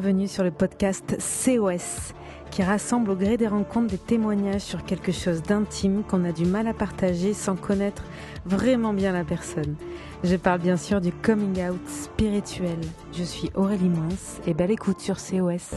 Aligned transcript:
bienvenue 0.00 0.28
sur 0.28 0.44
le 0.44 0.52
podcast 0.52 1.18
COS 1.18 2.14
qui 2.52 2.62
rassemble 2.62 3.10
au 3.10 3.16
gré 3.16 3.36
des 3.36 3.48
rencontres 3.48 3.88
des 3.88 3.98
témoignages 3.98 4.60
sur 4.60 4.84
quelque 4.84 5.10
chose 5.10 5.42
d'intime 5.42 6.04
qu'on 6.04 6.24
a 6.24 6.30
du 6.30 6.44
mal 6.44 6.68
à 6.68 6.72
partager 6.72 7.34
sans 7.34 7.56
connaître 7.56 8.04
vraiment 8.46 8.92
bien 8.92 9.10
la 9.10 9.24
personne. 9.24 9.74
Je 10.22 10.36
parle 10.36 10.60
bien 10.60 10.76
sûr 10.76 11.00
du 11.00 11.10
coming 11.10 11.68
out 11.68 11.80
spirituel. 11.88 12.78
Je 13.12 13.24
suis 13.24 13.50
Aurélie 13.56 13.88
Moins 13.88 14.06
et 14.46 14.54
belle 14.54 14.70
écoute 14.70 15.00
sur 15.00 15.16
COS. 15.16 15.74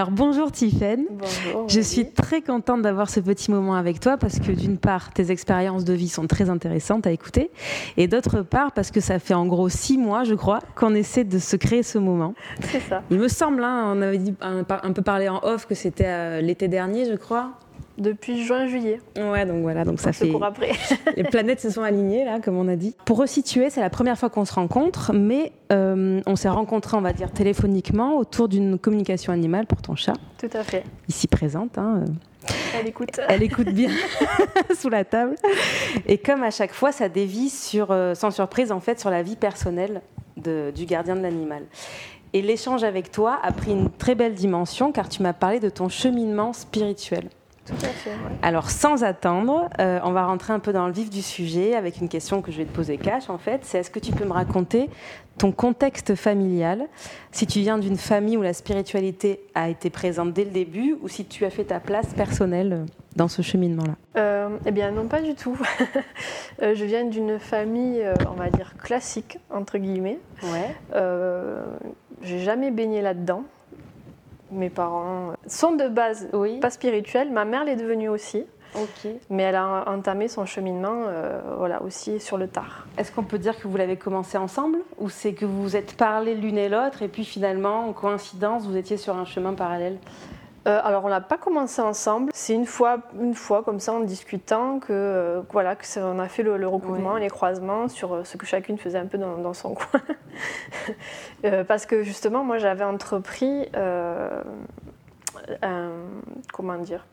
Alors 0.00 0.12
bonjour 0.12 0.50
Tiffaine. 0.50 1.04
Bonjour. 1.10 1.68
Je 1.68 1.78
suis 1.82 2.10
très 2.10 2.40
contente 2.40 2.80
d'avoir 2.80 3.10
ce 3.10 3.20
petit 3.20 3.50
moment 3.50 3.74
avec 3.74 4.00
toi 4.00 4.16
parce 4.16 4.38
que 4.38 4.50
d'une 4.50 4.78
part, 4.78 5.12
tes 5.12 5.30
expériences 5.30 5.84
de 5.84 5.92
vie 5.92 6.08
sont 6.08 6.26
très 6.26 6.48
intéressantes 6.48 7.06
à 7.06 7.10
écouter 7.10 7.50
et 7.98 8.08
d'autre 8.08 8.40
part, 8.40 8.72
parce 8.72 8.90
que 8.90 9.00
ça 9.00 9.18
fait 9.18 9.34
en 9.34 9.44
gros 9.44 9.68
six 9.68 9.98
mois, 9.98 10.24
je 10.24 10.32
crois, 10.32 10.60
qu'on 10.74 10.94
essaie 10.94 11.24
de 11.24 11.38
se 11.38 11.54
créer 11.54 11.82
ce 11.82 11.98
moment. 11.98 12.32
C'est 12.62 12.80
ça. 12.80 13.02
Il 13.10 13.18
me 13.18 13.28
semble, 13.28 13.62
hein, 13.62 13.92
on 13.94 14.00
avait 14.00 14.16
dit, 14.16 14.34
un, 14.40 14.64
un 14.70 14.92
peu 14.92 15.02
parlé 15.02 15.28
en 15.28 15.40
off 15.42 15.66
que 15.66 15.74
c'était 15.74 16.06
euh, 16.06 16.40
l'été 16.40 16.68
dernier, 16.68 17.04
je 17.04 17.16
crois. 17.16 17.50
Depuis 18.00 18.42
juin-juillet. 18.44 19.00
Ouais, 19.18 19.44
donc 19.44 19.60
voilà, 19.62 19.84
donc 19.84 20.00
ça 20.00 20.08
On 20.08 20.12
fait. 20.12 20.32
après. 20.42 20.72
Les 21.16 21.22
planètes 21.22 21.60
se 21.60 21.68
sont 21.70 21.82
alignées, 21.82 22.24
là, 22.24 22.40
comme 22.40 22.56
on 22.56 22.66
a 22.66 22.74
dit. 22.74 22.96
Pour 23.04 23.18
resituer, 23.18 23.68
c'est 23.70 23.80
la 23.82 23.90
première 23.90 24.18
fois 24.18 24.30
qu'on 24.30 24.46
se 24.46 24.54
rencontre, 24.54 25.12
mais 25.12 25.52
euh, 25.70 26.20
on 26.26 26.34
s'est 26.34 26.48
rencontrés, 26.48 26.96
on 26.96 27.02
va 27.02 27.12
dire, 27.12 27.30
téléphoniquement 27.30 28.16
autour 28.16 28.48
d'une 28.48 28.78
communication 28.78 29.32
animale 29.34 29.66
pour 29.66 29.82
ton 29.82 29.96
chat, 29.96 30.14
Tout 30.38 30.48
à 30.54 30.62
fait. 30.64 30.82
ici 31.08 31.28
présente. 31.28 31.76
hein, 31.76 32.02
euh. 32.06 32.48
Elle 32.80 32.88
écoute. 32.88 33.20
Elle 33.28 33.42
écoute 33.42 33.68
bien 33.68 33.90
sous 34.80 34.88
la 34.88 35.04
table. 35.04 35.34
Et 36.06 36.16
comme 36.16 36.42
à 36.42 36.50
chaque 36.50 36.72
fois, 36.72 36.92
ça 36.92 37.10
dévie 37.10 37.50
sur, 37.50 37.90
euh, 37.90 38.14
sans 38.14 38.30
surprise, 38.30 38.72
en 38.72 38.80
fait, 38.80 38.98
sur 38.98 39.10
la 39.10 39.22
vie 39.22 39.36
personnelle 39.36 40.00
de- 40.38 40.72
du 40.74 40.86
gardien 40.86 41.16
de 41.16 41.20
l'animal. 41.20 41.64
Et 42.32 42.40
l'échange 42.40 42.82
avec 42.82 43.10
toi 43.10 43.38
a 43.42 43.52
pris 43.52 43.72
une 43.72 43.90
très 43.90 44.14
belle 44.14 44.34
dimension 44.34 44.90
car 44.92 45.08
tu 45.08 45.22
m'as 45.22 45.32
parlé 45.34 45.60
de 45.60 45.68
ton 45.68 45.88
cheminement 45.90 46.52
spirituel. 46.54 47.28
Tout 47.70 47.86
à 47.86 47.88
fait. 47.88 48.10
ouais. 48.10 48.36
Alors, 48.42 48.70
sans 48.70 49.04
attendre, 49.04 49.68
euh, 49.80 50.00
on 50.04 50.12
va 50.12 50.26
rentrer 50.26 50.52
un 50.52 50.58
peu 50.58 50.72
dans 50.72 50.86
le 50.86 50.92
vif 50.92 51.10
du 51.10 51.22
sujet 51.22 51.74
avec 51.74 52.00
une 52.00 52.08
question 52.08 52.42
que 52.42 52.50
je 52.52 52.58
vais 52.58 52.64
te 52.64 52.74
poser 52.74 52.98
cash, 52.98 53.30
en 53.30 53.38
fait. 53.38 53.60
C'est 53.64 53.78
est-ce 53.78 53.90
que 53.90 53.98
tu 54.00 54.12
peux 54.12 54.24
me 54.24 54.32
raconter 54.32 54.90
ton 55.38 55.52
contexte 55.52 56.14
familial? 56.14 56.86
Si 57.32 57.46
tu 57.46 57.60
viens 57.60 57.78
d'une 57.78 57.96
famille 57.96 58.36
où 58.36 58.42
la 58.42 58.52
spiritualité 58.52 59.40
a 59.54 59.68
été 59.68 59.88
présente 59.90 60.32
dès 60.32 60.44
le 60.44 60.50
début 60.50 60.96
ou 61.02 61.08
si 61.08 61.24
tu 61.24 61.44
as 61.44 61.50
fait 61.50 61.64
ta 61.64 61.80
place 61.80 62.12
personnelle 62.14 62.84
dans 63.16 63.28
ce 63.28 63.42
cheminement-là? 63.42 63.94
Euh, 64.16 64.48
eh 64.66 64.70
bien, 64.70 64.90
non, 64.90 65.06
pas 65.06 65.20
du 65.22 65.34
tout. 65.34 65.56
Euh, 66.62 66.74
je 66.74 66.84
viens 66.84 67.06
d'une 67.06 67.38
famille, 67.38 68.04
on 68.28 68.34
va 68.34 68.50
dire, 68.50 68.74
classique, 68.76 69.38
entre 69.48 69.78
guillemets. 69.78 70.18
Ouais. 70.42 70.76
Euh, 70.94 71.62
J'ai 72.20 72.40
jamais 72.40 72.70
baigné 72.70 73.00
là-dedans. 73.00 73.44
Mes 74.50 74.70
parents 74.70 75.32
sont 75.46 75.72
de 75.76 75.88
base 75.88 76.28
Oui. 76.32 76.58
pas 76.60 76.70
spirituels. 76.70 77.30
Ma 77.30 77.44
mère 77.44 77.64
l'est 77.64 77.76
devenue 77.76 78.08
aussi. 78.08 78.44
Mais 79.30 79.42
elle 79.42 79.56
a 79.56 79.84
entamé 79.88 80.28
son 80.28 80.46
cheminement 80.46 81.04
euh, 81.08 81.40
voilà, 81.58 81.82
aussi 81.82 82.20
sur 82.20 82.38
le 82.38 82.46
tard. 82.46 82.86
Est-ce 82.98 83.10
qu'on 83.10 83.24
peut 83.24 83.38
dire 83.38 83.58
que 83.58 83.66
vous 83.66 83.76
l'avez 83.76 83.96
commencé 83.96 84.38
ensemble 84.38 84.78
ou 84.98 85.08
c'est 85.08 85.32
que 85.32 85.44
vous 85.44 85.62
vous 85.62 85.76
êtes 85.76 85.96
parlé 85.96 86.34
l'une 86.36 86.56
et 86.56 86.68
l'autre 86.68 87.02
et 87.02 87.08
puis 87.08 87.24
finalement, 87.24 87.88
en 87.88 87.92
coïncidence, 87.92 88.66
vous 88.66 88.76
étiez 88.76 88.96
sur 88.96 89.16
un 89.16 89.24
chemin 89.24 89.54
parallèle? 89.54 89.98
Euh, 90.66 90.78
alors 90.84 91.04
on 91.04 91.08
l'a 91.08 91.20
pas 91.22 91.38
commencé 91.38 91.80
ensemble. 91.80 92.30
C'est 92.34 92.54
une 92.54 92.66
fois, 92.66 92.98
une 93.18 93.34
fois 93.34 93.62
comme 93.62 93.80
ça 93.80 93.92
en 93.94 94.00
discutant 94.00 94.78
que 94.78 94.92
euh, 94.92 95.40
voilà 95.52 95.74
que 95.74 95.84
on 96.00 96.18
a 96.18 96.28
fait 96.28 96.42
le, 96.42 96.58
le 96.58 96.68
recoupement, 96.68 97.14
Ouais. 97.14 97.20
les 97.20 97.30
croisements 97.30 97.88
sur 97.88 98.12
euh, 98.14 98.24
ce 98.24 98.36
que 98.36 98.44
chacune 98.44 98.76
faisait 98.76 98.98
un 98.98 99.06
peu 99.06 99.16
dans, 99.16 99.38
dans 99.38 99.54
son 99.54 99.74
coin. 99.74 100.00
Parce 101.66 101.86
que 101.86 102.02
justement 102.02 102.44
moi 102.44 102.58
j'avais 102.58 102.84
entrepris 102.84 103.70
un 105.62 105.90
comment 106.52 106.76
dire 106.76 107.06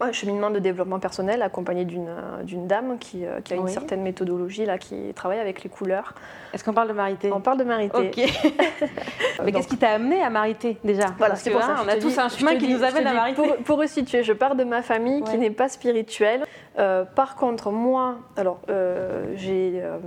un 0.00 0.12
cheminement 0.12 0.50
de 0.50 0.58
développement 0.58 0.98
personnel 0.98 1.42
accompagné 1.42 1.84
d'une 1.84 2.08
euh, 2.08 2.66
dame 2.66 2.98
qui, 2.98 3.24
euh, 3.24 3.40
qui 3.40 3.52
a 3.52 3.56
une 3.56 3.68
certaine 3.68 4.02
méthodologie 4.02 4.64
là 4.64 4.78
qui 4.78 5.12
travaille 5.14 5.38
avec 5.38 5.62
les 5.62 5.70
couleurs. 5.70 6.14
Est-ce 6.52 6.64
qu'on 6.64 6.72
parle 6.72 6.88
de 6.88 6.92
Marité? 6.92 7.30
On 7.32 7.40
parle 7.40 7.58
de 7.58 7.64
Marité. 7.64 7.98
Ok. 7.98 8.16
Mais 9.44 9.52
qu'est-ce 9.52 9.68
qui 9.68 9.76
t'a 9.76 9.90
amené 9.90 10.22
à 10.22 10.30
Marité 10.30 10.78
déjà? 10.82 11.06
Voilà, 11.18 11.36
c'est 11.36 11.50
pour 11.50 11.60
hein, 11.62 11.76
ça. 11.76 11.82
On 11.82 11.84
je 11.84 11.96
a 11.96 11.96
tous 11.96 12.18
un 12.18 12.28
chemin 12.28 12.56
qui 12.56 12.68
nous 12.68 12.82
amène 12.82 13.06
à 13.06 13.14
Marité. 13.14 13.42
Pour, 13.42 13.56
pour 13.58 13.78
resituer, 13.78 14.22
je 14.22 14.32
pars 14.32 14.54
de 14.54 14.64
ma 14.64 14.82
famille 14.82 15.20
Ouais. 15.20 15.30
qui 15.30 15.38
n'est 15.38 15.50
pas 15.50 15.68
spirituelle. 15.68 16.44
Euh, 16.78 17.04
par 17.04 17.34
contre, 17.36 17.70
moi, 17.70 18.16
alors 18.36 18.60
euh, 18.68 19.32
j'ai 19.34 19.80
euh, 19.82 19.98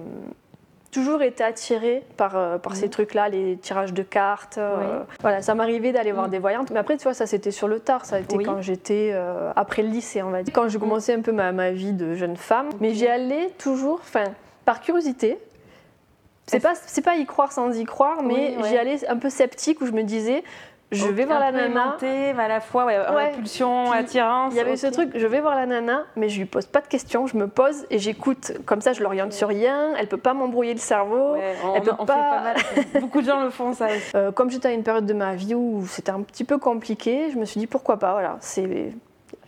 toujours 0.93 1.21
été 1.23 1.43
attirée 1.43 2.03
par, 2.15 2.37
euh, 2.37 2.57
par 2.57 2.75
ces 2.75 2.89
trucs-là, 2.89 3.27
les 3.27 3.57
tirages 3.57 3.93
de 3.93 4.03
cartes. 4.03 4.57
euh, 4.57 4.75
Oui. 4.79 5.05
Voilà, 5.21 5.41
ça 5.41 5.55
m'arrivait 5.55 5.91
d'aller 5.91 6.11
voir 6.13 6.25
Mhm. 6.27 6.31
des 6.31 6.39
voyantes. 6.39 6.71
Mais 6.71 6.79
après, 6.79 6.95
tu 6.97 7.03
vois, 7.03 7.13
ça 7.13 7.25
c'était 7.25 7.51
sur 7.51 7.67
le 7.67 7.79
tard. 7.79 8.05
Ça 8.05 8.17
a 8.17 8.19
été 8.19 8.37
Oui. 8.37 8.45
quand 8.45 8.61
j'étais 8.61 9.09
euh, 9.13 9.51
après 9.55 9.81
le 9.81 9.89
lycée, 9.89 10.21
on 10.23 10.29
va 10.29 10.43
dire. 10.43 10.53
Quand 10.53 10.69
je 10.69 10.77
commençais 10.77 11.13
un 11.13 11.21
peu 11.21 11.31
ma, 11.31 11.51
ma 11.51 11.71
vie 11.71 11.91
de 11.93 12.13
jeune 12.15 12.37
femme. 12.37 12.69
Mais 12.79 12.93
j'y 12.93 13.07
allais 13.07 13.49
toujours, 13.57 13.99
enfin, 14.01 14.25
par 14.65 14.79
curiosité. 14.81 15.37
C'est 16.45 16.59
pas, 16.59 16.73
pas 17.05 17.15
y 17.15 17.25
croire 17.25 17.51
sans 17.53 17.71
y 17.77 17.85
croire, 17.85 18.21
mais 18.21 18.33
Oui, 18.57 18.63
ouais. 18.63 18.69
j'y 18.69 18.77
allais 18.77 19.07
un 19.09 19.17
peu 19.17 19.29
sceptique 19.29 19.79
où 19.81 19.85
je 19.85 19.91
me 19.93 20.03
disais, 20.03 20.43
je 20.93 21.07
vais 21.07 21.25
voir 21.25 21.39
la 21.39 21.51
nana. 21.51 21.97
à 22.39 22.47
la 22.47 22.59
fois 22.61 22.85
ouais, 22.85 22.97
attirance. 23.91 24.53
Il 24.53 24.57
y 24.57 24.59
avait 24.59 24.77
ce 24.77 24.87
truc, 24.87 25.11
je 25.15 25.27
vais 25.27 25.41
voir 25.41 25.55
la 25.55 25.65
nana, 25.65 26.03
mais 26.15 26.29
je 26.29 26.39
lui 26.39 26.45
pose 26.45 26.65
pas 26.65 26.81
de 26.81 26.87
questions, 26.87 27.27
je 27.27 27.37
me 27.37 27.47
pose 27.47 27.85
et 27.89 27.99
j'écoute. 27.99 28.53
Comme 28.65 28.81
ça, 28.81 28.93
je 28.93 29.01
l'oriente 29.03 29.33
sur 29.33 29.47
rien, 29.47 29.93
elle 29.97 30.07
peut 30.07 30.17
pas 30.17 30.33
m'embrouiller 30.33 30.73
le 30.73 30.79
cerveau. 30.79 31.35
On, 31.65 31.75
Elle 31.75 31.81
peut 31.83 31.91
on 31.99 32.05
pas- 32.05 32.13
fait 32.13 32.19
pas 32.19 32.41
mal. 32.43 32.55
Beaucoup 33.01 33.21
de 33.21 33.25
gens 33.27 33.43
le 33.43 33.49
font 33.49 33.73
ça 33.73 33.87
aussi. 33.87 34.11
Euh, 34.15 34.31
comme 34.31 34.49
j'étais 34.49 34.69
à 34.69 34.71
une 34.73 34.83
période 34.83 35.05
de 35.05 35.13
ma 35.13 35.35
vie 35.35 35.55
où 35.55 35.85
c'était 35.87 36.11
un 36.11 36.21
petit 36.21 36.43
peu 36.43 36.57
compliqué, 36.57 37.29
je 37.31 37.37
me 37.37 37.45
suis 37.45 37.59
dit 37.59 37.67
pourquoi 37.67 37.97
pas, 37.97 38.11
voilà. 38.13 38.37
C'est. 38.39 38.63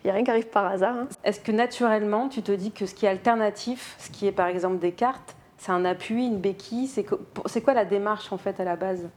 Il 0.04 0.10
n'y 0.10 0.12
a 0.12 0.14
rien 0.14 0.24
qui 0.24 0.30
arrive 0.32 0.48
par 0.50 0.68
hasard. 0.68 0.96
hein. 0.96 1.08
Est-ce 1.24 1.40
que 1.40 1.52
naturellement, 1.52 2.30
tu 2.30 2.44
te 2.44 2.52
dis 2.52 2.72
que 2.72 2.86
ce 2.86 2.94
qui 2.94 3.08
est 3.08 3.10
alternatif, 3.10 3.96
ce 3.98 4.12
qui 4.12 4.28
est 4.28 4.32
par 4.32 4.46
exemple 4.48 4.78
des 4.78 4.92
cartes, 4.92 5.36
c'est 5.58 5.72
un 5.72 5.84
appui, 5.84 6.28
une 6.28 6.38
béquille? 6.38 6.88
C'est 6.88 7.62
quoi 7.62 7.74
la 7.74 7.86
démarche 7.86 8.32
en 8.32 8.38
fait 8.38 8.60
à 8.60 8.64
la 8.64 8.76
base? 8.76 9.10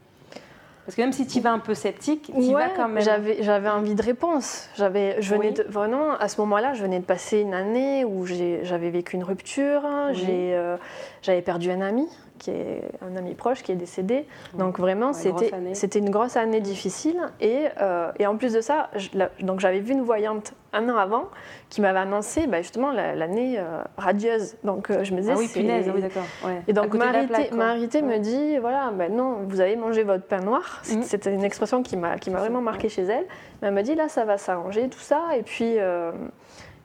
Parce 0.89 0.97
que 0.97 1.03
même 1.03 1.13
si 1.13 1.27
tu 1.27 1.41
vas 1.41 1.53
un 1.53 1.59
peu 1.59 1.75
sceptique, 1.75 2.33
tu 2.35 2.41
vas 2.51 2.55
Ouais, 2.61 2.73
quand 2.75 2.89
même. 2.89 3.05
J'avais, 3.05 3.43
j'avais 3.43 3.69
envie 3.69 3.95
de 3.95 4.01
réponse. 4.03 4.71
J'avais, 4.75 5.21
je 5.21 5.35
venais 5.35 5.49
Oui. 5.49 5.53
de, 5.53 5.63
vraiment, 5.65 6.13
à 6.19 6.29
ce 6.29 6.41
moment-là, 6.41 6.73
je 6.73 6.81
venais 6.81 6.99
de 6.99 7.05
passer 7.05 7.41
une 7.41 7.53
année 7.53 8.07
où 8.07 8.25
j'ai- 8.25 8.61
j'avais 8.63 8.89
vécu 8.89 9.17
une 9.17 9.23
rupture. 9.23 9.83
Oui. 9.85 10.15
J'ai, 10.15 10.55
euh, 10.55 10.79
j'avais 11.21 11.43
perdu 11.43 11.71
un 11.71 11.83
ami, 11.83 12.09
qui 12.39 12.51
est 12.51 12.83
un 13.03 13.17
ami 13.17 13.35
proche, 13.35 13.63
qui 13.63 13.73
est 13.73 13.77
décédé. 13.77 14.27
Donc 14.55 14.79
vraiment, 14.79 15.13
c'était, 15.13 15.51
c'était 15.75 15.99
une 15.99 16.11
grosse 16.11 16.37
année 16.37 16.61
difficile. 16.61 17.21
Et, 17.41 17.65
euh, 17.81 18.11
et 18.19 18.27
en 18.27 18.37
plus 18.37 18.53
de 18.53 18.61
ça, 18.61 18.89
je- 18.97 19.09
la- 19.15 19.31
donc 19.41 19.61
j'avais 19.61 19.81
vu 19.81 19.93
une 19.93 20.03
voyante 20.03 20.55
un 20.73 20.89
an 20.91 20.97
avant 20.99 21.25
qui 21.71 21.81
m'avait 21.81 21.99
annoncé 21.99 22.47
bah, 22.47 22.61
justement 22.61 22.93
la- 22.93 23.15
l'année 23.15 23.59
euh, 23.59 23.83
radieuse. 23.97 24.57
Donc 24.65 24.91
euh, 24.91 25.03
je 25.05 25.15
me 25.15 25.21
disais, 25.21 25.33
Ah 25.35 25.39
oui, 25.39 25.47
c'est- 25.47 25.61
punaise, 25.61 25.91
oui, 25.95 26.01
d'accord. 26.03 26.25
ouais. 26.45 26.63
et 26.69 26.73
donc 26.73 26.93
Marité, 26.95 28.03
me 28.03 28.19
dit 28.19 28.59
voilà, 28.59 28.91
ben 28.93 29.15
non, 29.15 29.39
vous 29.49 29.61
avez 29.61 29.77
mangé 29.77 30.03
votre 30.03 30.25
pain 30.25 30.41
noir. 30.41 30.81
C'est- 30.83 30.97
Mhm. 30.97 31.03
C'était 31.03 31.35
une 31.35 31.45
expression 31.45 31.83
qui 31.83 31.97
m'a 31.97 32.19
qui 32.19 32.31
vraiment 32.31 32.61
marqué 32.61 32.89
chez 32.89 33.03
elle. 33.03 33.25
Mais 33.63 33.69
elle 33.69 33.75
m'a 33.75 33.83
dit 33.83 33.95
là, 33.95 34.09
ça 34.09 34.25
va 34.25 34.37
s'arranger, 34.39 34.89
tout 34.89 34.99
ça. 35.01 35.23
Et 35.37 35.43
puis, 35.43 35.77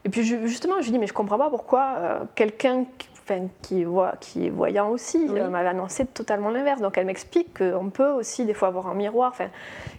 et 0.06 0.10
puis 0.10 0.24
justement, 0.24 0.76
je 0.80 0.86
lui 0.86 0.92
dis 0.92 1.00
mais 1.00 1.08
je 1.08 1.14
comprends 1.14 1.38
pas 1.38 1.50
pourquoi 1.50 1.96
euh, 1.98 2.20
quelqu'un 2.36 2.86
enfin, 3.24 3.48
qui, 3.62 3.84
voit, 3.84 4.14
qui 4.20 4.48
est 4.48 4.50
voyant 4.50 4.90
aussi 4.90 5.28
Oui. 5.30 5.40
euh, 5.40 5.50
m'avait 5.50 5.70
annoncé 5.70 6.06
totalement 6.06 6.50
l'inverse. 6.50 6.82
Donc 6.82 6.98
elle 6.98 7.06
m'explique 7.06 7.58
qu'on 7.58 7.90
peut 7.90 8.12
aussi 8.12 8.46
des 8.46 8.54
fois 8.54 8.68
avoir 8.68 8.88
un 8.88 8.94
miroir. 8.94 9.32
Enfin, 9.32 9.50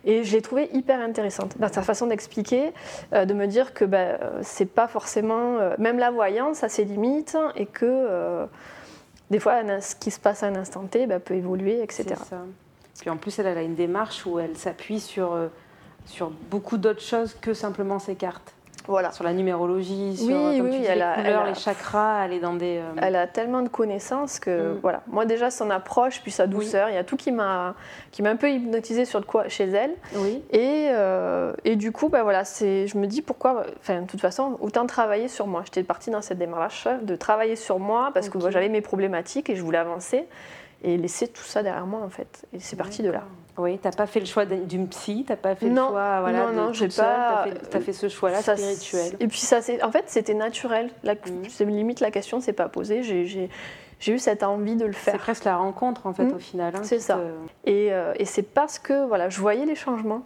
et 0.04 0.24
je 0.24 0.32
l'ai 0.36 0.42
trouvée 0.42 0.68
hyper 0.72 1.00
intéressante 1.00 1.58
dans 1.58 1.72
sa 1.72 1.82
façon 1.82 2.06
d'expliquer, 2.06 2.72
euh, 3.12 3.24
de 3.24 3.34
me 3.34 3.46
dire 3.46 3.74
que 3.74 3.84
ben, 3.84 4.18
euh, 4.20 4.38
c'est 4.42 4.66
pas 4.66 4.86
forcément. 4.88 5.58
euh, 5.58 5.74
même 5.78 5.98
la 5.98 6.10
voyance 6.10 6.62
a 6.64 6.68
ses 6.68 6.84
limites 6.84 7.36
et 7.56 7.66
que. 7.66 8.46
des 9.30 9.38
fois, 9.38 9.60
ce 9.80 9.96
qui 9.96 10.10
se 10.10 10.20
passe 10.20 10.42
à 10.42 10.46
un 10.46 10.54
instant 10.56 10.82
T 10.84 11.06
ben, 11.06 11.20
peut 11.20 11.34
évoluer, 11.34 11.82
etc. 11.82 12.04
C'est 12.08 12.14
ça. 12.16 12.42
Puis 13.00 13.10
en 13.10 13.16
plus, 13.16 13.38
elle, 13.38 13.46
elle 13.46 13.58
a 13.58 13.62
une 13.62 13.74
démarche 13.74 14.24
où 14.26 14.38
elle 14.38 14.56
s'appuie 14.56 15.00
sur, 15.00 15.36
sur 16.06 16.30
beaucoup 16.30 16.76
d'autres 16.78 17.00
choses 17.02 17.34
que 17.40 17.52
simplement 17.52 17.98
ses 17.98 18.14
cartes. 18.14 18.53
Voilà. 18.86 19.10
Sur 19.12 19.24
la 19.24 19.32
numérologie, 19.32 20.16
sur 20.16 20.26
Oui, 20.26 20.32
euh, 20.34 20.56
comme 20.58 20.66
oui, 20.66 20.72
tu 20.72 20.78
dis, 20.80 20.84
elle 20.86 20.98
les 20.98 21.02
a- 21.04 21.14
couleurs, 21.14 21.26
elle 21.42 21.46
a- 21.46 21.48
les 21.48 21.54
chakras, 21.54 22.24
elle 22.26 22.32
est 22.34 22.40
dans 22.40 22.54
des. 22.54 22.78
euh, 22.78 23.00
Elle 23.00 23.16
a 23.16 23.26
tellement 23.26 23.62
de 23.62 23.68
connaissances 23.68 24.38
que 24.38 24.72
Mm. 24.74 24.78
voilà. 24.82 25.00
Moi 25.06 25.24
déjà 25.24 25.50
son 25.50 25.70
approche 25.70 26.20
puis 26.22 26.30
sa 26.30 26.46
douceur, 26.46 26.88
il 26.90 26.94
y 26.94 26.98
a 26.98 27.04
tout 27.04 27.16
qui 27.16 27.32
m'a 27.32 27.74
qui 28.10 28.22
m'a 28.22 28.30
un 28.30 28.36
peu 28.36 28.50
hypnotisée 28.50 29.04
sur 29.06 29.18
le 29.20 29.24
quoi 29.24 29.48
chez 29.48 29.64
elle. 29.68 29.92
Oui. 30.16 30.42
Et, 30.50 30.88
euh, 30.90 31.52
et 31.64 31.76
du 31.76 31.92
coup, 31.92 32.08
bah 32.08 32.22
voilà, 32.22 32.44
c'est, 32.44 32.86
je 32.86 32.96
me 32.98 33.06
dis 33.06 33.22
pourquoi, 33.22 33.64
enfin, 33.80 34.02
de 34.02 34.06
toute 34.06 34.20
façon, 34.20 34.56
autant 34.60 34.86
travailler 34.86 35.28
sur 35.28 35.46
moi. 35.46 35.62
J'étais 35.64 35.82
partie 35.82 36.10
dans 36.10 36.22
cette 36.22 36.38
démarche 36.38 36.86
de 37.02 37.16
travailler 37.16 37.56
sur 37.56 37.78
moi 37.78 38.10
parce 38.14 38.28
que 38.28 38.38
j'avais 38.50 38.68
mes 38.68 38.80
problématiques 38.82 39.48
et 39.50 39.56
je 39.56 39.62
voulais 39.62 39.78
avancer 39.78 40.26
et 40.84 40.96
laisser 40.96 41.28
tout 41.28 41.42
ça 41.42 41.62
derrière 41.62 41.86
moi 41.86 42.00
en 42.00 42.08
fait. 42.08 42.46
Et 42.52 42.60
c'est 42.60 42.76
parti 42.76 43.02
de 43.02 43.10
là. 43.10 43.24
Oui, 43.56 43.78
t'as 43.80 43.92
pas 43.92 44.06
fait 44.06 44.20
le 44.20 44.26
choix 44.26 44.44
d'un- 44.44 44.58
d'une 44.58 44.88
psy, 44.88 45.24
t'as 45.26 45.36
pas 45.36 45.54
fait 45.54 45.66
Non, 45.66 45.84
le 45.84 45.88
choix, 45.90 46.20
voilà, 46.20 46.46
non, 46.46 46.66
non, 46.66 46.72
j'ai 46.72 46.88
pas- 46.88 47.46
T'as 47.70 47.78
fait, 47.78 47.80
fait 47.80 47.92
ce 47.92 48.08
choix-là 48.08 48.42
Ça, 48.42 48.56
spirituel. 48.56 49.16
Et 49.20 49.28
puis 49.28 49.38
ça, 49.38 49.62
c'est, 49.62 49.82
en 49.82 49.92
fait, 49.92 50.04
c'était 50.06 50.34
naturel. 50.34 50.90
La, 51.04 51.14
c'est 51.48 51.64
limite 51.64 52.00
la 52.00 52.10
question 52.10 52.40
s'est 52.40 52.52
pas 52.52 52.68
posée. 52.68 53.02
J'ai, 53.02 53.48
eu 54.08 54.18
cette 54.18 54.42
envie 54.42 54.76
de 54.76 54.84
le 54.84 54.92
faire. 54.92 55.14
C'est 55.14 55.18
presque 55.18 55.44
la 55.44 55.56
rencontre 55.56 56.06
en 56.06 56.12
fait 56.12 56.24
mmh. 56.24 56.34
au 56.34 56.38
final. 56.38 56.76
Hein, 56.76 56.80
c'est 56.82 56.98
ça. 56.98 57.18
Et, 57.64 57.90
et 58.16 58.24
c'est 58.24 58.42
parce 58.42 58.78
que 58.78 59.06
voilà, 59.06 59.28
je 59.30 59.40
voyais 59.40 59.64
les 59.64 59.76
changements 59.76 60.22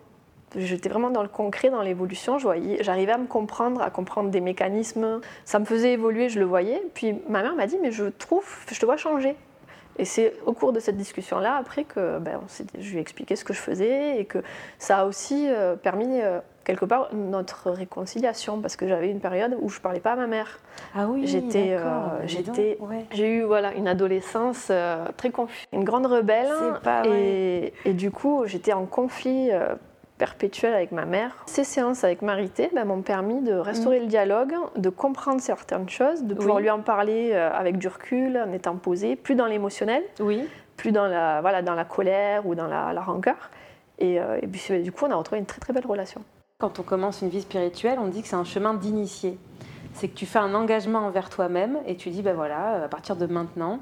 J'étais 0.56 0.88
vraiment 0.88 1.10
dans 1.10 1.22
le 1.22 1.28
concret, 1.28 1.70
dans 1.70 1.82
l'évolution. 1.82 2.38
J'arrivais 2.38 3.12
à 3.12 3.18
me 3.18 3.26
comprendre, 3.26 3.82
à 3.82 3.90
comprendre 3.90 4.30
des 4.30 4.40
mécanismes. 4.40 5.20
Ça 5.44 5.58
me 5.58 5.64
faisait 5.64 5.92
évoluer, 5.92 6.28
je 6.28 6.38
le 6.38 6.46
voyais. 6.46 6.82
Puis 6.94 7.14
ma 7.28 7.42
mère 7.42 7.54
m'a 7.54 7.66
dit, 7.66 7.76
mais 7.82 7.92
je 7.92 8.04
trouve, 8.04 8.44
je 8.72 8.78
te 8.78 8.86
vois 8.86 8.96
changer. 8.96 9.36
Et 9.98 10.04
c'est 10.04 10.34
au 10.46 10.52
cours 10.52 10.72
de 10.72 10.80
cette 10.80 10.96
discussion-là, 10.96 11.56
après, 11.56 11.84
que 11.84 12.18
ben, 12.18 12.40
je 12.78 12.90
lui 12.90 12.98
ai 12.98 13.00
expliqué 13.00 13.36
ce 13.36 13.44
que 13.44 13.52
je 13.52 13.60
faisais 13.60 14.18
et 14.18 14.24
que 14.24 14.38
ça 14.78 14.98
a 14.98 15.04
aussi 15.06 15.48
euh, 15.48 15.74
permis, 15.74 16.20
euh, 16.20 16.38
quelque 16.64 16.84
part, 16.84 17.08
notre 17.12 17.70
réconciliation. 17.70 18.60
Parce 18.60 18.76
que 18.76 18.86
j'avais 18.86 19.10
une 19.10 19.20
période 19.20 19.56
où 19.60 19.68
je 19.68 19.78
ne 19.78 19.82
parlais 19.82 20.00
pas 20.00 20.12
à 20.12 20.16
ma 20.16 20.26
mère. 20.28 20.60
Ah 20.94 21.06
oui, 21.08 21.26
j'étais, 21.26 21.72
euh, 21.72 22.26
j'étais, 22.26 22.78
J'ai 23.12 23.38
eu 23.38 23.42
voilà, 23.42 23.74
une 23.74 23.88
adolescence 23.88 24.70
très 25.16 25.30
confuse, 25.30 25.66
une 25.72 25.84
grande 25.84 26.06
rebelle. 26.06 26.48
Pas, 26.84 27.02
et, 27.06 27.72
et, 27.84 27.92
du 27.92 28.10
coup, 28.10 28.44
j'étais 28.46 28.72
en 28.72 28.86
conflit 28.86 29.50
perpétuelle 30.18 30.74
avec 30.74 30.92
ma 30.92 31.04
mère. 31.04 31.34
Ces 31.46 31.64
séances 31.64 32.04
avec 32.04 32.22
Marité 32.22 32.70
ben, 32.74 32.84
m'ont 32.84 33.02
permis 33.02 33.40
de 33.40 33.54
restaurer 33.54 34.00
mm. 34.00 34.02
le 34.02 34.08
dialogue, 34.08 34.54
de 34.76 34.90
comprendre 34.90 35.40
certaines 35.40 35.88
choses, 35.88 36.24
de 36.24 36.34
pouvoir 36.34 36.60
lui 36.60 36.70
en 36.70 36.80
parler 36.80 37.30
euh, 37.32 37.50
avec 37.52 37.78
du 37.78 37.88
recul, 37.88 38.36
en 38.36 38.52
étant 38.52 38.76
posé, 38.76 39.16
plus 39.16 39.34
dans 39.34 39.46
l'émotionnel, 39.46 40.02
oui. 40.20 40.46
plus 40.76 40.92
dans 40.92 41.06
la, 41.06 41.40
voilà, 41.40 41.62
dans 41.62 41.74
la 41.74 41.84
colère 41.84 42.46
ou 42.46 42.54
dans 42.54 42.66
la, 42.66 43.00
rancœur. 43.00 43.50
Et, 43.98 44.20
euh, 44.20 44.38
et 44.42 44.46
puis, 44.46 44.62
ben, 44.68 44.82
du 44.82 44.92
coup, 44.92 45.06
on 45.06 45.10
a 45.10 45.16
retrouvé 45.16 45.38
une 45.38 45.46
très 45.46 45.60
très 45.60 45.72
belle 45.72 45.86
relation. 45.86 46.22
Quand 46.58 46.80
on 46.80 46.82
commence 46.82 47.22
une 47.22 47.28
vie 47.28 47.42
spirituelle, 47.42 47.98
on 48.00 48.08
dit 48.08 48.22
que 48.22 48.28
c'est 48.28 48.36
un 48.36 48.44
chemin 48.44 48.74
d'initié. 48.74 49.38
C'est 49.94 50.08
que 50.08 50.14
tu 50.14 50.26
fais 50.26 50.40
un 50.40 50.54
engagement 50.54 51.00
envers 51.00 51.30
toi-même 51.30 51.78
et 51.86 51.96
tu 51.96 52.10
dis, 52.10 52.22
ben 52.22 52.34
voilà, 52.34 52.84
à 52.84 52.88
partir 52.88 53.16
de 53.16 53.26
maintenant, 53.26 53.80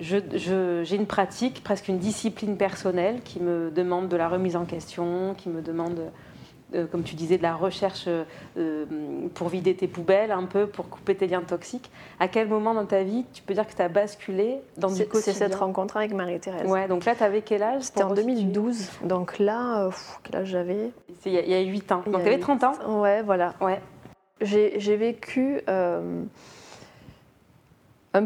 j'ai 0.00 0.96
une 0.96 1.06
pratique, 1.06 1.62
presque 1.62 1.88
une 1.88 1.98
discipline 1.98 2.56
personnelle 2.56 3.20
qui 3.22 3.40
me 3.40 3.70
demande 3.70 4.08
de 4.08 4.16
la 4.16 4.28
remise 4.28 4.56
en 4.56 4.64
question, 4.64 5.34
qui 5.34 5.48
me 5.48 5.62
demande, 5.62 6.00
euh, 6.74 6.86
comme 6.86 7.02
tu 7.02 7.14
disais, 7.14 7.38
de 7.38 7.42
la 7.42 7.54
recherche 7.54 8.08
euh, 8.56 8.84
pour 9.34 9.48
vider 9.48 9.74
tes 9.74 9.88
poubelles 9.88 10.32
un 10.32 10.44
peu, 10.44 10.66
pour 10.66 10.88
couper 10.88 11.14
tes 11.14 11.26
liens 11.26 11.42
toxiques. 11.42 11.90
À 12.20 12.28
quel 12.28 12.48
moment 12.48 12.74
dans 12.74 12.84
ta 12.84 13.02
vie 13.02 13.24
tu 13.32 13.42
peux 13.42 13.54
dire 13.54 13.66
que 13.66 13.74
tu 13.74 13.82
as 13.82 13.88
basculé 13.88 14.58
dans 14.76 14.88
du 14.88 15.06
quotidien 15.06 15.32
C'est 15.32 15.32
cette 15.32 15.54
rencontre 15.54 15.96
avec 15.96 16.12
Marie-Thérèse. 16.12 16.68
Ouais, 16.68 16.88
donc 16.88 17.04
là, 17.04 17.14
tu 17.14 17.22
avais 17.22 17.42
quel 17.42 17.62
âge 17.62 17.82
C'était 17.82 18.02
en 18.02 18.14
2012. 18.14 18.90
Donc 19.04 19.38
là, 19.38 19.86
euh, 19.86 19.90
quel 20.24 20.42
âge 20.42 20.48
j'avais? 20.48 20.90
Il, 21.24 21.32
y 21.32 21.54
a 21.54 21.60
8 21.60 21.92
ans. 21.92 22.02
Donc 22.06 22.22
tu 22.22 22.28
avais 22.28 22.38
30 22.38 22.64
ans 22.64 23.00
Ouais, 23.00 23.22
voilà. 23.22 23.54
Ouais. 23.60 23.80
J'ai 24.42 24.96
vécu 24.96 25.62
un 25.66 26.26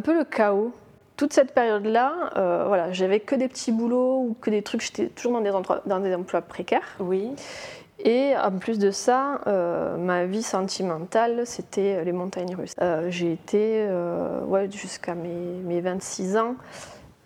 peu 0.01 0.17
le 0.17 0.25
chaos 0.25 0.73
toute 1.21 1.35
cette 1.35 1.53
période-là, 1.53 2.31
euh, 2.39 2.65
voilà, 2.67 2.93
j'avais 2.93 3.21
que 3.21 3.35
des 3.35 3.47
petits 3.47 3.73
boulots 3.73 4.21
ou 4.21 4.37
que 4.41 4.49
des 4.49 4.63
trucs, 4.63 4.81
j'étais 4.81 5.09
toujours 5.09 5.33
dans 5.33 5.43
des, 5.43 5.53
dans 5.85 6.01
des 6.01 6.15
emplois 6.15 6.41
précaires. 6.41 6.97
Oui. 6.99 7.29
Et 8.03 8.33
en 8.43 8.53
plus 8.53 8.79
de 8.79 8.91
ça, 8.91 9.43
euh, 9.47 9.99
ma 9.99 10.25
vie 10.25 10.43
sentimentale, 10.43 11.43
c'était 11.45 12.03
les 12.05 12.13
montagnes 12.13 12.57
russes. 12.57 12.75
Euh, 12.81 13.11
j'ai 13.11 13.33
été 13.33 13.87
ouais, 14.47 14.71
jusqu'à 14.71 15.15
mes, 15.15 15.61
mes, 15.63 15.83
26 15.83 16.39
ans 16.39 16.55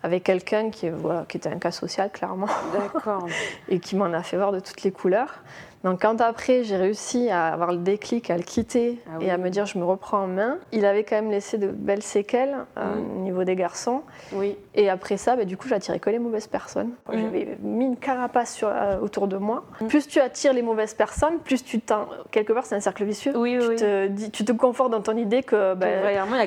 avec 0.02 0.24
quelqu'un 0.24 0.70
qui, 0.70 0.90
voilà, 0.90 1.24
qui 1.28 1.36
était 1.36 1.48
un 1.48 1.60
cas 1.60 1.70
social, 1.70 2.10
clairement. 2.10 2.48
D'accord. 2.76 3.28
et 3.68 3.78
qui 3.78 3.94
m'en 3.94 4.06
a 4.06 4.24
fait 4.24 4.36
voir 4.36 4.50
de 4.50 4.58
toutes 4.58 4.82
les 4.82 4.90
couleurs. 4.90 5.44
Donc 5.84 6.00
quand 6.00 6.22
après 6.22 6.64
j'ai 6.64 6.76
réussi 6.76 7.28
à 7.28 7.48
avoir 7.48 7.70
le 7.70 7.76
déclic, 7.76 8.30
à 8.30 8.38
le 8.38 8.42
quitter 8.42 8.98
ah 9.06 9.18
et 9.20 9.30
à 9.30 9.36
me 9.36 9.50
dire 9.50 9.66
je 9.66 9.78
me 9.78 9.84
reprends 9.84 10.22
en 10.22 10.26
main, 10.26 10.56
il 10.72 10.86
avait 10.86 11.04
quand 11.04 11.16
même 11.16 11.30
laissé 11.30 11.58
de 11.58 11.68
belles 11.68 12.02
séquelles 12.02 12.56
euh, 12.78 12.94
au 12.96 13.20
niveau 13.20 13.44
des 13.44 13.54
garçons. 13.54 14.00
Oui. 14.32 14.56
Et 14.74 14.88
après 14.88 15.18
ça, 15.18 15.36
bah, 15.36 15.44
du 15.44 15.58
coup 15.58 15.68
j'attirais 15.68 15.98
que 15.98 16.08
les 16.08 16.18
mauvaises 16.18 16.46
personnes. 16.46 16.92
J'avais 17.12 17.58
mis 17.62 17.84
une 17.84 17.98
carapace 17.98 18.54
sur, 18.54 18.68
euh, 18.68 18.98
autour 18.98 19.28
de 19.28 19.36
moi. 19.36 19.64
Mm. 19.82 19.86
Plus 19.88 20.08
tu 20.08 20.20
attires 20.20 20.54
les 20.54 20.62
mauvaises 20.62 20.94
personnes, 20.94 21.38
plus 21.44 21.62
tu 21.62 21.80
t'en... 21.80 22.08
Quelque 22.30 22.54
part 22.54 22.64
c'est 22.64 22.76
un 22.76 22.80
cercle 22.80 23.04
vicieux. 23.04 23.36
Oui, 23.36 23.58
tu, 23.60 23.76
Te, 23.76 24.06
dis, 24.06 24.30
tu 24.30 24.46
te 24.46 24.52
confortes 24.52 24.90
dans 24.90 25.02
ton 25.02 25.18
idée 25.18 25.42
que 25.42 25.74
bah, 25.74 25.86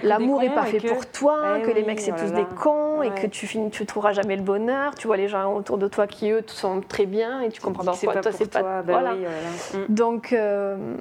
l'amour 0.02 0.42
n'est 0.42 0.50
pas 0.50 0.64
fait 0.64 0.80
pour 0.80 1.06
toi, 1.06 1.58
eh 1.60 1.62
que 1.62 1.70
les 1.70 1.84
mecs 1.84 2.00
c'est 2.00 2.12
oh 2.12 2.16
plus 2.16 2.34
des 2.34 2.46
cons 2.60 3.04
et 3.04 3.12
que 3.12 3.28
tu 3.28 3.46
finis, 3.46 3.70
tu 3.70 3.86
trouveras 3.86 4.14
jamais 4.14 4.36
le 4.36 4.42
bonheur. 4.42 4.96
Tu 4.96 5.06
vois 5.06 5.18
les 5.18 5.28
gens 5.28 5.54
autour 5.54 5.78
de 5.78 5.88
toi 5.88 6.08
qui 6.08 6.32
eux 6.32 6.42
sont 6.48 6.82
très 6.82 7.06
bien 7.06 7.42
et 7.42 7.50
tu 7.50 7.62
comprends 7.62 7.84
pourquoi 7.84 8.16
toi 8.16 8.32
c'est 8.32 8.50
pas... 8.50 8.64
Bah 8.64 8.82
voilà. 8.88 9.14
Mm. 9.74 9.78
Donc, 9.94 10.34
euh, 10.34 10.96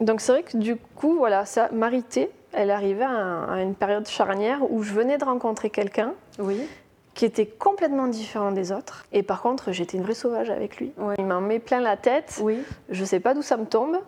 donc 0.00 0.20
c'est 0.20 0.32
vrai 0.32 0.42
que 0.42 0.56
du 0.56 0.76
coup, 0.76 1.16
voilà, 1.16 1.44
ça, 1.44 1.68
Marité, 1.72 2.30
elle 2.52 2.70
arrivait 2.70 3.04
à, 3.04 3.62
une 3.62 3.74
période 3.74 4.06
charnière 4.06 4.60
où 4.70 4.82
je 4.82 4.92
venais 4.92 5.18
de 5.18 5.24
rencontrer 5.24 5.70
quelqu'un. 5.70 6.14
Oui. 6.38 6.60
Qui 7.14 7.26
était 7.26 7.46
complètement 7.46 8.06
différent 8.06 8.52
des 8.52 8.72
autres. 8.72 9.04
Et 9.12 9.22
par 9.22 9.42
contre, 9.42 9.70
j'étais 9.72 9.98
une 9.98 10.02
vraie 10.02 10.14
sauvage 10.14 10.48
avec 10.48 10.78
lui. 10.78 10.92
Il 11.18 11.26
m'en 11.26 11.42
met 11.42 11.58
plein 11.58 11.80
la 11.80 11.98
tête. 11.98 12.40
Oui. 12.42 12.58
Je 12.88 13.04
sais 13.04 13.20
pas 13.20 13.34
d'où 13.34 13.42
ça 13.42 13.58
me 13.58 13.66
tombe. 13.66 13.98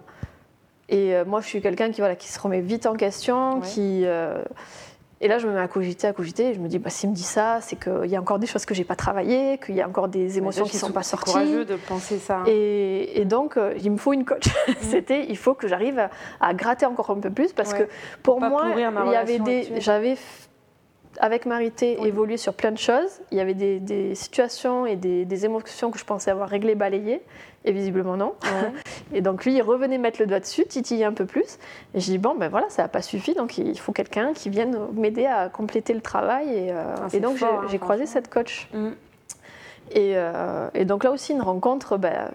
Et 0.89 1.15
euh, 1.15 1.25
moi, 1.27 1.41
je 1.41 1.47
suis 1.47 1.61
quelqu'un 1.61 1.91
qui, 1.91 2.01
voilà, 2.01 2.17
qui 2.17 2.29
se 2.29 2.41
remet 2.41 2.61
vite 2.61 2.87
en 2.87 2.95
question, 2.95 3.61
qui. 3.61 4.07
Euh, 4.07 4.43
et 5.21 5.29
là, 5.29 5.39
je 5.39 5.47
me 5.47 5.55
mets 5.55 5.61
à 5.61 5.69
cogiter, 5.69 6.07
à 6.07 6.13
cogiter, 6.13 6.51
et 6.51 6.55
je 6.55 6.61
me 6.61 6.69
dis, 6.69 6.79
bah, 6.79 6.91
s'il 6.91 7.11
me 7.11 7.15
dit 7.15 7.23
ça, 7.23 7.59
c'est 7.61 7.77
qu'il 7.77 8.07
y 8.07 8.17
a 8.17 8.21
encore 8.21 8.39
des 8.39 8.47
choses 8.47 8.65
que 8.67 8.75
j'ai 8.75 8.85
pas 8.85 8.97
travaillées, 8.97 9.59
qu'il 9.59 9.75
y 9.75 9.81
a 9.81 9.89
encore 9.89 10.09
des 10.09 10.39
émotions 10.39 10.65
qui 10.65 10.77
ne 10.77 10.81
sont 10.81 10.93
pas 10.93 11.03
sorties. 11.03 11.31
C'est 11.31 11.39
courageux 11.39 11.65
de 11.65 11.77
penser 11.77 12.19
ça. 12.19 12.43
Et, 12.47 13.25
donc, 13.25 13.57
euh, 13.57 13.75
il 13.83 13.91
me 13.93 13.97
faut 13.97 14.13
une 14.13 14.25
coach. 14.25 14.49
Mm. 14.65 14.73
C'était, 14.81 15.27
il 15.29 15.37
faut 15.37 15.55
que 15.55 15.69
j'arrive 15.69 16.09
à, 16.41 16.55
gratter 16.55 16.87
encore 16.87 17.11
un 17.11 17.21
peu 17.21 17.31
plus, 17.31 17.53
parce 17.53 17.75
que 17.75 17.87
pour 18.23 18.41
moi, 18.41 18.73
il 18.75 18.81
y 18.81 19.17
avait 19.17 19.39
des, 19.39 19.81
j'avais 19.81 20.17
avec 21.21 21.47
Marité, 21.47 22.01
évolué 22.03 22.37
sur 22.37 22.55
plein 22.55 22.73
de 22.73 22.79
choses. 22.79 23.21
Il 23.31 23.39
y 23.39 23.41
avait 23.41 23.55
des, 23.55 24.15
situations 24.15 24.87
et 24.87 24.97
des, 24.97 25.45
émotions 25.45 25.91
que 25.91 25.99
je 25.99 26.05
pensais 26.05 26.31
avoir 26.31 26.49
réglées, 26.49 26.75
balayées, 26.75 27.23
et 27.65 27.73
visiblement 27.73 28.17
non. 28.17 28.35
et 29.15 29.21
donc 29.21 29.45
lui, 29.45 29.55
il 29.55 29.63
revenait 29.63 29.99
mettre 29.99 30.21
le 30.21 30.27
doigt 30.27 30.41
dessus, 30.41 30.67
titiller 30.67 31.05
un 31.05 31.13
peu 31.13 31.25
plus. 31.25 31.59
Et 31.95 32.01
je 32.01 32.07
dis, 32.07 32.19
bon, 32.19 32.35
ben 32.35 32.49
voilà, 32.49 32.69
ça 32.69 32.83
n'a 32.83 32.89
pas 32.89 33.03
suffi, 33.03 33.35
donc 33.35 33.59
il 33.59 33.79
faut 33.79 33.93
quelqu'un 33.93 34.33
qui 34.33 34.51
vienne 34.51 34.77
m'aider 34.95 35.27
à 35.27 35.49
compléter 35.49 35.95
le 35.95 36.01
travail. 36.01 36.49
Et, 36.53 36.73
euh, 36.73 36.95
ah, 36.97 37.19
donc 37.21 37.37
j'ai 37.37 37.47
hein, 37.47 37.79
croisé 37.79 38.07
cette 38.07 38.29
coach. 38.29 38.69
Mm. 38.73 38.91
Euh, 39.97 40.71
et, 40.75 40.85
donc 40.85 41.05
là 41.05 41.11
aussi, 41.11 41.33
une 41.33 41.43
rencontre, 41.43 41.97
ben, 41.97 42.31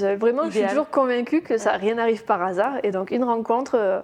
vraiment, 0.00 0.44
je 0.50 0.58
suis 0.58 0.68
toujours 0.68 0.90
convaincue 0.90 1.42
que 1.42 1.58
ça 1.58 1.72
rien 1.72 1.94
n'arrive 1.94 2.24
par 2.24 2.42
hasard. 2.42 2.74
Et 2.82 2.90
donc 2.90 3.10
une 3.10 3.24
rencontre, 3.24 4.02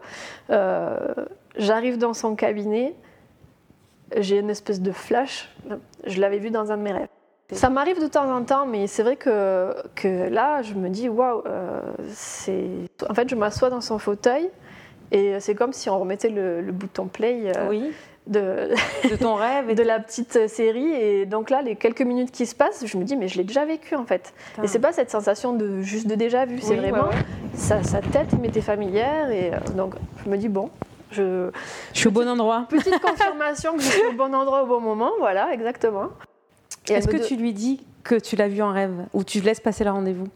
euh, 0.51 1.15
j'arrive 1.57 1.99
dans 1.99 2.15
son 2.15 2.35
cabinet 2.35 2.95
j'ai 4.17 4.39
une 4.39 4.51
espèce 4.51 4.81
de 4.81 4.93
flash. 4.93 5.49
Je 6.07 6.21
l'avais 6.21 6.39
vu 6.39 6.51
dans 6.51 6.73
un 6.73 6.77
de 6.77 6.83
mes 6.83 6.93
rêves. 6.93 7.09
Ça 7.53 7.71
m'arrive 7.71 8.01
de 8.01 8.09
temps 8.09 8.31
en 8.31 8.45
temps, 8.45 8.67
mais 8.67 8.87
c'est 8.87 9.03
vrai 9.03 9.17
que, 9.17 9.75
que 9.95 10.29
là, 10.29 10.61
je 10.61 10.75
me 10.75 10.91
dis, 10.91 11.09
waouh, 11.09 11.43
euh, 11.47 11.81
c'est. 12.11 12.67
En 13.09 13.15
fait, 13.15 13.29
je 13.29 13.35
m'assois 13.35 13.71
dans 13.71 13.81
son 13.81 13.99
fauteuil 13.99 14.51
et 15.11 15.41
c'est 15.41 15.55
comme 15.55 15.73
si 15.73 15.89
on 15.89 15.99
remettait 15.99 16.29
le, 16.29 16.61
bouton 16.73 17.07
play. 17.07 17.53
Euh, 17.57 17.69
oui. 17.69 17.93
De, 18.27 18.75
de, 19.09 19.17
ton 19.17 19.37
rêve 19.37 19.71
et 19.71 19.75
de 19.75 19.83
la 19.83 19.99
petite 20.01 20.49
série 20.49 20.93
et 20.93 21.25
donc 21.25 21.49
là 21.49 21.63
les 21.63 21.77
quelques 21.77 22.03
minutes 22.03 22.31
qui 22.31 22.45
se 22.45 22.55
passent 22.55 22.85
je 22.85 22.99
me 22.99 23.05
dis 23.05 23.17
mais 23.17 23.27
je 23.27 23.39
l'ai 23.39 23.45
déjà 23.45 23.65
vécu 23.65 23.95
en 23.95 24.05
fait 24.05 24.35
et 24.63 24.67
c'est 24.67 24.81
pas 24.81 24.93
cette 24.93 25.11
sensation 25.11 25.55
de 25.55 25.81
juste 25.81 26.07
de 26.07 26.15
déjà 26.15 26.45
vu 26.45 26.59
c'est 26.61 26.77
vraiment 26.77 27.09
Sa, 27.55 27.81
tête 27.81 28.39
m'était 28.39 28.61
familière 28.61 29.31
et 29.31 29.55
euh, 29.55 29.59
donc 29.75 29.95
je 30.23 30.29
me 30.29 30.37
dis 30.37 30.51
bon 30.51 30.69
je, 31.11 31.51
suis 31.93 32.09
au 32.09 32.11
bon 32.11 32.29
endroit. 32.29 32.67
Petite 32.69 33.01
confirmation 33.01 33.75
que 33.75 33.83
je 33.83 33.89
suis 33.89 34.07
au 34.07 34.13
bon 34.13 34.35
endroit 34.35 34.63
au 34.63 34.67
bon 34.67 34.81
moment, 34.81 35.11
voilà, 35.19 35.53
exactement. 35.53 36.09
Est-ce 36.89 37.09
que 37.09 37.17
tu 37.17 37.37
lui 37.37 37.53
dis 37.53 37.85
que 38.03 38.15
tu 38.15 38.37
l'as 38.37 38.49
vu 38.49 38.63
en 38.63 38.73
rêve 38.73 39.07
ou 39.13 39.25
tu 39.25 39.41
laisses 39.41 39.61
passer 39.61 39.85
le 39.85 39.91
rendez-vous? 39.91 40.29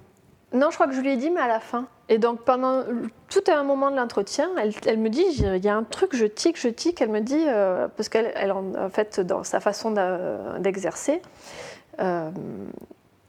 Non, 0.52 0.68
je 0.70 0.74
crois 0.74 0.86
que 0.86 0.94
je 0.94 1.00
lui 1.00 1.12
ai 1.12 1.16
dit, 1.16 1.30
mais 1.30 1.40
à 1.40 1.48
la 1.48 1.60
fin. 1.60 1.86
Et 2.10 2.18
donc 2.18 2.42
pendant 2.42 2.84
tout 3.30 3.44
un 3.48 3.62
moment 3.62 3.90
de 3.90 3.96
l'entretien, 3.96 4.50
elle, 4.86 4.98
me 4.98 5.08
dit, 5.08 5.24
il 5.38 5.64
y 5.64 5.68
a 5.68 5.74
un 5.74 5.82
truc, 5.82 6.14
je 6.14 6.26
tique, 6.26 6.60
je 6.60 6.68
tique. 6.68 7.00
Elle 7.00 7.08
me 7.08 7.20
dit, 7.20 7.44
euh, 7.46 7.88
parce 7.96 8.10
qu'elle, 8.10 8.52
en 8.52 8.90
fait, 8.90 9.20
dans 9.20 9.44
sa 9.44 9.60
façon 9.60 9.94
d'exercer, 10.58 11.22
euh, 12.00 12.30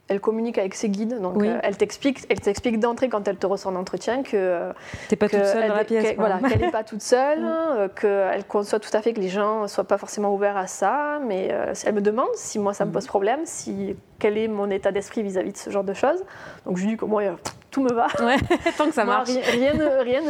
elle 0.09 0.19
communique 0.19 0.57
avec 0.57 0.75
ses 0.75 0.89
guides, 0.89 1.21
donc 1.21 1.41
euh, 1.41 1.59
elle 1.63 1.77
t'explique, 1.77 2.19
elle 2.29 2.41
t'explique 2.41 2.79
d'entrée 2.79 3.07
quand 3.07 3.25
elle 3.27 3.37
te 3.37 3.47
reçoit 3.47 3.71
en 3.71 3.75
entretien 3.75 4.21
que 4.21 4.71
t'es 5.07 5.15
pas 5.15 5.29
toute 5.29 5.45
seule 5.45 5.67
dans 5.69 5.75
la 5.75 5.85
pièce, 5.85 6.15
voilà, 6.17 6.39
qu'elle 6.39 6.59
n'est 6.59 6.71
pas 6.71 6.83
toute 6.83 7.01
seule, 7.01 7.39
euh, 7.43 7.87
qu'elle 7.87 8.43
conçoit 8.45 8.79
tout 8.79 8.89
à 8.91 9.01
fait 9.01 9.13
que 9.13 9.21
les 9.21 9.29
gens 9.29 9.67
soient 9.67 9.85
pas 9.85 9.97
forcément 9.97 10.33
ouverts 10.33 10.57
à 10.57 10.67
ça, 10.67 11.19
mais 11.25 11.49
euh, 11.51 11.73
elle 11.85 11.93
me 11.93 12.01
demande 12.01 12.27
si 12.35 12.59
moi 12.59 12.73
ça 12.73 12.83
me 12.83 12.89
mm. 12.89 12.93
pose 12.93 13.07
problème, 13.07 13.39
si 13.45 13.95
quel 14.19 14.37
est 14.37 14.49
mon 14.49 14.69
état 14.69 14.91
d'esprit 14.91 15.23
vis-à-vis 15.23 15.53
de 15.53 15.57
ce 15.57 15.69
genre 15.69 15.85
de 15.85 15.93
choses. 15.93 16.21
Donc 16.65 16.77
je 16.77 16.83
lui 16.83 16.91
dis 16.91 16.97
que 16.97 17.05
moi 17.05 17.23
tout 17.71 17.81
me 17.81 17.93
va, 17.93 18.07
tant 18.77 18.87
que 18.87 18.93
ça 18.93 19.05
marche, 19.05 19.29
rien, 19.29 19.71
rien, 20.01 20.21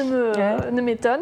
ne 0.72 0.82
m'étonne. 0.82 1.22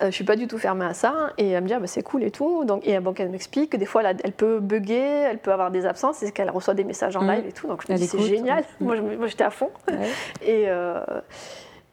Euh, 0.00 0.06
je 0.06 0.10
suis 0.10 0.24
pas 0.24 0.36
du 0.36 0.46
tout 0.46 0.58
fermée 0.58 0.86
à 0.86 0.94
ça. 0.94 1.32
Et 1.38 1.50
elle 1.50 1.62
me 1.62 1.68
dit, 1.68 1.74
ah, 1.74 1.80
bah, 1.80 1.86
c'est 1.86 2.02
cool 2.02 2.24
et 2.24 2.30
tout. 2.30 2.64
Donc, 2.64 2.86
et 2.86 2.90
elle 2.92 3.28
m'explique 3.30 3.70
que 3.70 3.76
des 3.76 3.84
fois, 3.84 4.02
elle, 4.02 4.32
peut 4.32 4.58
bugger, 4.60 4.96
elle 4.96 5.38
peut 5.38 5.52
avoir 5.52 5.70
des 5.70 5.86
absences, 5.86 6.22
et 6.22 6.32
qu'elle 6.32 6.50
reçoit 6.50 6.74
des 6.74 6.84
messages 6.84 7.16
en 7.16 7.22
mm. 7.22 7.30
live 7.30 7.46
et 7.48 7.52
tout. 7.52 7.68
Donc 7.68 7.84
je 7.86 7.92
me 7.92 7.98
dis, 7.98 8.06
c'est 8.06 8.20
génial. 8.20 8.64
Moi, 8.80 8.96
j'étais 9.26 9.44
à 9.44 9.50
fond. 9.50 9.70
Et, 10.42 10.64
euh, 10.68 11.02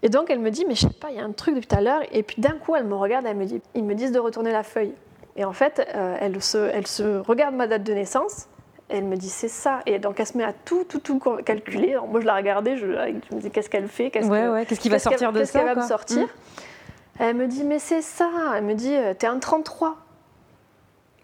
et 0.01 0.09
donc, 0.09 0.29
elle 0.29 0.39
me 0.39 0.49
dit, 0.49 0.65
mais 0.67 0.75
je 0.75 0.81
sais 0.81 0.93
pas, 0.93 1.09
il 1.11 1.17
y 1.17 1.19
a 1.19 1.23
un 1.23 1.31
truc 1.31 1.55
depuis 1.55 1.67
tout 1.67 1.75
à 1.75 1.81
l'heure. 1.81 2.01
Et 2.11 2.23
puis 2.23 2.41
d'un 2.41 2.57
coup, 2.57 2.75
elle 2.75 2.85
me 2.85 2.95
regarde, 2.95 3.25
elle 3.27 3.37
me 3.37 3.45
dit, 3.45 3.61
ils 3.75 3.83
me 3.83 3.95
disent 3.95 4.11
de 4.11 4.19
retourner 4.19 4.51
la 4.51 4.63
feuille. 4.63 4.93
Et 5.35 5.45
en 5.45 5.53
fait, 5.53 5.87
euh, 5.95 6.17
elle, 6.19 6.41
se, 6.41 6.57
elle 6.57 6.87
se 6.87 7.19
regarde 7.19 7.55
ma 7.55 7.67
date 7.67 7.83
de 7.83 7.93
naissance, 7.93 8.47
elle 8.89 9.05
me 9.05 9.15
dit 9.15 9.29
c'est 9.29 9.47
ça. 9.47 9.79
Et 9.85 9.99
donc 9.99 10.19
elle 10.19 10.25
se 10.25 10.37
met 10.37 10.43
à 10.43 10.53
tout, 10.53 10.83
tout, 10.83 10.99
tout 10.99 11.19
calculer. 11.45 11.91
Alors, 11.91 12.07
moi 12.07 12.19
je 12.19 12.25
la 12.25 12.35
regardais, 12.35 12.75
je, 12.75 12.87
je 12.87 13.35
me 13.35 13.39
dis 13.39 13.51
qu'est-ce 13.51 13.69
qu'elle 13.69 13.87
fait? 13.87 14.09
Qu'est-ce 14.09 14.27
ouais, 14.27 14.47
ouais. 14.47 14.65
Qu'est-ce 14.65 14.79
qui 14.79 14.89
va 14.89 14.99
sortir 14.99 15.31
de 15.31 15.37
ça 15.37 15.39
Qu'est-ce 15.39 15.53
qu'elle 15.53 15.75
va 15.75 15.81
me 15.81 15.87
sortir? 15.87 16.23
Mmh. 16.23 16.61
Elle 17.19 17.35
me 17.35 17.47
dit 17.47 17.63
mais 17.63 17.79
c'est 17.79 18.01
ça. 18.01 18.29
Elle 18.55 18.63
me 18.63 18.73
dit 18.73 18.95
t'es 19.19 19.27
un 19.27 19.39
33. 19.39 19.97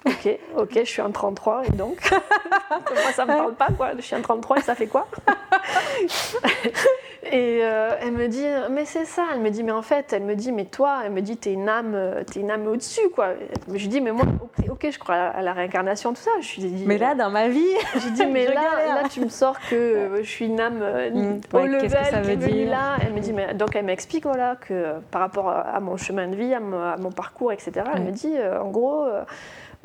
Ok, 0.06 0.38
ok, 0.58 0.72
je 0.76 0.84
suis 0.84 1.02
un 1.02 1.12
33 1.12 1.64
et 1.66 1.72
donc 1.72 1.98
Moi 2.70 3.12
ça 3.14 3.26
me 3.26 3.32
parle 3.32 3.56
pas 3.56 3.70
quoi. 3.76 3.92
Je 3.96 4.02
suis 4.02 4.16
un 4.16 4.22
33 4.22 4.58
et 4.58 4.62
ça 4.62 4.76
fait 4.76 4.88
quoi 4.88 5.08
Et 7.32 7.62
euh, 7.64 7.90
elle 8.02 8.12
me 8.12 8.28
dit, 8.28 8.46
mais 8.70 8.86
c'est 8.86 9.06
ça. 9.06 9.24
Elle 9.34 9.42
me 9.42 9.50
dit, 9.50 9.64
mais 9.64 9.72
en 9.72 9.82
fait, 9.82 10.14
elle 10.14 10.22
me 10.22 10.36
dit, 10.36 10.52
mais 10.52 10.66
toi, 10.66 11.02
elle 11.04 11.12
me 11.12 11.22
dit, 11.22 11.38
t'es 11.38 11.54
une 11.54 11.68
âme, 11.68 11.96
es 11.96 12.40
une 12.40 12.52
âme 12.52 12.68
au-dessus, 12.68 13.10
quoi. 13.16 13.30
Je 13.68 13.74
lui 13.74 13.88
dis, 13.88 14.00
mais 14.00 14.12
moi, 14.12 14.26
ok, 14.70 14.92
je 14.92 15.00
crois 15.00 15.16
à 15.16 15.42
la 15.42 15.54
réincarnation, 15.54 16.14
tout 16.14 16.22
ça. 16.22 16.32
Je 16.42 16.62
lui 16.62 16.84
mais 16.86 16.98
là, 16.98 17.16
dans 17.16 17.30
ma 17.30 17.48
vie, 17.48 17.64
je 17.96 18.10
dis, 18.10 18.26
mais 18.26 18.46
là, 18.46 19.02
là, 19.02 19.10
tu 19.10 19.22
me 19.22 19.30
sors 19.30 19.58
que 19.70 20.20
je 20.22 20.30
suis 20.30 20.46
une 20.46 20.60
âme 20.60 20.80
euh, 20.82 21.10
mm. 21.10 21.42
au 21.54 21.60
level 21.66 21.82
que 21.82 21.90
ça 21.90 22.22
veut 22.22 22.36
dire 22.36 22.70
là. 22.70 22.98
Elle 23.02 23.14
me 23.14 23.20
dit, 23.20 23.34
mais 23.34 23.54
donc 23.54 23.76
elle 23.76 23.86
m'explique, 23.86 24.26
voilà, 24.26 24.56
que 24.56 24.94
par 25.12 25.22
rapport 25.22 25.50
à 25.50 25.80
mon 25.80 25.98
chemin 25.98 26.28
de 26.28 26.36
vie, 26.36 26.54
à 26.54 26.60
mon, 26.60 27.12
parcours, 27.12 27.52
etc. 27.52 27.72
Elle 27.96 28.04
me 28.04 28.12
dit, 28.12 28.34
euh, 28.36 28.62
en 28.62 28.70
gros 28.70 29.06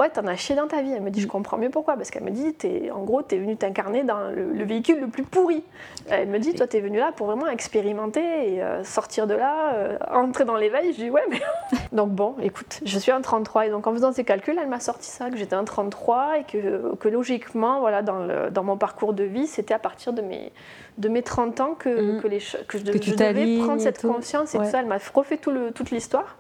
ouais, 0.00 0.08
t'en 0.08 0.26
as 0.26 0.36
chié 0.36 0.56
dans 0.56 0.66
ta 0.66 0.82
vie. 0.82 0.92
Elle 0.92 1.02
me 1.02 1.10
dit, 1.10 1.20
je 1.20 1.26
mm. 1.26 1.30
comprends 1.30 1.58
mieux 1.58 1.70
pourquoi. 1.70 1.96
Parce 1.96 2.10
qu'elle 2.10 2.24
me 2.24 2.30
dit, 2.30 2.54
es, 2.64 2.90
en 2.90 3.04
gros, 3.04 3.22
t'es 3.22 3.38
venu 3.38 3.56
t'incarner 3.56 4.02
dans 4.02 4.30
le, 4.30 4.64
véhicule 4.64 5.00
le 5.00 5.08
plus 5.08 5.22
pourri. 5.22 5.62
Elle 6.08 6.28
me 6.28 6.38
dit, 6.38 6.54
toi, 6.54 6.66
t'es 6.66 6.80
venu 6.80 6.98
là 6.98 7.12
pour 7.14 7.26
vraiment 7.26 7.46
expérimenter 7.46 8.20
et 8.20 8.62
euh, 8.62 8.82
sortir 8.82 9.26
de 9.26 9.34
là, 9.34 9.74
euh, 9.74 9.98
entrer 10.10 10.44
dans 10.44 10.56
l'éveil. 10.56 10.92
Je 10.92 11.04
dis, 11.04 11.10
ouais, 11.10 11.24
mais. 11.30 11.40
donc 11.92 12.10
bon, 12.10 12.34
écoute, 12.42 12.80
je 12.84 12.98
suis 12.98 13.12
un 13.12 13.20
33. 13.20 13.66
Et 13.66 13.70
donc 13.70 13.86
en 13.86 13.92
faisant 13.92 14.12
ces 14.12 14.24
calculs, 14.24 14.58
elle 14.60 14.68
m'a 14.68 14.80
sorti 14.80 15.08
ça, 15.08 15.30
que 15.30 15.36
j'étais 15.36 15.54
un 15.54 15.64
33 15.64 16.38
et 16.38 16.44
que, 16.44 16.94
que 16.96 17.08
logiquement, 17.08 17.80
voilà, 17.80 18.02
dans, 18.02 18.20
le, 18.20 18.50
dans 18.50 18.64
mon 18.64 18.76
parcours 18.76 19.12
de 19.12 19.24
vie, 19.24 19.46
c'était 19.46 19.74
à 19.74 19.78
partir 19.78 20.12
de 20.12 20.22
mes, 20.22 20.52
de 20.98 21.08
mes 21.08 21.22
30 21.22 21.60
ans 21.60 21.74
que, 21.78 21.88
mm. 21.88 22.22
que, 22.22 22.28
les, 22.28 22.38
que 22.68 22.78
je, 22.78 22.84
devais 22.84 23.58
prendre 23.58 23.80
cette 23.80 24.00
conscience 24.02 24.54
et 24.54 24.58
tout 24.58 24.64
ça. 24.64 24.80
Elle 24.80 24.86
m'a 24.86 24.98
refait 25.14 25.36
tout 25.36 25.50
le, 25.50 25.72
toute 25.72 25.90
l'histoire 25.90 26.36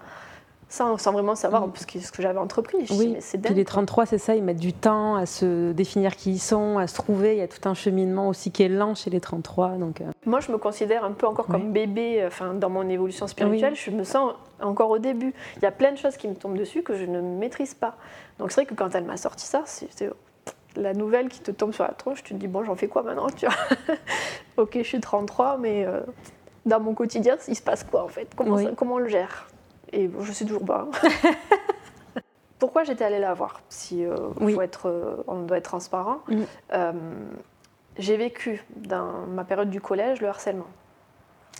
sans, 0.70 0.96
vraiment 1.12 1.34
savoir 1.34 1.66
mm. 1.66 1.72
ce 2.00 2.12
que, 2.12 2.22
j'avais 2.22 2.38
entrepris. 2.38 2.86
oui, 2.90 3.16
c'est 3.20 3.38
Puis 3.38 3.54
les 3.54 3.64
33, 3.64 4.06
c'est 4.06 4.18
ça, 4.18 4.34
ils 4.34 4.42
mettent 4.42 4.60
du 4.60 4.72
temps 4.72 5.16
à 5.16 5.26
se 5.26 5.72
définir 5.72 6.16
qui 6.16 6.30
ils 6.32 6.38
sont, 6.38 6.78
à 6.78 6.86
se 6.86 6.94
trouver. 6.94 7.34
Il 7.34 7.38
y 7.38 7.42
a 7.42 7.48
tout 7.48 7.68
un 7.68 7.74
cheminement 7.74 8.28
aussi 8.28 8.50
qui 8.52 8.62
est 8.62 8.68
lent 8.68 8.94
chez 8.94 9.10
les 9.10 9.20
33. 9.20 9.70
Donc, 9.72 10.00
euh. 10.00 10.04
Moi, 10.24 10.40
je 10.40 10.50
me 10.52 10.58
considère 10.58 11.04
un 11.04 11.12
peu 11.12 11.26
encore 11.26 11.46
comme 11.46 11.72
bébé 11.72 12.22
enfin, 12.26 12.54
dans 12.54 12.70
mon 12.70 12.88
évolution 12.88 13.26
spirituelle. 13.26 13.74
Je 13.74 13.90
me 13.90 14.04
sens 14.04 14.32
encore 14.60 14.90
au 14.90 14.98
début. 14.98 15.34
Il 15.56 15.62
y 15.62 15.66
a 15.66 15.72
plein 15.72 15.92
de 15.92 15.98
choses 15.98 16.16
qui 16.16 16.28
me 16.28 16.34
tombent 16.34 16.58
dessus 16.58 16.82
que 16.82 16.94
je 16.94 17.04
ne 17.04 17.20
maîtrise 17.20 17.74
pas. 17.74 17.96
Donc 18.38 18.52
c'est 18.52 18.62
vrai 18.62 18.66
que 18.66 18.74
quand 18.74 18.94
elle 18.94 19.04
m'a 19.04 19.16
sorti 19.16 19.44
ça, 19.46 19.62
c'était 19.66 20.10
la 20.76 20.94
nouvelle 20.94 21.28
qui 21.28 21.40
te 21.40 21.50
tombe 21.50 21.72
sur 21.72 21.84
la 21.84 21.92
tronche, 21.92 22.22
tu 22.22 22.34
te 22.34 22.38
dis, 22.38 22.48
bon, 22.48 22.64
j'en 22.64 22.76
fais 22.76 22.88
quoi 22.88 23.02
maintenant 23.02 23.28
tu 23.30 23.46
vois? 23.46 23.96
Ok, 24.56 24.72
je 24.74 24.82
suis 24.82 25.00
33, 25.00 25.58
mais 25.58 25.84
euh, 25.84 26.00
dans 26.66 26.80
mon 26.80 26.94
quotidien, 26.94 27.36
il 27.48 27.56
se 27.56 27.62
passe 27.62 27.84
quoi 27.84 28.04
en 28.04 28.08
fait? 28.08 28.28
Comment, 28.36 28.74
comment 28.74 28.94
on 28.94 28.98
le 28.98 29.08
gère? 29.08 29.48
Et 29.92 30.08
bon, 30.08 30.22
je 30.22 30.32
sais 30.32 30.44
toujours 30.44 30.64
pas. 30.64 30.88
Pourquoi 32.60 32.84
j'étais 32.84 33.04
allée 33.04 33.18
la 33.18 33.32
voir 33.32 33.62
Si 33.70 34.04
euh, 34.04 34.14
faut 34.38 34.60
être, 34.60 34.86
euh, 34.86 35.24
on 35.26 35.40
doit 35.42 35.56
être 35.56 35.64
transparent. 35.64 36.18
Euh, 36.72 36.92
j'ai 37.98 38.16
vécu 38.18 38.62
dans 38.76 39.26
ma 39.26 39.44
période 39.44 39.70
du 39.70 39.80
collège 39.80 40.20
le 40.20 40.28
harcèlement. 40.28 40.66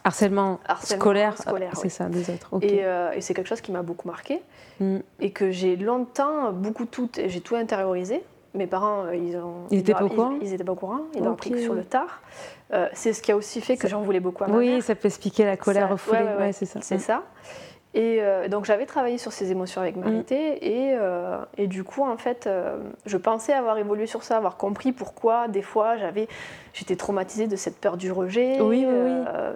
Harcèlement, 0.04 0.60
scolaire, 0.82 1.36
c'est 1.74 1.88
ça, 1.88 2.06
des 2.06 2.30
autres. 2.30 2.50
Et, 2.62 2.84
c'est 3.20 3.34
quelque 3.34 3.48
chose 3.48 3.60
qui 3.60 3.72
m'a 3.72 3.82
beaucoup 3.82 4.08
marqué 4.08 4.40
mm. 4.78 4.98
et 5.20 5.30
que 5.32 5.50
j'ai 5.50 5.76
longtemps, 5.76 6.52
beaucoup 6.52 6.84
tout, 6.84 7.10
j'ai 7.16 7.40
tout 7.40 7.56
intériorisé. 7.56 8.22
Mes 8.54 8.66
parents, 8.66 9.08
ils 9.10 9.36
ont, 9.36 9.66
ils 9.70 9.78
étaient 9.80 9.92
pas 9.92 10.04
au 10.04 10.08
courant. 10.08 10.38
Ils, 10.42 10.52
étaient 10.52 10.64
pas 10.64 10.72
au 10.72 10.76
courant. 10.76 11.00
Ils 11.14 11.22
ont 11.22 11.32
appris 11.32 11.62
sur 11.62 11.74
le 11.74 11.84
tard. 11.84 12.22
c'est 12.92 13.14
ce 13.14 13.22
qui 13.22 13.32
a 13.32 13.36
aussi 13.36 13.62
fait 13.62 13.78
que 13.78 13.88
j'en 13.88 14.02
voulais 14.02 14.20
beaucoup 14.20 14.44
à 14.44 14.48
ma 14.48 14.56
Oui, 14.56 14.82
ça 14.82 14.94
peut 14.94 15.06
expliquer 15.06 15.46
la 15.46 15.56
colère 15.56 15.88
refoulée. 15.88 16.20
Ouais, 16.38 16.52
c'est 16.52 16.66
ça. 16.66 16.80
C'est 16.82 16.98
ça. 16.98 17.22
Et 17.92 18.18
euh, 18.20 18.46
donc 18.46 18.66
j'avais 18.66 18.86
travaillé 18.86 19.18
sur 19.18 19.32
ces 19.32 19.50
émotions 19.50 19.80
avec 19.80 19.96
Marité 19.96 20.52
mm. 20.52 20.58
et, 20.62 20.94
euh, 20.94 21.38
et, 21.56 21.66
du 21.66 21.82
coup 21.82 22.04
en 22.04 22.16
fait 22.16 22.46
euh, 22.46 22.76
je 23.04 23.16
pensais 23.16 23.52
avoir 23.52 23.78
évolué 23.78 24.06
sur 24.06 24.22
ça, 24.22 24.36
avoir 24.36 24.56
compris 24.56 24.92
pourquoi 24.92 25.48
des 25.48 25.62
fois 25.62 25.96
j'avais 25.96 26.28
j'étais 26.72 26.94
traumatisée 26.94 27.48
de 27.48 27.56
cette 27.56 27.80
peur 27.80 27.96
du 27.96 28.12
rejet, 28.12 28.60
oui, 28.60 28.86
oui, 28.88 29.12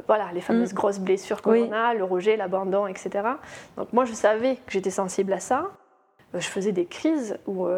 voilà 0.08 0.30
les 0.34 0.40
fameuses 0.40 0.72
mm. 0.72 0.76
grosses 0.76 0.98
blessures 0.98 1.42
qu'on 1.42 1.70
a, 1.70 1.94
le 1.94 2.02
rejet, 2.02 2.36
l'abandon, 2.36 2.88
etc. 2.88 3.10
Donc 3.76 3.92
moi 3.92 4.04
je 4.04 4.12
savais 4.12 4.56
que 4.56 4.72
j'étais 4.72 4.90
sensible 4.90 5.32
à 5.32 5.40
ça. 5.40 5.70
Je 6.36 6.48
faisais 6.48 6.72
des 6.72 6.86
crises 6.86 7.38
où 7.46 7.68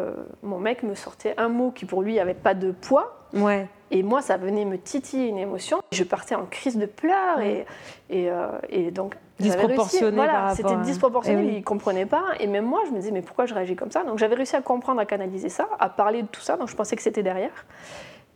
mon 0.41 0.57
mec 0.57 0.81
me 0.81 0.95
sortait 0.95 1.35
un 1.37 1.47
mot 1.47 1.69
qui 1.69 1.85
pour 1.85 2.01
lui 2.01 2.15
n'avait 2.15 2.33
pas 2.33 2.55
de 2.55 2.71
poids. 2.71 3.27
Ouais. 3.33 3.67
Et 3.91 4.01
moi, 4.01 4.23
ça 4.23 4.37
venait 4.37 4.65
me 4.65 4.79
titiller 4.79 5.27
une 5.27 5.37
émotion. 5.37 5.79
Je 5.91 6.03
partais 6.03 6.33
en 6.33 6.45
crise 6.45 6.75
de 6.75 6.87
pleurs 6.87 7.39
et, 7.41 7.67
et, 8.09 8.29
et 8.69 8.89
donc 8.89 9.13
disproportionné 9.39 10.15
voilà, 10.15 10.53
C'était 10.55 10.75
disproportionné, 10.77 11.43
eh 11.45 11.53
il 11.53 11.59
ne 11.59 11.63
comprenait 11.63 12.05
pas. 12.05 12.25
Et 12.39 12.47
même 12.47 12.65
moi, 12.65 12.81
je 12.87 12.91
me 12.91 12.97
disais, 12.97 13.11
mais 13.11 13.21
pourquoi 13.21 13.45
je 13.45 13.53
réagis 13.53 13.75
comme 13.75 13.91
ça? 13.91 14.03
Donc 14.03 14.17
j'avais 14.17 14.35
réussi 14.35 14.55
à 14.55 14.61
comprendre, 14.61 14.99
à 14.99 15.05
canaliser 15.05 15.49
ça, 15.49 15.67
à 15.79 15.89
parler 15.89 16.23
de 16.23 16.27
tout 16.27 16.41
ça, 16.41 16.57
donc 16.57 16.69
je 16.69 16.75
pensais 16.75 16.95
que 16.95 17.01
c'était 17.01 17.23
derrière. 17.23 17.65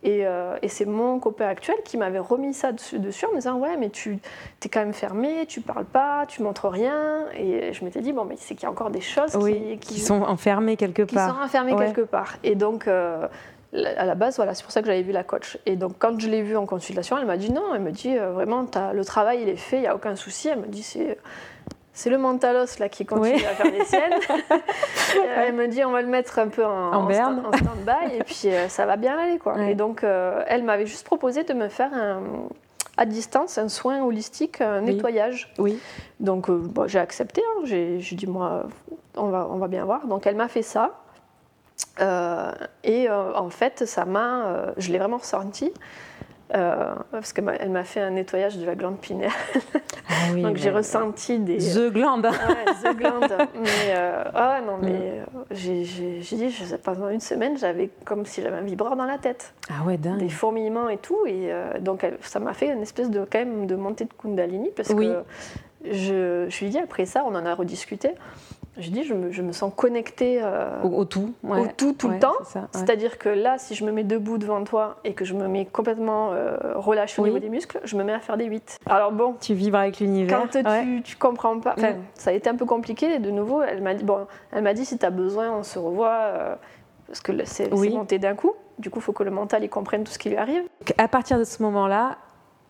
Et, 0.03 0.25
euh, 0.25 0.57
et 0.63 0.67
c'est 0.67 0.85
mon 0.85 1.19
copain 1.19 1.47
actuel 1.47 1.75
qui 1.85 1.95
m'avait 1.95 2.19
remis 2.19 2.55
ça 2.55 2.71
dessus, 2.71 2.97
dessus, 2.97 3.25
en 3.25 3.31
me 3.31 3.35
disant 3.35 3.59
Ouais, 3.59 3.77
mais 3.77 3.89
tu 3.89 4.17
es 4.65 4.69
quand 4.69 4.79
même 4.79 4.93
fermé, 4.93 5.45
tu 5.47 5.61
parles 5.61 5.85
pas, 5.85 6.25
tu 6.27 6.41
montres 6.41 6.67
rien. 6.67 7.25
Et 7.35 7.71
je 7.71 7.85
m'étais 7.85 8.01
dit 8.01 8.11
Bon, 8.11 8.25
mais 8.25 8.35
c'est 8.37 8.55
qu'il 8.55 8.63
y 8.63 8.65
a 8.65 8.71
encore 8.71 8.89
des 8.89 9.01
choses 9.01 9.37
qui, 9.37 9.77
qui, 9.77 9.99
sont 9.99 10.23
enfermées 10.23 10.75
quelque 10.75 11.03
part. 11.03 11.27
Qui 11.27 11.35
sont 11.35 11.43
enfermées 11.43 11.75
quelque 11.75 12.01
part. 12.01 12.37
Et 12.43 12.55
donc, 12.55 12.87
euh, 12.87 13.27
à 13.73 14.05
la 14.05 14.15
base, 14.15 14.35
voilà, 14.35 14.53
c'est 14.53 14.63
pour 14.63 14.71
ça 14.71 14.81
que 14.81 14.87
j'avais 14.87 15.01
vu 15.01 15.11
la 15.11 15.23
coach. 15.23 15.57
Et 15.65 15.75
donc, 15.75 15.93
quand 15.97 16.19
je 16.19 16.27
l'ai 16.27 16.41
vue 16.41 16.57
en 16.57 16.65
consultation, 16.65 17.17
elle 17.17 17.25
m'a 17.25 17.37
dit 17.37 17.51
non, 17.51 17.73
elle 17.73 17.81
me 17.81 17.91
dit 17.91 18.17
euh, 18.17 18.31
vraiment, 18.31 18.65
as, 18.75 18.93
le 18.93 19.05
travail, 19.05 19.41
il 19.41 19.49
est 19.49 19.55
fait, 19.55 19.77
il 19.77 19.81
n'y 19.81 19.87
a 19.87 19.95
aucun 19.95 20.15
souci. 20.15 20.49
Elle 20.49 20.59
me 20.59 20.67
dit 20.67 20.83
c'est. 20.83 21.17
C'est 21.93 22.09
le 22.09 22.17
mentalos 22.17 22.79
là 22.79 22.87
qui 22.87 23.05
continue 23.05 23.43
à 23.43 23.49
faire 23.49 23.69
des 23.69 23.83
siennes. 23.83 24.13
elle 25.35 25.53
me 25.53 25.67
dit 25.67 25.83
on 25.83 25.91
va 25.91 26.01
le 26.01 26.07
mettre 26.07 26.39
un 26.39 26.47
peu 26.47 26.65
en, 26.65 26.93
en, 26.93 27.11
en 27.11 27.51
stand-by 27.51 28.15
et 28.15 28.23
puis 28.23 28.43
euh, 28.45 28.69
ça 28.69 28.85
va 28.85 28.95
bien 28.95 29.19
aller 29.19 29.37
quoi. 29.37 29.61
Et 29.63 29.75
donc 29.75 30.05
euh, 30.05 30.41
elle 30.47 30.63
m'avait 30.63 30.85
juste 30.85 31.05
proposé 31.05 31.43
de 31.43 31.53
me 31.53 31.67
faire 31.67 31.93
un, 31.93 32.21
à 32.95 33.05
distance 33.05 33.57
un 33.57 33.67
soin 33.67 34.01
holistique, 34.05 34.61
un 34.61 34.79
nettoyage. 34.79 35.53
Oui. 35.57 35.79
Donc 36.21 36.47
j'ai 36.87 36.99
accepté, 36.99 37.41
hein. 37.41 37.65
j'ai 37.65 37.99
dit 37.99 38.25
moi 38.25 38.67
on 39.17 39.27
va, 39.27 39.49
on 39.51 39.57
va 39.57 39.67
bien 39.67 39.83
voir. 39.83 40.07
Donc 40.07 40.25
elle 40.25 40.37
m'a 40.37 40.47
fait 40.47 40.63
ça. 40.63 40.91
Euh, 41.99 42.51
et 42.83 43.09
euh, 43.09 43.33
en 43.35 43.49
fait, 43.49 43.85
ça 43.85 44.05
m'a, 44.05 44.45
euh, 44.45 44.71
je 44.77 44.91
l'ai 44.91 44.97
vraiment 44.97 45.17
ressenti. 45.17 45.71
parce 46.49 47.31
qu'elle 47.31 47.69
m'a 47.69 47.83
fait 47.83 48.01
un 48.01 48.11
nettoyage 48.11 48.57
de 48.57 48.65
la 48.65 48.75
glande 48.75 48.99
pinéale. 48.99 49.31
Ah 50.09 50.33
Donc 50.35 50.57
j'ai 50.57 50.69
ressenti 50.69 51.39
des. 51.39 51.57
The 51.57 51.91
glande 51.91 52.25
Ouais, 52.25 52.73
the 52.83 52.95
glande. 52.97 53.31
mais, 53.55 53.95
ah 54.33 54.59
non, 54.65 54.77
mais 54.81 55.21
j'ai 55.51 55.83
dit, 55.83 56.49
je 56.49 56.63
sais 56.63 56.77
pas, 56.77 56.93
pendant 56.93 57.09
une 57.09 57.21
semaine, 57.21 57.57
j'avais 57.57 57.89
comme 58.05 58.25
si 58.25 58.41
j'avais 58.41 58.57
un 58.57 58.63
vibreur 58.63 58.95
dans 58.95 59.05
la 59.05 59.17
tête. 59.17 59.53
Ah 59.69 59.85
ouais, 59.85 59.97
dingue. 59.97 60.19
Des 60.19 60.29
fourmillements 60.29 60.89
et 60.89 60.97
tout. 60.97 61.25
Et 61.25 61.51
donc 61.79 62.05
ça 62.21 62.39
m'a 62.39 62.53
fait 62.53 62.67
une 62.67 62.81
espèce 62.81 63.09
de, 63.09 63.19
quand 63.19 63.39
même, 63.39 63.65
de 63.65 63.75
montée 63.75 64.05
de 64.05 64.13
Kundalini 64.13 64.71
parce 64.75 64.93
que 64.93 65.23
je, 65.83 66.47
je 66.49 66.59
lui 66.59 66.67
ai 66.67 66.69
dit, 66.69 66.79
après 66.79 67.05
ça, 67.05 67.23
on 67.25 67.33
en 67.33 67.45
a 67.45 67.53
rediscuté. 67.55 68.11
Je 68.77 68.89
dis, 68.89 69.03
je 69.03 69.13
me, 69.13 69.31
je 69.31 69.41
me 69.41 69.51
sens 69.51 69.71
connectée 69.75 70.39
euh, 70.41 70.81
au, 70.83 71.03
tout, 71.03 71.33
au 71.43 71.65
tout, 71.75 71.93
tout 71.93 72.07
le 72.07 72.19
temps. 72.19 72.35
C'est-à-dire 72.71 73.17
que 73.17 73.27
là, 73.27 73.57
si 73.57 73.75
je 73.75 73.83
me 73.83 73.91
mets 73.91 74.05
debout 74.05 74.37
devant 74.37 74.63
toi 74.63 74.97
et 75.03 75.13
que 75.13 75.25
je 75.25 75.33
me 75.33 75.47
mets 75.47 75.65
complètement 75.65 76.31
euh, 76.31 76.55
au 76.75 77.23
niveau 77.25 77.39
des 77.39 77.49
muscles, 77.49 77.81
je 77.83 77.97
me 77.97 78.03
mets 78.03 78.13
à 78.13 78.19
faire 78.19 78.37
des 78.37 78.45
8. 78.45 78.79
Alors 78.85 79.11
bon. 79.11 79.35
Tu 79.41 79.53
vibres 79.53 79.77
avec 79.77 79.99
l'univers. 79.99 80.39
Quand 80.39 80.47
tu, 80.47 81.01
tu 81.03 81.17
comprends 81.17 81.59
pas. 81.59 81.75
Mm. 81.75 81.97
Ça 82.13 82.29
a 82.29 82.33
été 82.33 82.49
un 82.49 82.55
peu 82.55 82.65
compliqué. 82.65 83.15
Et 83.15 83.19
de 83.19 83.29
nouveau, 83.29 83.61
elle 83.61 83.81
m'a 83.81 83.93
dit, 83.93 84.05
bon, 84.05 84.25
elle 84.53 84.63
m'a 84.63 84.73
dit 84.73 84.85
si 84.85 84.97
tu 84.97 85.05
as 85.05 85.09
besoin, 85.09 85.51
on 85.51 85.63
se 85.63 85.77
revoit. 85.77 86.09
Euh, 86.09 86.55
parce 87.07 87.19
que 87.19 87.33
c'est 87.43 87.69
monté 87.69 88.19
d'un 88.19 88.35
coup. 88.35 88.53
Du 88.79 88.89
coup, 88.89 88.99
il 88.99 89.01
faut 89.01 89.11
que 89.11 89.23
le 89.23 89.31
mental 89.31 89.65
il 89.65 89.69
comprenne 89.69 90.05
tout 90.05 90.13
ce 90.13 90.17
qui 90.17 90.29
lui 90.29 90.37
arrive. 90.37 90.63
À 90.97 91.09
partir 91.09 91.37
de 91.37 91.43
ce 91.43 91.61
moment-là, 91.61 92.17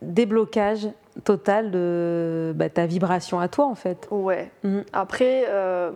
déblocage 0.02 0.88
total 1.24 1.72
de 1.72 2.54
bah, 2.56 2.70
ta 2.70 2.86
vibration 2.86 3.40
à 3.40 3.48
toi 3.48 3.66
en 3.66 3.76
fait. 3.76 4.08
Ouais. 4.12 4.50
Mhm. 4.64 4.84
Après, 4.94 5.46
euh, 5.48 5.92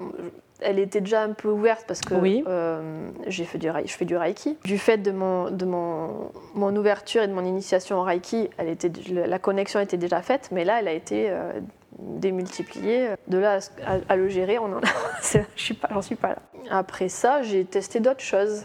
elle 0.61 0.79
était 0.79 1.01
déjà 1.01 1.21
un 1.23 1.33
peu 1.33 1.49
ouverte 1.49 1.85
parce 1.87 2.01
que 2.01 2.13
euh, 2.15 3.09
j'ai 3.27 3.45
fait 3.45 3.57
du, 3.57 3.69
je 3.85 3.93
fais 3.93 4.05
du 4.05 4.15
Reiki. 4.15 4.57
Du 4.63 4.77
fait 4.77 4.97
de, 4.97 5.11
mon, 5.11 5.51
de 5.51 5.65
mon, 5.65 6.31
mon 6.53 6.75
ouverture 6.75 7.23
et 7.23 7.27
de 7.27 7.33
mon 7.33 7.45
initiation 7.45 7.99
au 7.99 8.03
Reiki, 8.03 8.49
elle 8.57 8.69
était, 8.69 8.91
la 9.09 9.39
connexion 9.39 9.79
était 9.79 9.97
déjà 9.97 10.21
faite, 10.21 10.49
mais 10.51 10.63
là, 10.63 10.79
elle 10.79 10.87
a 10.87 10.93
été 10.93 11.27
euh, 11.29 11.51
démultipliée. 11.99 13.09
De 13.27 13.37
là 13.37 13.59
à, 14.07 14.15
le 14.15 14.27
gérer, 14.29 14.59
on 14.59 14.65
en 14.65 14.81
je 15.21 15.39
suis 15.55 15.73
pas, 15.73 15.89
j'en 15.91 16.01
suis 16.01 16.15
pas 16.15 16.29
là. 16.29 16.39
Après 16.69 17.09
ça, 17.09 17.41
j'ai 17.41 17.65
testé 17.65 17.99
d'autres 17.99 18.21
choses. 18.21 18.63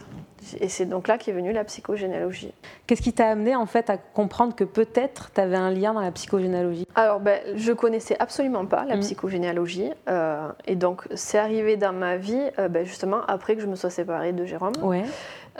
Et 0.59 0.69
c'est 0.69 0.85
donc 0.85 1.07
là 1.07 1.17
qu'est 1.17 1.31
venue 1.31 1.53
la 1.53 1.63
psychogénéalogie. 1.63 2.53
Qu'est-ce 2.87 3.01
qui 3.01 3.13
t'a 3.13 3.29
amené 3.29 3.55
en 3.55 3.65
fait 3.65 3.89
à 3.89 3.97
comprendre 3.97 4.55
que 4.55 4.63
peut-être 4.63 5.31
tu 5.31 5.41
avais 5.41 5.55
un 5.55 5.69
lien 5.69 5.93
dans 5.93 6.01
la 6.01 6.11
psychogénéalogie? 6.11 6.87
Alors, 6.95 7.19
ben, 7.19 7.39
je 7.55 7.71
connaissais 7.71 8.15
absolument 8.19 8.65
pas 8.65 8.85
la 8.85 8.97
mm. 8.97 9.01
psychogénéalogie. 9.01 9.91
Euh, 10.09 10.49
et 10.65 10.75
donc, 10.75 11.07
c'est 11.13 11.37
arrivé 11.37 11.77
dans 11.77 11.93
ma 11.93 12.17
vie, 12.17 12.41
euh, 12.59 12.67
ben, 12.67 12.85
justement, 12.85 13.21
après 13.27 13.55
que 13.55 13.61
je 13.61 13.67
me 13.67 13.75
sois 13.75 13.89
séparée 13.89 14.33
de 14.33 14.45
Jérôme. 14.45 14.73
Ouais. 14.81 15.03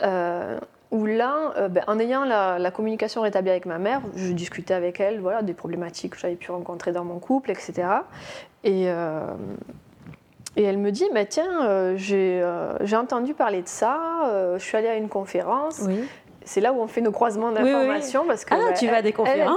Euh, 0.02 0.58
où 0.90 1.06
là, 1.06 1.68
ben, 1.70 1.82
en 1.86 1.98
ayant 1.98 2.24
la, 2.24 2.70
communication 2.70 3.22
rétablie 3.22 3.50
avec 3.50 3.64
ma 3.64 3.78
mère, 3.78 4.02
je 4.14 4.30
discutais 4.32 4.74
avec 4.74 5.00
elle 5.00 5.20
voilà, 5.20 5.40
des 5.40 5.54
problématiques 5.54 6.12
que 6.12 6.18
j'avais 6.18 6.36
pu 6.36 6.50
rencontrer 6.50 6.92
dans 6.92 7.04
mon 7.04 7.18
couple, 7.18 7.50
etc. 7.50 7.84
Et, 8.62 8.88
et 10.56 10.62
elle 10.64 10.78
me 10.78 10.90
dit, 10.90 11.06
bah, 11.14 11.24
tiens, 11.24 11.66
euh, 11.66 11.96
euh, 12.12 12.76
j'ai 12.82 12.96
entendu 12.96 13.32
parler 13.32 13.62
de 13.62 13.68
ça, 13.68 14.26
euh, 14.26 14.58
je 14.58 14.64
suis 14.64 14.76
allée 14.76 14.88
à 14.88 14.96
une 14.96 15.08
conférence. 15.08 15.80
Oui. 15.86 16.04
C'est 16.44 16.60
là 16.60 16.72
où 16.72 16.80
on 16.80 16.88
fait 16.88 17.00
nos 17.00 17.12
croisements 17.12 17.52
d'informations. 17.52 18.26
parce 18.26 18.44
que, 18.44 18.54
ah, 18.54 18.58
bah, 18.58 18.72
tu 18.72 18.86
vas 18.88 18.96
à 18.96 19.02
des 19.02 19.12
conférences 19.12 19.56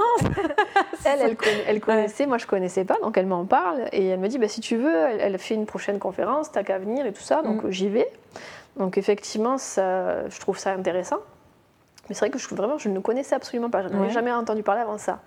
Elle, 1.04 1.36
elle, 1.66 1.80
connaissait, 1.80 2.26
moi 2.26 2.38
je 2.38 2.44
ne 2.44 2.48
connaissais 2.48 2.84
pas, 2.84 2.96
donc 3.02 3.18
elle 3.18 3.26
m'en 3.26 3.44
parle. 3.44 3.88
Et 3.92 4.06
elle 4.06 4.20
me 4.20 4.28
dit, 4.28 4.38
bah, 4.38 4.48
si 4.48 4.60
tu 4.60 4.76
veux, 4.76 4.94
elle, 4.94 5.36
fait 5.38 5.54
une 5.54 5.66
prochaine 5.66 5.98
conférence, 5.98 6.52
t'as 6.52 6.62
qu'à 6.62 6.78
venir 6.78 7.04
et 7.04 7.12
tout 7.12 7.22
ça. 7.22 7.42
Donc 7.42 7.64
mm. 7.64 7.70
j'y 7.70 7.88
vais. 7.88 8.08
Donc 8.78 8.96
effectivement, 8.96 9.58
ça, 9.58 10.28
je 10.28 10.40
trouve 10.40 10.58
ça 10.58 10.72
intéressant. 10.72 11.18
Mais 12.08 12.14
c'est 12.14 12.20
vrai 12.20 12.30
que 12.30 12.38
je, 12.38 12.54
vraiment, 12.54 12.78
je 12.78 12.88
ne 12.88 13.00
connaissais 13.00 13.34
absolument 13.34 13.68
pas. 13.68 13.82
Je 13.82 13.88
n'avais 13.88 14.10
jamais 14.10 14.32
entendu 14.32 14.62
parler 14.62 14.82
avant 14.82 14.96
ça. 14.96 15.18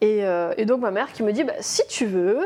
Et, 0.00 0.24
et, 0.56 0.64
donc 0.64 0.80
ma 0.80 0.90
mère 0.90 1.12
qui 1.12 1.22
me 1.22 1.32
dit, 1.32 1.44
bah, 1.44 1.52
si 1.60 1.86
tu 1.86 2.06
veux, 2.06 2.40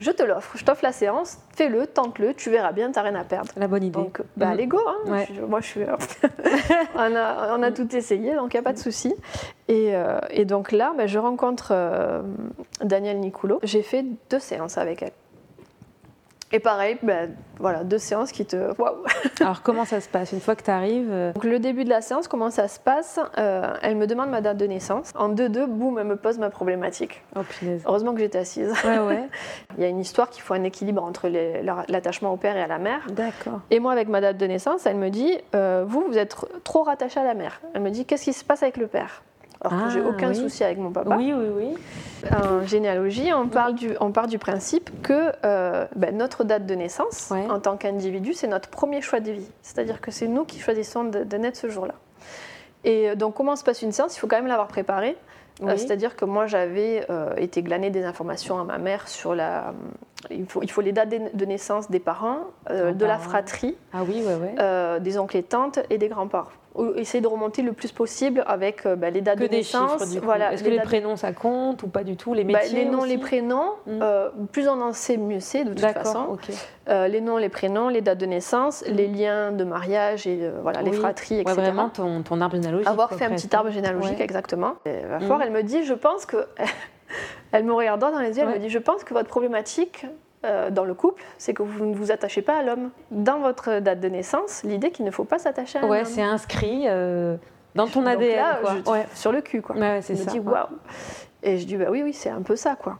je 0.00 0.10
te 0.10 0.22
l'offre, 0.22 0.56
je 0.56 0.64
t'offre 0.64 0.84
la 0.84 0.92
séance, 0.92 1.38
fais-le, 1.56 1.86
tente-le, 1.86 2.34
tu 2.34 2.50
verras 2.50 2.72
bien, 2.72 2.92
t'as 2.92 3.02
rien 3.02 3.16
à 3.16 3.24
perdre. 3.24 3.50
La 3.56 3.66
bonne 3.66 3.82
idée. 3.82 3.98
Donc, 3.98 4.22
bah, 4.36 4.54
mm. 4.54 4.66
go, 4.66 4.80
hein. 4.86 5.24
moi 5.48 5.60
je 5.60 5.66
suis. 5.66 5.80
on, 6.94 7.16
a, 7.16 7.56
on, 7.58 7.62
a, 7.62 7.72
tout 7.72 7.94
essayé, 7.96 8.34
donc 8.34 8.54
il 8.54 8.56
n'y 8.56 8.60
a 8.60 8.62
pas 8.62 8.72
de 8.72 8.78
souci. 8.78 9.14
Et, 9.66 9.94
euh, 9.96 10.18
et, 10.30 10.44
donc 10.44 10.72
là, 10.72 10.94
bah, 10.96 11.06
je 11.06 11.18
rencontre 11.18 11.70
euh, 11.72 12.22
Danielle 12.80 13.18
Nicoulot. 13.18 13.58
J'ai 13.64 13.82
fait 13.82 14.04
deux 14.30 14.38
séances 14.38 14.78
avec 14.78 15.02
elle. 15.02 15.12
Et 16.50 16.60
pareil, 16.60 16.96
ben, 17.02 17.34
voilà, 17.58 17.84
deux 17.84 17.98
séances 17.98 18.32
qui 18.32 18.46
te. 18.46 18.56
Waouh 18.80 19.04
Alors, 19.40 19.62
comment 19.62 19.84
ça 19.84 20.00
se 20.00 20.08
passe 20.08 20.32
une 20.32 20.40
fois 20.40 20.56
que 20.56 20.62
tu 20.62 20.70
arrives 20.70 21.10
euh? 21.10 21.32
Donc, 21.32 21.44
Le 21.44 21.58
début 21.58 21.84
de 21.84 21.90
la 21.90 22.00
séance, 22.00 22.26
comment 22.26 22.50
ça 22.50 22.68
se 22.68 22.80
passe 22.80 23.20
euh, 23.36 23.74
Elle 23.82 23.96
me 23.96 24.06
demande 24.06 24.30
ma 24.30 24.40
date 24.40 24.56
de 24.56 24.66
naissance. 24.66 25.12
En 25.14 25.28
deux-deux, 25.28 25.66
boum, 25.66 25.98
elle 25.98 26.06
me 26.06 26.16
pose 26.16 26.38
ma 26.38 26.48
problématique. 26.48 27.22
Oh, 27.36 27.40
Heureusement 27.84 28.14
que 28.14 28.20
j'étais 28.20 28.38
assise. 28.38 28.72
Ouais, 28.84 28.98
ouais. 28.98 29.28
Il 29.76 29.82
y 29.82 29.86
a 29.86 29.88
une 29.88 30.00
histoire 30.00 30.30
qu'il 30.30 30.42
faut 30.42 30.54
un 30.54 30.64
équilibre 30.64 31.04
entre 31.04 31.28
l'attachement 31.88 32.32
au 32.32 32.36
père 32.36 32.56
et 32.56 32.62
à 32.62 32.66
la 32.66 32.78
mère. 32.78 33.02
D'accord. 33.10 33.60
Et 33.70 33.78
moi, 33.78 33.92
avec 33.92 34.08
ma 34.08 34.20
date 34.20 34.38
de 34.38 34.46
naissance, 34.46 34.86
elle 34.86 34.96
me 34.96 35.10
dit 35.10 35.36
euh, 35.54 35.84
Vous, 35.86 36.04
vous 36.08 36.16
êtes 36.16 36.34
trop 36.64 36.82
rattaché 36.82 37.20
à 37.20 37.24
la 37.24 37.34
mère. 37.34 37.60
Elle 37.74 37.82
me 37.82 37.90
dit 37.90 38.06
Qu'est-ce 38.06 38.24
qui 38.24 38.32
se 38.32 38.44
passe 38.44 38.62
avec 38.62 38.78
le 38.78 38.86
père? 38.86 39.22
Alors 39.60 39.86
que 39.86 39.90
j'ai 39.90 40.02
ah, 40.04 40.08
aucun 40.08 40.34
souci 40.34 40.62
avec 40.62 40.78
mon 40.78 40.92
papa. 40.92 41.16
Oui, 41.16 41.32
oui, 41.32 41.46
oui. 41.52 42.30
En 42.30 42.64
généalogie, 42.64 43.32
on, 43.32 43.48
parle 43.48 43.74
du, 43.74 43.90
on 44.00 44.12
part 44.12 44.28
du 44.28 44.38
principe 44.38 44.90
que 45.02 45.32
euh, 45.44 45.86
ben, 45.96 46.16
notre 46.16 46.44
date 46.44 46.66
de 46.66 46.74
naissance, 46.74 47.32
en 47.32 47.58
tant 47.58 47.76
qu'individu, 47.76 48.34
c'est 48.34 48.46
notre 48.46 48.68
premier 48.68 49.00
choix 49.00 49.20
de 49.20 49.32
vie. 49.32 49.50
C'est-à-dire 49.62 50.00
que 50.00 50.10
c'est 50.10 50.28
nous 50.28 50.44
qui 50.44 50.60
choisissons 50.60 51.04
de, 51.04 51.36
naître 51.36 51.58
ce 51.58 51.68
jour-là. 51.68 51.94
Et 52.84 53.10
euh, 53.10 53.14
donc, 53.16 53.34
comment 53.34 53.56
se 53.56 53.64
passe 53.64 53.82
une 53.82 53.92
séance 53.92 54.16
Il 54.16 54.20
faut 54.20 54.28
quand 54.28 54.36
même 54.36 54.46
l'avoir 54.46 54.68
préparée. 54.68 55.16
Euh, 55.60 55.76
c'est-à-dire 55.76 56.14
que 56.14 56.24
moi, 56.24 56.46
j'avais 56.46 57.04
été 57.36 57.62
glaner 57.62 57.90
des 57.90 58.04
informations 58.04 58.60
à 58.60 58.64
ma 58.64 58.78
mère 58.78 59.08
sur 59.08 59.34
la. 59.34 59.74
Il 60.30 60.46
faut, 60.46 60.62
il 60.62 60.70
faut 60.70 60.82
les 60.82 60.92
dates 60.92 61.08
de 61.08 61.44
naissance 61.44 61.90
des 61.90 61.98
parents, 61.98 62.42
de 62.70 63.04
la 63.04 63.18
fratrie, 63.18 63.76
ah, 63.92 64.02
oui, 64.06 64.22
ouais, 64.24 64.34
ouais. 64.34 65.00
des 65.00 65.18
oncles 65.18 65.36
et 65.36 65.42
tantes 65.42 65.80
et 65.90 65.98
des 65.98 66.08
grands-parents 66.08 66.50
essayer 66.96 67.20
de 67.20 67.26
remonter 67.26 67.62
le 67.62 67.72
plus 67.72 67.92
possible 67.92 68.44
avec 68.46 68.86
euh, 68.86 68.96
bah, 68.96 69.10
les 69.10 69.20
dates 69.20 69.38
de 69.38 69.46
naissance. 69.46 70.02
Voilà, 70.22 70.52
Est-ce 70.52 70.64
que 70.64 70.68
les 70.68 70.80
prénoms 70.80 71.16
ça 71.16 71.32
compte 71.32 71.82
ou 71.82 71.88
pas 71.88 72.04
du 72.04 72.16
tout 72.16 72.34
Les 72.34 72.44
bah, 72.44 72.60
métiers 72.60 72.84
Les 72.84 72.90
noms, 72.90 73.04
les 73.04 73.18
prénoms, 73.18 73.72
hmm. 73.86 74.00
euh, 74.02 74.30
plus 74.52 74.68
on 74.68 74.80
en 74.80 74.92
sait, 74.92 75.16
mieux 75.16 75.40
c'est 75.40 75.64
de 75.64 75.70
toute 75.70 75.80
façon. 75.80 76.36
Euh, 76.88 77.08
les 77.08 77.20
noms, 77.20 77.36
les 77.36 77.48
prénoms, 77.48 77.88
les 77.88 78.00
dates 78.00 78.18
de 78.18 78.26
naissance, 78.26 78.82
hmm. 78.86 78.92
les 78.92 79.06
liens 79.06 79.52
de 79.52 79.64
mariage 79.64 80.26
et 80.26 80.50
voilà, 80.62 80.82
les 80.82 80.92
fratries, 80.92 81.40
etc. 81.40 81.54
vraiment 81.54 81.88
ton, 81.88 82.22
ton, 82.22 82.40
arbre 82.40 82.56
généalogique. 82.56 82.88
Avoir 82.88 83.12
fait 83.12 83.24
un 83.24 83.34
petit 83.34 83.54
arbre 83.54 83.70
généalogique, 83.70 84.20
exactement. 84.20 84.74
Et, 84.86 84.90
hmm. 84.90 85.40
elle 85.42 85.52
me 85.52 85.62
dit, 85.62 85.84
je 85.84 85.94
pense 85.94 86.26
que. 86.26 86.36
elle 87.52 87.64
me 87.64 87.72
regarde 87.72 88.00
dans 88.00 88.18
les 88.18 88.36
yeux, 88.36 88.44
elle 88.46 88.54
me 88.54 88.58
dit, 88.58 88.68
je 88.68 88.78
pense 88.78 89.04
que 89.04 89.14
votre 89.14 89.28
problématique, 89.28 90.06
euh, 90.44 90.70
dans 90.70 90.84
le 90.84 90.94
couple, 90.94 91.22
c'est 91.36 91.52
que 91.52 91.62
vous 91.62 91.86
ne 91.86 91.94
vous 91.94 92.12
attachez 92.12 92.42
pas 92.42 92.58
à 92.58 92.62
l'homme. 92.62 92.90
Dans 93.10 93.40
votre 93.40 93.80
date 93.80 94.00
de 94.00 94.08
naissance, 94.08 94.62
l'idée 94.64 94.90
qu'il 94.90 95.04
ne 95.04 95.10
faut 95.10 95.24
pas 95.24 95.38
s'attacher 95.38 95.78
à 95.78 95.82
ouais, 95.82 95.86
homme. 95.86 95.96
Ouais, 95.96 96.04
c'est 96.04 96.22
inscrit 96.22 96.84
euh, 96.86 97.36
dans 97.74 97.88
ton 97.88 98.06
ADN. 98.06 98.44
quoi. 98.62 98.96
sur 99.14 99.32
le 99.32 99.40
cul, 99.40 99.62
quoi. 99.62 99.76
Ouais, 99.76 100.00
ça. 100.02 100.12
me 100.12 100.30
dis, 100.30 100.38
waouh. 100.38 100.66
Et 101.42 101.58
je 101.58 101.66
dis, 101.66 101.76
bah 101.76 101.86
oui, 101.90 102.02
oui, 102.02 102.12
c'est 102.12 102.30
un 102.30 102.42
peu 102.42 102.56
ça, 102.56 102.76
quoi. 102.76 102.98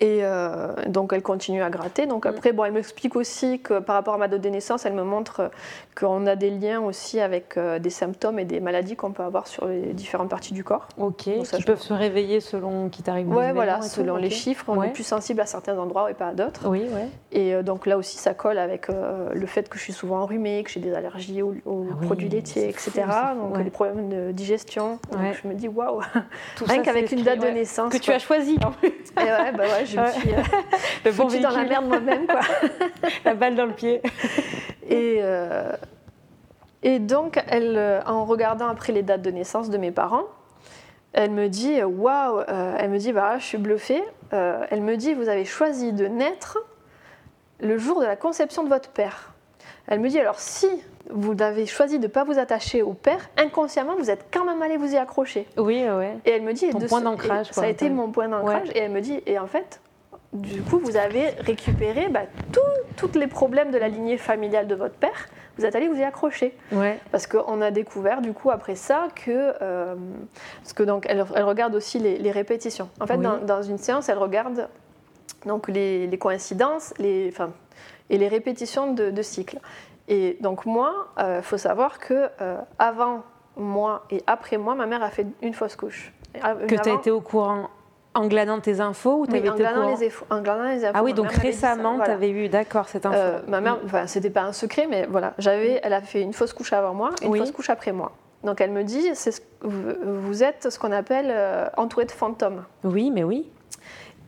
Et 0.00 0.18
euh, 0.22 0.72
donc 0.88 1.12
elle 1.12 1.22
continue 1.22 1.62
à 1.62 1.70
gratter. 1.70 2.06
Donc 2.06 2.26
mm. 2.26 2.28
après, 2.28 2.52
bon, 2.52 2.64
elle 2.64 2.72
m'explique 2.72 3.16
aussi 3.16 3.60
que 3.60 3.78
par 3.78 3.94
rapport 3.94 4.14
à 4.14 4.18
ma 4.18 4.28
date 4.28 4.42
de 4.42 4.48
naissance, 4.48 4.84
elle 4.84 4.92
me 4.92 5.04
montre 5.04 5.50
qu'on 5.98 6.26
a 6.26 6.36
des 6.36 6.50
liens 6.50 6.80
aussi 6.80 7.20
avec 7.20 7.56
euh, 7.56 7.78
des 7.78 7.90
symptômes 7.90 8.38
et 8.38 8.44
des 8.44 8.60
maladies 8.60 8.96
qu'on 8.96 9.12
peut 9.12 9.22
avoir 9.22 9.46
sur 9.46 9.66
les 9.66 9.94
différentes 9.94 10.28
parties 10.28 10.52
du 10.52 10.64
corps. 10.64 10.88
Ok. 10.98 11.16
qui 11.16 11.62
peuvent 11.64 11.80
se 11.80 11.94
réveiller 11.94 12.40
selon 12.40 12.88
qui 12.88 13.02
t'arrive. 13.02 13.28
Ouais, 13.28 13.52
voilà, 13.52 13.80
selon 13.82 14.16
les 14.16 14.30
chiffres, 14.30 14.64
on 14.68 14.82
est 14.82 14.92
plus 14.92 15.06
sensible 15.06 15.40
à 15.40 15.46
certains 15.46 15.78
endroits 15.78 16.10
et 16.10 16.14
pas 16.14 16.28
à 16.28 16.34
d'autres. 16.34 16.68
Oui, 16.68 16.86
ouais. 16.92 17.08
Et 17.32 17.54
euh, 17.54 17.62
donc 17.62 17.86
là 17.86 17.96
aussi, 17.96 18.18
ça 18.18 18.34
colle 18.34 18.58
avec 18.58 18.88
le 18.88 19.46
fait 19.46 19.68
que 19.68 19.78
je 19.78 19.82
suis 19.82 19.92
souvent 19.92 20.20
enrhumée, 20.20 20.62
que 20.62 20.70
j'ai 20.70 20.80
des 20.80 20.94
allergies 20.94 21.42
aux, 21.42 21.54
ah 21.66 22.04
produits 22.04 22.28
laitiers, 22.28 22.68
etc. 22.68 23.04
donc 23.34 23.58
les 23.62 23.70
problèmes 23.70 24.08
de 24.08 24.32
digestion. 24.32 24.98
Donc 25.10 25.20
je 25.42 25.48
me 25.48 25.54
dis 25.54 25.68
waouh. 25.68 26.00
Rien 26.62 26.82
qu'avec 26.82 27.10
une 27.12 27.22
date 27.22 27.40
de 27.40 27.48
naissance. 27.48 27.92
Que 27.92 27.98
tu 27.98 28.10
as 28.10 28.18
choisi 28.18 28.58
en 28.64 28.72
plus. 28.72 28.88
Et 28.88 29.24
ouais, 29.24 29.52
bah 29.52 29.64
ouais, 29.64 29.85
je 29.86 30.00
me 30.00 30.10
suis 30.10 30.34
euh, 30.34 31.40
dans 31.42 31.50
la 31.50 31.64
merde 31.64 31.86
moi-même. 31.86 32.26
Quoi. 32.26 32.40
la 33.24 33.34
balle 33.34 33.54
dans 33.54 33.66
le 33.66 33.72
pied. 33.72 34.02
Et, 34.88 35.18
euh, 35.20 35.72
et 36.84 37.00
donc, 37.00 37.42
elle, 37.48 37.76
euh, 37.76 38.00
en 38.06 38.24
regardant 38.24 38.68
après 38.68 38.92
les 38.92 39.02
dates 39.02 39.22
de 39.22 39.32
naissance 39.32 39.68
de 39.68 39.78
mes 39.78 39.90
parents, 39.90 40.22
elle 41.12 41.32
me 41.32 41.48
dit 41.48 41.82
Waouh 41.82 42.42
Elle 42.46 42.90
me 42.90 42.98
dit 42.98 43.12
bah, 43.12 43.38
Je 43.38 43.44
suis 43.44 43.58
bluffée. 43.58 44.04
elle 44.30 44.82
me 44.82 44.96
dit 44.96 45.14
Vous 45.14 45.28
avez 45.28 45.44
choisi 45.44 45.92
de 45.92 46.06
naître 46.06 46.58
le 47.58 47.78
jour 47.78 48.00
de 48.00 48.06
la 48.06 48.14
conception 48.14 48.62
de 48.62 48.68
votre 48.68 48.90
père. 48.90 49.32
Elle 49.88 50.00
me 50.00 50.08
dit 50.08 50.18
Alors, 50.18 50.38
si 50.38 50.68
vous 51.10 51.34
avez 51.40 51.66
choisi 51.66 51.98
de 51.98 52.04
ne 52.04 52.08
pas 52.08 52.24
vous 52.24 52.38
attacher 52.38 52.82
au 52.82 52.92
père, 52.92 53.30
inconsciemment, 53.36 53.94
vous 53.96 54.10
êtes 54.10 54.26
quand 54.32 54.44
même 54.44 54.60
allé 54.62 54.76
vous 54.76 54.92
y 54.92 54.96
accrocher. 54.96 55.46
Oui, 55.56 55.84
oui. 55.88 56.06
Et 56.24 56.30
elle 56.30 56.42
me 56.42 56.52
dit, 56.52 56.68
Ton 56.70 56.80
point 56.80 57.00
d'ancrage. 57.00 57.50
Ça 57.52 57.62
a 57.62 57.68
été 57.68 57.88
mon 57.90 58.10
point 58.10 58.28
d'ancrage. 58.28 58.68
Et 58.74 58.78
elle 58.78 58.90
me 58.90 59.00
dit, 59.00 59.22
et 59.26 59.38
en 59.38 59.46
fait, 59.46 59.80
du 60.32 60.62
coup, 60.62 60.78
vous 60.78 60.96
avez 60.96 61.30
récupéré 61.40 62.08
bah, 62.08 62.22
tous 62.96 63.18
les 63.18 63.26
problèmes 63.26 63.70
de 63.70 63.78
la 63.78 63.88
lignée 63.88 64.18
familiale 64.18 64.66
de 64.66 64.74
votre 64.74 64.96
père. 64.96 65.28
Vous 65.58 65.64
êtes 65.64 65.74
allé 65.74 65.88
vous 65.88 65.96
y 65.96 66.02
accrocher. 66.02 66.54
Ouais. 66.70 66.98
Parce 67.10 67.26
qu'on 67.26 67.62
a 67.62 67.70
découvert, 67.70 68.20
du 68.20 68.32
coup, 68.32 68.50
après 68.50 68.74
ça, 68.74 69.08
que. 69.14 69.54
Euh, 69.62 69.94
parce 70.62 70.74
que 70.74 70.82
donc, 70.82 71.06
elle, 71.08 71.22
regarde 71.22 71.74
aussi 71.74 71.98
les, 71.98 72.30
répétitions. 72.30 72.90
En 73.00 73.06
fait, 73.06 73.18
dans, 73.18 73.62
une 73.62 73.78
séance, 73.78 74.08
elle 74.08 74.18
regarde 74.18 74.68
donc, 75.46 75.68
les, 75.68 76.18
coïncidences 76.18 76.92
les, 76.98 77.30
enfin, 77.32 77.52
et 78.10 78.18
les 78.18 78.28
répétitions 78.28 78.92
de, 78.92 79.22
cycles. 79.22 79.58
Et 80.08 80.36
donc, 80.40 80.66
moi, 80.66 81.08
il 81.18 81.22
euh, 81.22 81.42
faut 81.42 81.58
savoir 81.58 81.98
que 81.98 82.28
euh, 82.40 82.58
avant 82.78 83.22
moi 83.56 84.04
et 84.10 84.22
après 84.26 84.58
moi, 84.58 84.74
ma 84.74 84.86
mère 84.86 85.02
a 85.02 85.10
fait 85.10 85.26
une 85.42 85.54
fausse 85.54 85.76
couche. 85.76 86.12
Que 86.34 86.80
tu 86.80 86.88
as 86.88 86.94
été 86.94 87.10
au 87.10 87.20
courant 87.20 87.70
en 88.16 88.26
glanant 88.26 88.60
tes 88.60 88.80
infos 88.80 89.16
ou 89.16 89.26
oui, 89.30 89.48
en, 89.48 89.54
glanant 89.54 89.88
les 89.90 90.06
infos, 90.06 90.24
en 90.30 90.40
glanant 90.40 90.68
les 90.68 90.84
infos. 90.84 90.94
Ah 90.94 91.02
oui, 91.02 91.12
donc 91.12 91.30
récemment, 91.32 92.00
tu 92.02 92.10
avais 92.10 92.30
eu, 92.30 92.48
d'accord, 92.48 92.88
cette 92.88 93.04
info. 93.06 93.16
Euh, 93.16 93.40
ma 93.46 93.60
mère, 93.60 93.78
enfin, 93.84 94.06
c'était 94.06 94.30
pas 94.30 94.42
un 94.42 94.52
secret, 94.52 94.86
mais 94.88 95.06
voilà, 95.06 95.34
j'avais, 95.38 95.80
elle 95.82 95.92
a 95.92 96.00
fait 96.00 96.22
une 96.22 96.32
fausse 96.32 96.52
couche 96.52 96.72
avant 96.72 96.94
moi 96.94 97.10
et 97.22 97.26
une 97.26 97.36
fausse 97.36 97.52
couche 97.52 97.70
après 97.70 97.92
moi. 97.92 98.12
Donc 98.42 98.60
elle 98.60 98.70
me 98.70 98.84
dit, 98.84 99.10
c'est 99.14 99.42
vous, 99.62 100.42
êtes 100.42 100.70
ce 100.70 100.78
qu'on 100.78 100.92
appelle 100.92 101.28
euh, 101.30 101.68
entouré 101.76 102.04
de 102.04 102.10
fantômes. 102.10 102.64
Oui, 102.84 103.10
mais 103.10 103.24
oui. 103.24 103.50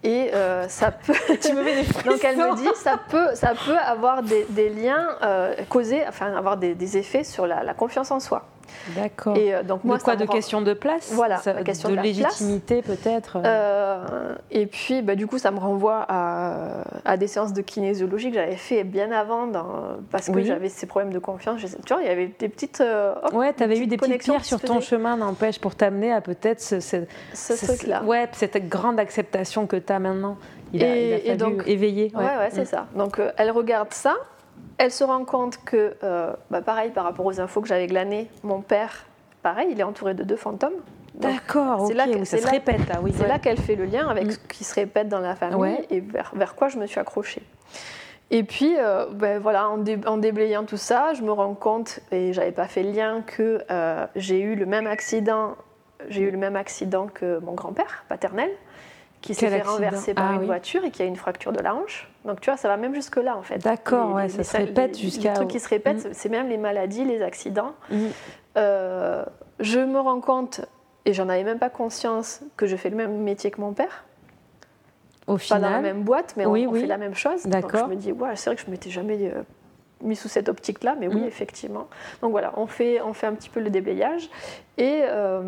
Et 0.04 0.30
euh, 0.32 0.68
ça 0.68 0.90
peut. 0.92 1.14
tu 1.40 1.52
me 1.54 1.62
mets 1.62 1.82
des 1.82 1.88
Donc 2.04 2.22
elle 2.22 2.36
me 2.36 2.56
dit, 2.56 2.68
ça 2.76 2.98
peut, 3.08 3.34
ça 3.34 3.54
peut 3.54 3.76
avoir 3.76 4.22
des, 4.22 4.46
des 4.50 4.68
liens 4.68 5.08
causés, 5.68 6.04
enfin 6.06 6.34
avoir 6.36 6.56
des, 6.56 6.74
des 6.74 6.96
effets 6.96 7.24
sur 7.24 7.46
la, 7.46 7.62
la 7.62 7.74
confiance 7.74 8.10
en 8.10 8.20
soi. 8.20 8.44
D'accord. 8.94 9.36
Et 9.36 9.54
euh, 9.54 9.62
donc 9.62 9.84
moi, 9.84 9.98
de 9.98 10.02
quoi 10.02 10.16
De 10.16 10.24
question 10.24 10.62
de 10.62 10.72
place 10.72 11.12
Voilà, 11.12 11.40
question 11.64 11.90
de, 11.90 11.96
légitimité 11.96 12.82
peut-être. 12.82 13.38
Euh, 13.44 14.34
et 14.50 14.66
puis, 14.66 15.02
bah, 15.02 15.14
du 15.14 15.26
coup, 15.26 15.38
ça 15.38 15.50
me 15.50 15.58
renvoie 15.58 16.04
à, 16.08 16.84
à 17.04 17.16
des 17.16 17.26
séances 17.26 17.52
de 17.52 17.62
kinésiologie 17.62 18.30
que 18.30 18.34
j'avais 18.34 18.56
fait 18.56 18.84
bien 18.84 19.12
avant, 19.12 19.46
dans, 19.46 19.66
parce 20.10 20.30
que 20.30 20.42
j'avais 20.42 20.68
ces 20.68 20.86
problèmes 20.86 21.12
de 21.12 21.18
confiance. 21.18 21.60
tu 21.60 21.92
vois, 21.92 22.02
il 22.02 22.08
y 22.08 22.10
avait 22.10 22.34
des 22.38 22.48
petites. 22.48 22.80
Euh, 22.80 23.14
ouais, 23.32 23.52
tu 23.52 23.62
avais 23.62 23.78
eu 23.78 23.86
des 23.86 23.96
petites 23.96 24.22
pierres 24.22 24.44
sur 24.44 24.60
ton 24.60 24.80
chemin, 24.80 25.16
n'empêche, 25.16 25.58
pour 25.58 25.74
t'amener 25.74 26.12
à 26.12 26.20
peut-être 26.20 26.60
ce, 26.60 26.80
ce, 26.80 26.96
ce 27.34 27.66
truc-là. 27.66 28.02
Ouais, 28.04 28.28
cette 28.32 28.68
grande 28.68 28.98
acceptation 28.98 29.66
que 29.66 29.76
tu 29.76 29.92
as 29.92 29.98
maintenant. 29.98 30.36
Il 30.72 30.84
a, 30.84 30.96
et, 30.96 31.22
fallu 31.24 31.36
donc, 31.38 31.62
éveiller. 31.66 32.12
Ouais, 32.14 32.24
ouais, 32.24 32.50
c'est 32.50 32.62
mm. 32.62 32.66
ça. 32.66 32.86
Donc, 32.94 33.20
elle 33.36 33.50
regarde 33.50 33.92
ça. 33.92 34.16
Elle 34.78 34.90
se 34.90 35.04
rend 35.04 35.24
compte 35.24 35.58
que, 35.64 35.94
euh, 36.04 36.32
bah, 36.50 36.60
pareil, 36.62 36.90
par 36.90 37.04
rapport 37.04 37.26
aux 37.26 37.40
infos 37.40 37.60
que 37.60 37.68
j'avais 37.68 37.86
glanées, 37.86 38.30
mon 38.42 38.60
père, 38.60 39.06
pareil, 39.42 39.68
il 39.72 39.80
est 39.80 39.84
entouré 39.84 40.14
de 40.14 40.22
deux 40.22 40.36
fantômes. 40.36 40.74
D'accord, 41.14 41.86
c'est 41.88 41.94
là 41.94 42.06
que- 42.06 42.24
ça 42.24 42.38
se 42.38 42.44
là- 42.44 42.50
répète 42.50 42.88
là, 42.88 43.00
oui. 43.02 43.12
C'est 43.16 43.22
ouais. 43.22 43.28
là 43.28 43.38
qu'elle 43.40 43.58
fait 43.58 43.74
le 43.74 43.86
lien 43.86 44.06
avec 44.08 44.26
Mm. 44.26 44.30
ce 44.30 44.38
qui 44.38 44.62
se 44.64 44.74
répète 44.74 45.08
dans 45.08 45.18
la 45.20 45.34
famille 45.34 45.56
Ouais. 45.56 45.86
et 45.90 45.98
vers, 46.00 46.30
vers 46.34 46.54
quoi 46.54 46.68
je 46.68 46.78
me 46.78 46.86
suis 46.86 47.00
accrochée. 47.00 47.42
Et 48.30 48.44
puis, 48.44 48.76
euh, 48.78 49.06
ben 49.10 49.40
voilà, 49.40 49.68
en, 49.70 49.78
dé- 49.78 49.98
en 50.06 50.18
déblayant 50.18 50.64
tout 50.64 50.76
ça, 50.76 51.14
je 51.14 51.22
me 51.22 51.32
rends 51.32 51.54
compte, 51.54 52.00
et 52.12 52.32
j'avais 52.32 52.52
pas 52.52 52.68
fait 52.68 52.82
le 52.82 52.92
lien, 52.92 53.22
que 53.26 53.62
euh, 53.70 54.06
j'ai 54.16 54.40
eu 54.40 54.54
le 54.54 54.66
même 54.66 54.86
accident. 54.86 55.56
J'ai 56.08 56.22
eu 56.22 56.30
le 56.30 56.38
même 56.38 56.54
accident 56.54 57.08
que 57.12 57.38
mon 57.40 57.54
grand-père 57.54 58.04
paternel, 58.08 58.50
qui 59.20 59.34
s'est 59.34 59.48
fait 59.48 59.62
renverser 59.62 60.14
par 60.14 60.26
Ah 60.30 60.34
une 60.34 60.40
oui. 60.40 60.46
voiture 60.46 60.84
et 60.84 60.90
qui 60.90 61.02
a 61.02 61.04
une 61.04 61.16
fracture 61.16 61.52
de 61.52 61.60
la 61.60 61.74
hanche. 61.74 62.08
Donc 62.24 62.40
tu 62.40 62.50
vois, 62.50 62.56
ça 62.56 62.68
va 62.68 62.76
même 62.76 62.94
jusque 62.94 63.16
là 63.16 63.36
en 63.36 63.42
fait. 63.42 63.58
D'accord, 63.58 64.14
ouais, 64.14 64.28
ça 64.28 64.38
les- 64.38 64.44
se 64.44 64.56
répète 64.56 64.98
jusqu'à- 64.98 65.30
Les 65.30 65.34
trucs 65.34 65.48
qui 65.48 65.60
se 65.60 65.68
répètent, 65.68 66.06
Mm. 66.06 66.10
c'est 66.12 66.28
même 66.28 66.48
les 66.48 66.56
maladies, 66.58 67.04
les 67.04 67.22
accidents. 67.22 67.72
Mhm. 67.90 68.10
Euh, 68.56 69.24
je 69.60 69.80
me 69.80 69.98
rends 69.98 70.20
compte, 70.20 70.60
et 71.04 71.12
j'en 71.12 71.28
avais 71.28 71.44
même 71.44 71.58
pas 71.58 71.70
conscience, 71.70 72.42
que 72.56 72.66
je 72.66 72.76
fais 72.76 72.90
le 72.90 72.96
même 72.96 73.18
métier 73.22 73.50
que 73.50 73.60
mon 73.60 73.72
père. 73.72 74.04
Au 75.26 75.36
Pas 75.36 75.56
dans 75.56 75.60
la 75.60 75.66
final, 75.68 75.82
même 75.82 76.02
boîte, 76.04 76.34
mais 76.36 76.46
Oui, 76.46 76.66
on, 76.66 76.72
fait 76.72 76.86
la 76.86 76.96
même 76.96 77.14
chose. 77.14 77.42
Donc 77.44 77.52
D'accord. 77.52 77.86
je 77.88 77.94
me 77.94 77.96
dis, 77.96 78.12
ouais, 78.12 78.34
c'est 78.36 78.48
vrai 78.50 78.56
que 78.56 78.62
je 78.64 78.70
m'étais 78.70 78.88
jamais 78.90 79.18
euh, 79.34 79.42
mis 80.00 80.16
sous 80.16 80.28
cette 80.28 80.48
optique-là, 80.48 80.96
mais 80.98 81.08
oui, 81.08 81.20
Mm. 81.22 81.24
effectivement. 81.24 81.88
Donc 82.22 82.30
voilà, 82.30 82.52
on 82.56 82.66
fait, 82.66 83.00
on 83.02 83.12
fait 83.12 83.26
un 83.26 83.34
petit 83.34 83.50
peu 83.50 83.60
le 83.60 83.68
déblayage. 83.68 84.30
Et, 84.78 85.02
euh, 85.04 85.42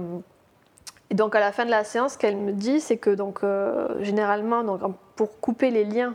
et 1.11 1.15
donc 1.15 1.35
à 1.35 1.41
la 1.41 1.53
fin 1.53 1.65
de 1.65 1.71
la 1.71 1.85
séance, 1.85 2.13
ce 2.15 2.19
qu'elle 2.19 2.37
me 2.37 2.53
dit, 2.53 2.81
c'est 2.81 2.97
que 2.97 3.11
donc, 3.11 3.41
euh, 3.43 3.89
généralement, 4.01 4.63
donc, 4.63 4.81
pour 5.17 5.41
couper 5.41 5.71
les 5.71 5.85
liens 5.85 6.15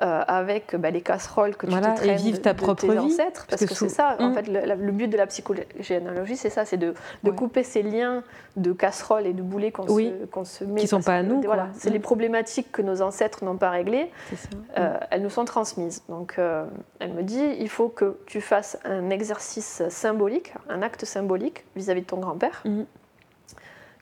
euh, 0.00 0.22
avec 0.28 0.76
bah, 0.76 0.90
les 0.90 1.00
casseroles 1.00 1.56
que 1.56 1.66
tu 1.66 1.72
Voilà, 1.72 1.88
te 1.90 2.02
et 2.02 2.04
traînes 2.04 2.16
vivre 2.18 2.38
de- 2.38 2.42
ta 2.44 2.52
de 2.52 2.58
propre 2.58 2.82
tes 2.82 2.92
vie, 2.92 2.98
ancêtres, 3.00 3.46
parce 3.50 3.64
parce, 3.64 3.66
que 3.66 3.74
c'est 3.74 3.88
ça, 3.88 4.16
en 4.20 4.28
Mm. 4.28 4.34
fait, 4.34 4.42
le, 4.76 4.92
but 4.92 5.08
de 5.08 5.16
la 5.16 5.26
psychogénéalogie, 5.26 6.36
c'est 6.36 6.50
ça, 6.50 6.64
c'est 6.64 6.76
de, 6.76 6.94
de 7.24 7.30
Ouais. 7.30 7.36
couper 7.36 7.64
ces 7.64 7.82
liens 7.82 8.22
de 8.56 8.72
casseroles 8.72 9.26
et 9.26 9.32
de 9.32 9.42
boulets 9.42 9.72
qu'on 9.72 9.88
Oui. 9.88 10.14
se, 10.20 10.26
qu'on 10.26 10.44
se 10.44 10.62
met. 10.62 10.80
Qui 10.82 10.86
sont 10.86 11.02
pas 11.02 11.16
à 11.16 11.22
nous, 11.24 11.42
Voilà, 11.42 11.66
c'est 11.74 11.90
les 11.90 11.98
problématiques 11.98 12.70
que 12.70 12.80
nos 12.80 13.02
ancêtres 13.02 13.44
n'ont 13.44 13.56
pas 13.56 13.70
réglées, 13.70 14.12
c'est 14.30 14.36
ça. 14.36 14.48
euh, 14.78 14.96
elles 15.10 15.22
nous 15.22 15.30
sont 15.30 15.44
transmises. 15.44 16.04
Donc, 16.08 16.36
euh, 16.38 16.64
elle 17.00 17.12
me 17.14 17.24
dit, 17.24 17.56
il 17.58 17.68
faut 17.68 17.88
que 17.88 18.18
tu 18.26 18.40
fasses 18.40 18.78
un 18.84 19.10
exercice 19.10 19.82
symbolique, 19.88 20.54
un 20.68 20.82
acte 20.82 21.06
symbolique 21.06 21.64
vis-à-vis 21.74 22.02
de 22.02 22.06
ton 22.06 22.18
grand-père. 22.18 22.62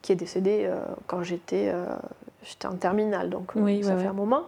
Qui 0.06 0.12
est 0.12 0.16
décédé 0.16 0.62
euh, 0.64 0.78
quand 1.08 1.22
j'étais 1.22 1.68
euh, 1.74 1.84
j'étais 2.44 2.66
en 2.66 2.76
terminale, 2.76 3.28
donc 3.28 3.56
euh, 3.56 3.60
Oui, 3.60 3.82
ça 3.82 3.90
ouais, 3.90 3.96
fait 3.96 4.02
ouais. 4.04 4.08
un 4.10 4.12
moment. 4.14 4.44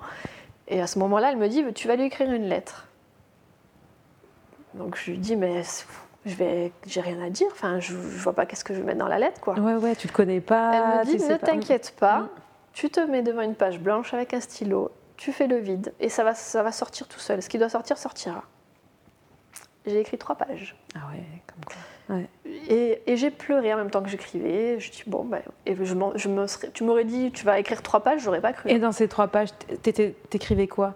Et 0.69 0.81
à 0.81 0.87
ce 0.87 0.99
moment-là, 1.01 1.31
elle 1.33 1.37
me 1.39 1.49
dit, 1.49 1.65
tu 1.75 1.89
vas 1.89 1.97
lui 1.97 2.05
écrire 2.05 2.31
une 2.31 2.45
lettre. 2.49 2.87
Donc 4.75 4.97
je 4.97 5.11
lui 5.11 5.19
dis, 5.19 5.35
mais 5.37 5.63
je 6.27 6.35
vais, 6.35 6.73
j'ai 6.87 7.01
rien 7.01 7.21
à 7.23 7.31
dire. 7.31 7.49
Enfin, 7.53 7.81
je, 7.81 7.93
je 7.93 8.19
vois 8.23 8.35
pas 8.35 8.47
qu'est-ce 8.47 8.65
que 8.65 8.75
je 8.75 8.79
vais 8.81 8.85
mettre 8.87 8.99
dans 8.99 9.09
la 9.09 9.19
lettre, 9.19 9.41
quoi. 9.41 9.55
Ouais, 9.59 9.75
ouais, 9.75 9.97
tu 9.97 10.09
te 10.09 10.13
connais 10.13 10.41
pas. 10.41 11.01
Elle 11.03 11.09
me 11.13 11.17
dit 11.19 11.25
ne 11.25 11.37
pas. 11.37 11.47
t'inquiète 11.47 11.95
pas, 11.99 12.21
Mm. 12.21 12.29
tu 12.73 12.91
te 12.91 13.01
mets 13.01 13.23
devant 13.23 13.41
une 13.43 13.55
page 13.55 13.81
blanche 13.81 14.15
avec 14.15 14.35
un 14.35 14.41
stylo, 14.41 14.91
tu 15.17 15.33
fais 15.33 15.47
le 15.49 15.57
vide 15.57 15.93
et 15.99 16.09
ça 16.09 16.23
va, 16.23 16.35
ça 16.35 16.63
va 16.63 16.71
sortir 16.71 17.09
tout 17.09 17.19
seul. 17.19 17.43
Ce 17.43 17.49
qui 17.49 17.59
doit 17.59 17.69
sortir 17.71 17.99
sortira. 17.99 18.45
J'ai 19.87 20.01
écrit 20.01 20.19
trois 20.19 20.35
pages 20.37 20.77
Ah 20.95 21.11
ouais, 21.13 21.23
comme 21.47 21.65
quoi. 21.65 22.17
Ouais. 22.17 22.27
et, 22.69 23.03
et 23.07 23.17
j'ai 23.17 23.31
pleuré 23.31 23.73
en 23.73 23.77
même 23.77 23.91
temps 23.91 24.03
que 24.03 24.09
j'écrivais. 24.09 24.79
Je 24.81 24.91
dis 24.91 25.03
bon 25.07 25.25
ben 25.25 25.41
et 25.67 25.75
je, 25.75 25.95
je 26.15 26.29
me 26.29 26.47
serais- 26.47 26.71
tu 26.73 26.85
m'aurais 26.85 27.05
dit 27.05 27.31
tu 27.33 27.45
vas 27.45 27.59
écrire 27.59 27.83
trois 27.83 28.01
pages, 28.01 28.23
j'aurais 28.23 28.41
pas 28.41 28.53
cru. 28.53 28.71
Et 28.71 28.79
dans 28.79 28.93
ces 28.93 29.09
trois 29.09 29.29
pages, 29.29 29.51
t'écrivais 29.83 30.67
quoi? 30.67 30.95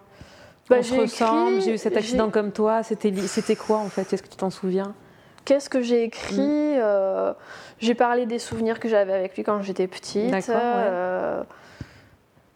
Bah, 0.70 0.76
On 0.78 0.82
se 0.82 0.94
ressemble, 0.94 1.60
j'ai 1.60 1.74
eu 1.74 1.78
cet 1.78 1.96
accident 1.96 2.30
comme 2.30 2.52
toi, 2.52 2.82
c'était 2.82 3.56
quoi 3.56 3.78
en 3.78 3.88
fait? 3.88 4.12
Est-ce 4.12 4.22
que 4.22 4.28
tu 4.28 4.36
t'en 4.36 4.50
souviens? 4.50 4.94
Qu'est-ce 5.44 5.68
que 5.68 5.82
j'ai 5.82 6.04
écrit? 6.04 6.36
Mm. 6.38 6.78
Euh, 6.78 7.32
J'ai 7.80 7.94
parlé 7.94 8.26
des 8.26 8.38
souvenirs 8.38 8.78
que 8.78 8.88
j'avais 8.88 9.12
avec 9.12 9.36
lui 9.36 9.42
quand 9.42 9.60
j'étais 9.60 9.88
petite. 9.88 10.30
D'accord, 10.30 10.54
ouais. 10.54 10.60
Euh, 10.62 11.42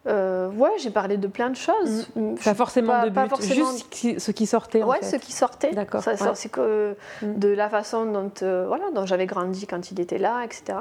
euh, 0.07 0.49
ouais, 0.49 0.71
j'ai 0.79 0.89
parlé 0.89 1.17
de 1.17 1.27
plein 1.27 1.49
de 1.49 1.55
choses. 1.55 2.07
Pas 2.43 2.53
forcément 2.53 2.93
Pas- 2.93 3.05
de 3.09 3.13
pas 3.13 3.23
but, 3.23 3.29
forcément- 3.29 3.71
juste 3.71 3.79
ce 3.79 3.83
qui- 3.89 4.19
ce 4.19 4.31
qui 4.31 4.45
sortait 4.45 4.83
en 4.83 4.87
Ouais, 4.89 4.99
fait. 4.99 5.05
ce 5.05 5.15
qui 5.17 5.31
sortait. 5.31 5.71
D'accord, 5.73 6.01
Ça, 6.03 6.15
ça, 6.17 6.25
ouais. 6.25 6.31
c'est 6.35 6.49
que 6.49 6.95
Mm. 7.21 7.33
de 7.39 7.49
la 7.49 7.69
façon 7.69 8.05
dont, 8.05 8.31
euh, 8.41 8.65
voilà, 8.67 8.85
dont 8.93 9.05
j'avais 9.05 9.25
grandi 9.25 9.67
quand 9.67 9.91
il 9.91 9.99
était 9.99 10.17
là, 10.17 10.43
etc. 10.43 10.79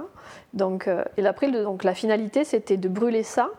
Donc, 0.54 0.88
euh, 0.88 1.04
et 1.16 1.26
après, 1.26 1.50
donc, 1.50 1.84
la 1.84 1.94
finalité, 1.94 2.44
c'était 2.44 2.76
de 2.76 2.88
brûler 2.88 3.22
ça 3.22 3.50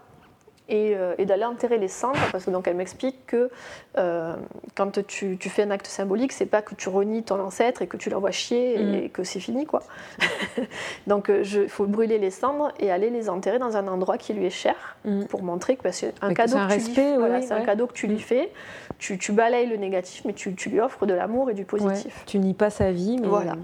et, 0.69 0.95
euh, 0.95 1.15
et 1.17 1.25
d'aller 1.25 1.45
enterrer 1.45 1.77
les 1.77 1.87
cendres, 1.87 2.19
parce 2.31 2.45
que 2.45 2.51
donc 2.51 2.67
elle 2.67 2.75
m'explique 2.75 3.25
que 3.25 3.49
euh, 3.97 4.35
quand 4.75 5.05
tu, 5.05 5.37
tu 5.37 5.49
fais 5.49 5.63
un 5.63 5.71
acte 5.71 5.87
symbolique, 5.87 6.31
c'est 6.33 6.45
pas 6.45 6.61
que 6.61 6.75
tu 6.75 6.89
renies 6.89 7.23
ton 7.23 7.39
ancêtre 7.39 7.81
et 7.81 7.87
que 7.87 7.97
tu 7.97 8.09
l'envoies 8.09 8.31
chier 8.31 8.77
Mm. 8.77 8.93
et 8.95 9.09
que 9.09 9.23
c'est 9.23 9.39
fini, 9.39 9.65
quoi. 9.65 9.83
donc, 11.07 11.29
il 11.29 11.69
faut 11.69 11.85
brûler 11.85 12.17
les 12.17 12.31
cendres 12.31 12.71
et 12.79 12.91
aller 12.91 13.09
les 13.09 13.29
enterrer 13.29 13.59
dans 13.59 13.77
un 13.77 13.87
endroit 13.87 14.17
qui 14.17 14.33
lui 14.33 14.45
est 14.45 14.49
cher 14.49 14.75
Mm. 15.05 15.25
pour 15.25 15.43
montrer 15.43 15.75
que 15.77 15.89
c'est 15.91 16.13
un 16.21 16.29
que 16.29 16.33
cadeau 16.35 16.57
un 16.57 16.67
que 16.67 16.73
lui 16.75 16.81
oui, 16.97 17.15
Voilà, 17.17 17.35
un 17.37 17.39
ouais. 17.59 17.65
cadeau 17.65 17.87
que 17.87 17.93
tu 17.93 18.07
lui 18.07 18.15
Mm. 18.15 18.19
fais. 18.19 18.51
Tu, 18.99 19.17
tu 19.17 19.31
balayes 19.31 19.67
le 19.67 19.77
négatif, 19.77 20.23
mais 20.25 20.33
tu, 20.33 20.53
tu 20.55 20.69
lui 20.69 20.79
offres 20.79 21.05
de 21.05 21.13
l'amour 21.13 21.49
et 21.49 21.53
du 21.53 21.61
Ouais, 21.61 21.67
positif. 21.67 22.23
Tu 22.25 22.39
nies 22.39 22.53
pas 22.53 22.69
sa 22.69 22.91
vie, 22.91 23.17
mais 23.21 23.27
Voilà. 23.27 23.55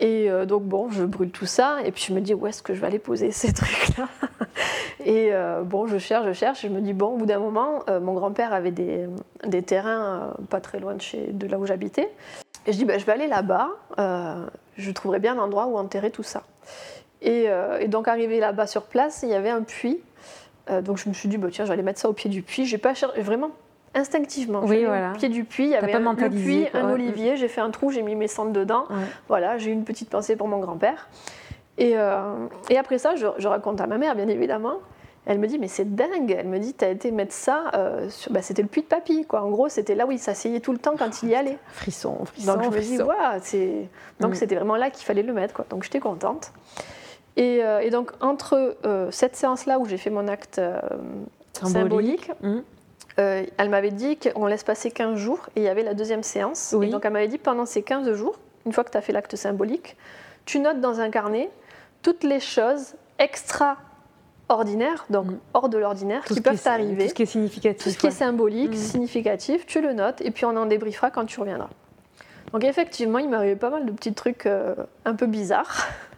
Et 0.00 0.30
euh, 0.30 0.46
donc, 0.46 0.62
bon, 0.64 0.88
je 0.90 1.04
brûle 1.04 1.30
tout 1.30 1.46
ça, 1.46 1.78
et 1.84 1.92
puis 1.92 2.04
je 2.08 2.14
me 2.14 2.20
dis, 2.20 2.32
où 2.32 2.46
est-ce 2.46 2.62
que 2.62 2.74
je 2.74 2.80
vais 2.80 2.86
aller 2.86 2.98
poser 2.98 3.30
ces 3.32 3.52
trucs-là? 3.52 4.08
Et 5.04 5.28
euh, 5.32 5.62
bon, 5.62 5.86
je 5.86 5.98
cherche, 5.98 6.26
je 6.26 6.32
cherche, 6.32 6.64
et 6.64 6.68
je 6.68 6.72
me 6.72 6.80
dis, 6.80 6.94
bon, 6.94 7.08
au 7.08 7.16
bout 7.18 7.26
d'un 7.26 7.38
moment, 7.38 7.84
euh, 7.88 8.00
mon 8.00 8.14
grand-père 8.14 8.54
avait 8.54 8.70
des, 8.70 9.06
des 9.46 9.62
terrains 9.62 10.34
pas 10.48 10.60
très 10.60 10.80
loin 10.80 10.94
de, 10.94 11.02
chez, 11.02 11.28
de 11.28 11.46
là 11.46 11.58
où 11.58 11.66
j'habitais. 11.66 12.10
Et 12.66 12.72
je 12.72 12.78
dis, 12.78 12.86
bah, 12.86 12.96
je 12.96 13.04
vais 13.04 13.12
aller 13.12 13.26
là-bas, 13.26 13.68
je 14.76 14.90
trouverai 14.90 15.18
bien 15.18 15.38
un 15.38 15.42
endroit 15.42 15.66
où 15.66 15.76
enterrer 15.76 16.10
tout 16.10 16.22
ça. 16.22 16.42
Et, 17.22 17.48
donc, 17.88 18.08
arrivé 18.08 18.40
là-bas 18.40 18.66
sur 18.66 18.82
place, 18.82 19.20
il 19.22 19.30
y 19.30 19.34
avait 19.34 19.50
un 19.50 19.62
puits. 19.62 20.00
Donc, 20.82 20.98
je 20.98 21.08
me 21.08 21.14
suis 21.14 21.28
dit, 21.28 21.38
bah, 21.38 21.48
tiens, 21.50 21.64
je 21.64 21.70
vais 21.70 21.74
aller 21.74 21.82
mettre 21.82 22.00
ça 22.00 22.10
au 22.10 22.12
pied 22.12 22.28
du 22.28 22.42
puits. 22.42 22.66
J'ai 22.66 22.78
pas 22.78 22.92
cherché, 22.92 23.22
vraiment 23.22 23.50
instinctivement. 23.94 24.62
Oui, 24.64 24.84
voilà. 24.84 25.12
Au 25.12 25.14
pied 25.16 25.28
du 25.28 25.44
puits, 25.44 25.64
il 25.64 25.70
y 25.70 25.74
avait 25.76 25.92
un, 25.94 25.98
le 26.12 26.28
puits, 26.30 26.66
un 26.74 26.86
ouais. 26.86 26.92
olivier, 26.92 27.36
j'ai 27.36 27.48
fait 27.48 27.60
un 27.60 27.70
trou, 27.70 27.90
j'ai 27.90 28.02
mis 28.02 28.14
mes 28.14 28.28
cendres 28.28 28.52
dedans. 28.52 28.84
Ouais. 28.90 28.96
Voilà, 29.28 29.58
j'ai 29.58 29.70
eu 29.70 29.72
une 29.72 29.84
petite 29.84 30.10
pensée 30.10 30.36
pour 30.36 30.48
mon 30.48 30.58
grand-père. 30.58 31.08
Et, 31.78 31.92
euh, 31.96 32.46
et 32.68 32.78
après 32.78 32.98
ça, 32.98 33.16
je, 33.16 33.26
je 33.38 33.48
raconte 33.48 33.80
à 33.80 33.86
ma 33.86 33.98
mère, 33.98 34.14
bien 34.14 34.28
évidemment. 34.28 34.74
Elle 35.26 35.38
me 35.38 35.46
dit, 35.46 35.58
mais 35.58 35.68
c'est 35.68 35.94
dingue. 35.94 36.34
Elle 36.38 36.48
me 36.48 36.58
dit, 36.58 36.72
t'as 36.74 36.88
été 36.88 37.10
mettre 37.10 37.32
ça, 37.34 37.64
euh, 37.74 38.08
sur- 38.08 38.32
bah, 38.32 38.42
c'était 38.42 38.62
le 38.62 38.68
puits 38.68 38.82
de 38.82 38.86
papy, 38.86 39.24
quoi. 39.26 39.42
En 39.42 39.50
gros, 39.50 39.68
c'était 39.68 39.94
là 39.94 40.06
où 40.06 40.12
il 40.12 40.18
s'asseyait 40.18 40.60
tout 40.60 40.72
le 40.72 40.78
temps 40.78 40.94
quand 40.98 41.22
il 41.22 41.28
y 41.30 41.34
allait. 41.34 41.58
Frisson, 41.72 42.24
frisson, 42.24 42.54
Donc 42.54 42.62
je 42.64 42.68
me 42.70 42.80
dis, 42.80 42.86
frisson. 42.96 43.04
waouh, 43.04 43.38
c'est... 43.42 43.88
Donc 44.18 44.32
Mm. 44.32 44.34
c'était 44.34 44.54
vraiment 44.56 44.76
là 44.76 44.90
qu'il 44.90 45.04
fallait 45.04 45.22
le 45.22 45.32
mettre, 45.32 45.52
quoi. 45.54 45.66
Donc 45.68 45.82
j'étais 45.84 46.00
contente. 46.00 46.52
Et, 47.36 47.60
euh, 47.62 47.80
et 47.80 47.90
donc 47.90 48.12
entre 48.20 48.76
cette 49.10 49.36
séance-là 49.36 49.78
où 49.78 49.84
j'ai 49.86 49.98
fait 49.98 50.10
mon 50.10 50.26
acte 50.28 50.60
symbolique, 51.62 52.30
Mm. 52.42 52.60
Euh, 53.20 53.44
elle 53.58 53.68
m'avait 53.70 53.90
dit 53.90 54.16
qu'on 54.18 54.46
laisse 54.46 54.64
passer 54.64 54.90
15 54.90 55.16
jours 55.18 55.48
et 55.56 55.60
il 55.60 55.62
y 55.64 55.68
avait 55.68 55.82
la 55.82 55.94
deuxième 55.94 56.22
séance. 56.22 56.74
Oui. 56.76 56.86
Et 56.88 56.90
donc 56.90 57.04
elle 57.04 57.12
m'avait 57.12 57.28
dit 57.28 57.38
pendant 57.38 57.66
ces 57.66 57.82
15 57.82 58.12
jours, 58.14 58.36
une 58.66 58.72
fois 58.72 58.82
que 58.84 58.90
tu 58.90 58.96
as 58.98 59.00
fait 59.02 59.12
l'acte 59.12 59.36
symbolique, 59.36 59.96
tu 60.46 60.58
notes 60.60 60.80
dans 60.80 61.00
un 61.00 61.10
carnet 61.10 61.50
toutes 62.02 62.24
les 62.24 62.40
choses 62.40 62.94
extraordinaires, 63.18 65.04
donc 65.10 65.26
Mm. 65.26 65.38
hors 65.54 65.68
de 65.68 65.78
l'ordinaire, 65.78 66.24
qui 66.24 66.40
peuvent 66.40 66.60
t'arriver. 66.60 67.04
Tout 67.04 67.10
ce 67.10 67.14
qui 67.14 67.22
est 67.22 67.26
significatif. 67.26 67.84
Tout 67.84 67.90
ce 67.90 67.98
qui 67.98 68.06
est 68.06 68.10
symbolique, 68.10 68.72
Mm. 68.72 68.76
significatif, 68.76 69.66
tu 69.66 69.80
le 69.80 69.92
notes 69.92 70.20
et 70.22 70.30
puis 70.30 70.44
on 70.46 70.56
en 70.56 70.66
débriefera 70.66 71.10
quand 71.10 71.26
tu 71.26 71.38
reviendras. 71.40 71.68
Donc 72.52 72.64
effectivement, 72.64 73.18
il 73.18 73.28
m'arrivait 73.28 73.54
pas 73.56 73.70
mal 73.70 73.86
de 73.86 73.92
petits 73.92 74.12
trucs 74.14 74.46
euh, 74.46 74.74
un 75.04 75.14
peu 75.14 75.26
bizarres. 75.26 75.86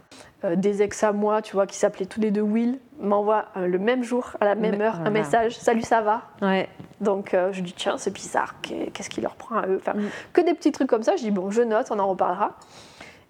Euh, 0.44 0.57
des 0.57 0.83
ex 0.83 1.05
à 1.05 1.12
moi, 1.12 1.40
tu 1.40 1.52
vois, 1.55 1.66
qui 1.68 1.76
s'appelaient 1.76 2.07
tous 2.07 2.20
les 2.20 2.31
deux 2.33 2.40
Will, 2.40 2.78
m'envoient 2.98 3.46
euh, 3.57 3.68
le 3.68 3.78
même 3.78 4.02
jour, 4.02 4.33
à 4.40 4.44
la 4.44 4.55
même 4.57 4.81
heure, 4.81 4.94
voilà. 4.96 5.09
un 5.09 5.12
message 5.12 5.57
Salut, 5.57 5.83
ça 5.83 6.00
va? 6.00 6.22
Ouais. 6.40 6.68
Donc 7.00 7.33
euh, 7.33 7.52
je 7.52 7.61
dis 7.62 7.72
Tiens, 7.72 7.96
c'est 7.96 8.12
bizarre, 8.12 8.57
qu'est- 8.61 8.90
qu'est-ce 8.92 9.09
qui 9.11 9.20
leur 9.20 9.37
prend 9.37 9.57
à 9.59 9.66
eux? 9.68 9.76
Enfin, 9.81 9.92
Mm. 9.96 10.09
Que 10.33 10.40
des 10.40 10.55
petits 10.55 10.72
trucs 10.72 10.88
comme 10.88 11.02
ça. 11.05 11.14
Je 11.16 11.22
dis 11.22 11.31
Bon, 11.31 11.50
je 11.50 11.62
note, 11.62 11.87
on 11.92 11.98
en 12.00 12.09
reparlera. 12.09 12.57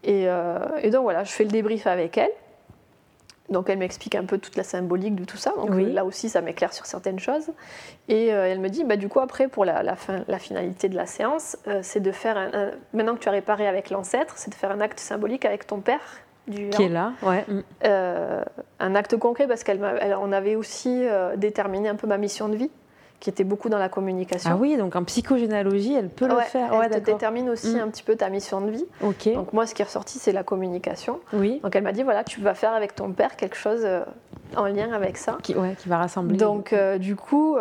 Et, 0.04 0.24
euh, 0.28 0.58
et 0.80 0.90
donc 0.90 1.02
voilà, 1.02 1.22
je 1.24 1.30
fais 1.32 1.44
le 1.44 1.50
débrief 1.50 1.86
avec 1.86 2.16
elle. 2.16 2.30
Donc 3.50 3.68
elle 3.68 3.78
m'explique 3.78 4.14
un 4.14 4.24
peu 4.24 4.38
toute 4.38 4.56
la 4.56 4.62
symbolique 4.64 5.14
de 5.14 5.24
tout 5.24 5.36
ça. 5.36 5.52
Donc 5.56 5.70
Oui. 5.72 5.92
là 5.92 6.06
aussi, 6.06 6.30
ça 6.30 6.40
m'éclaire 6.40 6.72
sur 6.72 6.86
certaines 6.86 7.18
choses. 7.18 7.50
Et 8.08 8.32
euh, 8.32 8.46
elle 8.50 8.60
me 8.60 8.68
dit, 8.70 8.84
bah, 8.84 8.96
du 8.96 9.08
coup, 9.10 9.20
après, 9.20 9.48
pour 9.48 9.66
la, 9.66 9.82
la 9.82 9.96
fin, 9.96 10.24
la 10.28 10.38
finalité 10.38 10.88
de 10.88 10.96
la 10.96 11.04
séance, 11.06 11.58
euh, 11.68 11.80
c'est 11.82 12.00
de 12.00 12.10
faire, 12.12 12.38
un, 12.38 12.50
un- 12.54 12.70
maintenant 12.94 13.14
que 13.14 13.20
tu 13.20 13.28
as 13.28 13.32
réparé 13.32 13.66
avec 13.68 13.90
l'ancêtre, 13.90 14.34
c'est 14.38 14.48
de 14.48 14.54
faire 14.54 14.70
un 14.70 14.80
acte 14.80 14.98
symbolique 15.00 15.44
avec 15.44 15.66
ton 15.66 15.80
père. 15.80 16.00
Du 16.48 16.70
Qui 16.70 16.84
est 16.84 16.88
là, 16.88 17.12
ouais. 17.22 17.44
Mm. 17.46 17.60
Euh, 17.84 18.42
un 18.80 18.94
acte 18.94 19.16
concret 19.16 19.46
parce 19.46 19.62
qu'on 19.62 20.32
avait 20.32 20.56
aussi 20.56 21.06
euh, 21.06 21.36
déterminé 21.36 21.88
un 21.88 21.94
peu 21.94 22.08
ma 22.08 22.18
mission 22.18 22.48
de 22.48 22.56
vie, 22.56 22.70
qui 23.20 23.30
était 23.30 23.44
beaucoup 23.44 23.68
dans 23.68 23.78
la 23.78 23.88
communication. 23.88 24.50
Ah 24.52 24.56
oui, 24.58 24.76
donc 24.76 24.96
en 24.96 25.04
psychogénéalogie, 25.04 25.94
elle 25.94 26.08
peut 26.08 26.26
le 26.26 26.40
faire. 26.40 26.72
Elle 26.82 26.90
te 26.90 26.98
détermine 26.98 27.48
aussi 27.48 27.76
mm. 27.76 27.80
un 27.80 27.88
petit 27.88 28.02
peu 28.02 28.16
ta 28.16 28.28
mission 28.28 28.60
de 28.60 28.70
vie. 28.70 28.84
Ok. 29.02 29.32
Donc 29.32 29.52
moi, 29.52 29.66
ce 29.66 29.74
qui 29.74 29.82
est 29.82 29.84
ressorti, 29.84 30.18
c'est 30.18 30.32
la 30.32 30.42
communication. 30.42 31.20
Oui. 31.32 31.60
Donc 31.62 31.76
elle 31.76 31.84
m'a 31.84 31.92
dit, 31.92 32.02
voilà, 32.02 32.24
tu 32.24 32.40
vas 32.40 32.54
faire 32.54 32.72
avec 32.72 32.96
ton 32.96 33.12
père 33.12 33.36
quelque 33.36 33.56
chose 33.56 33.82
euh, 33.84 34.02
en 34.56 34.66
lien 34.66 34.92
avec 34.92 35.18
ça. 35.18 35.38
Qui, 35.44 35.54
ouais, 35.54 35.76
qui 35.78 35.88
va 35.88 35.98
rassembler. 35.98 36.36
Donc 36.36 36.72
euh, 36.72 36.98
du 36.98 37.14
coup, 37.14 37.56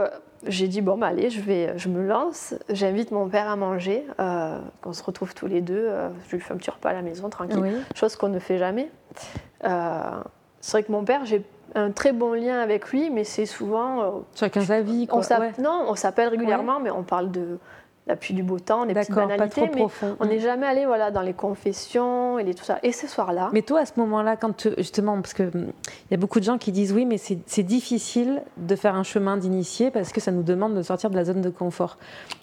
j'ai 0.48 0.68
dit, 0.68 0.82
bon, 0.82 0.98
bah, 0.98 1.08
allez, 1.08 1.30
je, 1.30 1.42
vais, 1.42 1.78
je 1.78 1.90
me 1.90 2.06
lance. 2.06 2.56
J'invite 2.70 3.12
mon 3.12 3.28
père 3.28 3.50
à 3.50 3.56
manger. 3.56 4.06
qu'on 4.18 4.94
se 4.94 5.04
retrouve 5.04 5.34
tous 5.34 5.48
les 5.48 5.62
deux. 5.62 5.90
je 6.28 6.36
lui 6.36 6.42
fais 6.42 6.54
un 6.54 6.58
petit 6.58 6.72
repas 6.72 6.90
à 6.90 6.94
la 6.94 7.02
maison, 7.02 7.30
tranquille. 7.30 7.84
Chose 7.96 8.16
qu'on 8.16 8.30
ne 8.30 8.40
fait 8.40 8.58
jamais. 8.58 8.90
c'est 9.62 10.72
vrai 10.72 10.84
que 10.84 10.92
mon 10.92 11.04
père, 11.04 11.26
j'ai 11.26 11.44
un 11.76 11.92
très 11.92 12.12
bon 12.12 12.34
lien 12.34 12.60
avec 12.60 12.90
lui, 12.90 13.10
mais 13.10 13.24
c'est 13.24 13.46
souvent. 13.46 14.02
Euh, 14.02 14.10
Chacun 14.36 14.62
sa 14.62 14.82
vie, 14.82 15.08
quoi. 15.08 15.20
On 15.20 15.62
Non, 15.62 15.86
on 15.88 15.96
s'appelle 15.96 16.28
régulièrement, 16.28 16.80
mais 16.80 16.92
on 16.92 17.04
parle 17.04 17.32
de 17.32 17.60
la 18.12 18.18
pluie 18.18 18.34
du 18.34 18.44
beau 18.44 18.60
temps, 18.60 18.86
des 18.86 18.94
petites 18.94 19.16
banalités, 19.16 19.70
mais 19.74 19.86
on 20.20 20.26
n'est 20.26 20.40
jamais 20.40 20.68
allé 20.68 20.86
voilà, 20.86 21.12
dans 21.12 21.22
les 21.22 21.34
confessions 21.34 22.38
et 22.40 22.54
tout 22.54 22.64
ça. 22.64 22.80
Et 22.84 22.92
ce 22.92 23.08
soir-là. 23.08 23.50
Mais 23.54 23.62
toi, 23.62 23.80
à 23.80 23.86
ce 23.86 23.94
moment-là, 23.98 24.36
quand 24.36 24.68
justement, 24.78 25.16
parce 25.22 25.34
qu'il 25.34 25.50
hum, 25.54 25.72
y 26.12 26.14
a 26.14 26.18
beaucoup 26.18 26.40
de 26.40 26.46
gens 26.46 26.58
qui 26.58 26.72
disent 26.72 26.92
oui, 26.92 27.06
mais 27.06 27.18
c'est 27.18 27.64
difficile 27.64 28.44
de 28.58 28.76
faire 28.76 28.96
un 28.96 29.04
chemin 29.04 29.38
d'initié 29.38 29.92
parce 29.92 30.12
que 30.12 30.20
ça 30.20 30.32
nous 30.32 30.44
demande 30.44 30.76
de 30.76 30.82
sortir 30.82 31.10
de 31.10 31.16
la 31.16 31.24
zone 31.24 31.42
de 31.42 31.50
confort. 31.50 31.98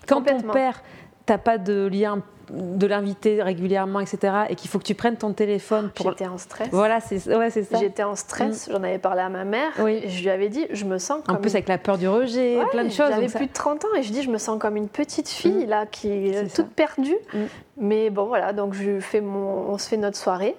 Quand 0.06 0.22
ton 0.22 0.40
père 0.40 0.82
t'as 1.28 1.38
pas 1.38 1.58
de 1.58 1.86
lien 1.86 2.22
de 2.50 2.86
l'inviter 2.86 3.42
régulièrement, 3.42 4.00
etc., 4.00 4.32
et 4.48 4.54
qu'il 4.54 4.70
faut 4.70 4.78
que 4.78 4.84
tu 4.84 4.94
prennes 4.94 5.16
ton 5.16 5.34
téléphone 5.34 5.90
pour... 5.94 6.08
J'étais 6.08 6.26
en 6.26 6.38
stress. 6.38 6.68
Voilà, 6.72 7.00
c'est 7.00 7.28
ouais, 7.28 7.50
ça. 7.50 7.78
J'étais 7.78 8.02
en 8.02 8.16
stress, 8.16 8.66
mm. 8.66 8.72
j'en 8.72 8.82
avais 8.82 8.98
parlé 8.98 9.20
à 9.20 9.28
ma 9.28 9.44
mère, 9.44 9.70
oui. 9.80 10.00
et 10.02 10.08
je 10.08 10.22
lui 10.22 10.30
avais 10.30 10.48
dit, 10.48 10.66
je 10.70 10.86
me 10.86 10.96
sens 10.96 11.20
comme... 11.26 11.36
En 11.36 11.38
plus, 11.38 11.54
avec 11.54 11.68
la 11.68 11.76
peur 11.76 11.98
du 11.98 12.08
rejet, 12.08 12.58
plein 12.70 12.84
de 12.84 12.88
choses. 12.88 13.10
J'avais 13.10 13.26
plus 13.26 13.48
de 13.48 13.52
30 13.52 13.84
ans, 13.84 13.94
et 13.98 14.02
je 14.02 14.10
dis, 14.10 14.22
je 14.22 14.30
me 14.30 14.38
sens 14.38 14.58
comme 14.58 14.76
une 14.76 14.88
petite 14.88 15.28
fille, 15.28 15.66
mm. 15.66 15.68
là, 15.68 15.84
qui 15.84 16.08
est, 16.10 16.54
toute 16.54 16.70
perdue. 16.70 17.18
Mm. 17.34 17.38
Mais 17.76 18.08
bon, 18.08 18.24
voilà, 18.24 18.54
donc 18.54 18.72
je 18.72 18.98
fais 18.98 19.20
mon... 19.20 19.68
on 19.68 19.76
se 19.76 19.86
fait 19.86 19.98
notre 19.98 20.16
soirée. 20.16 20.56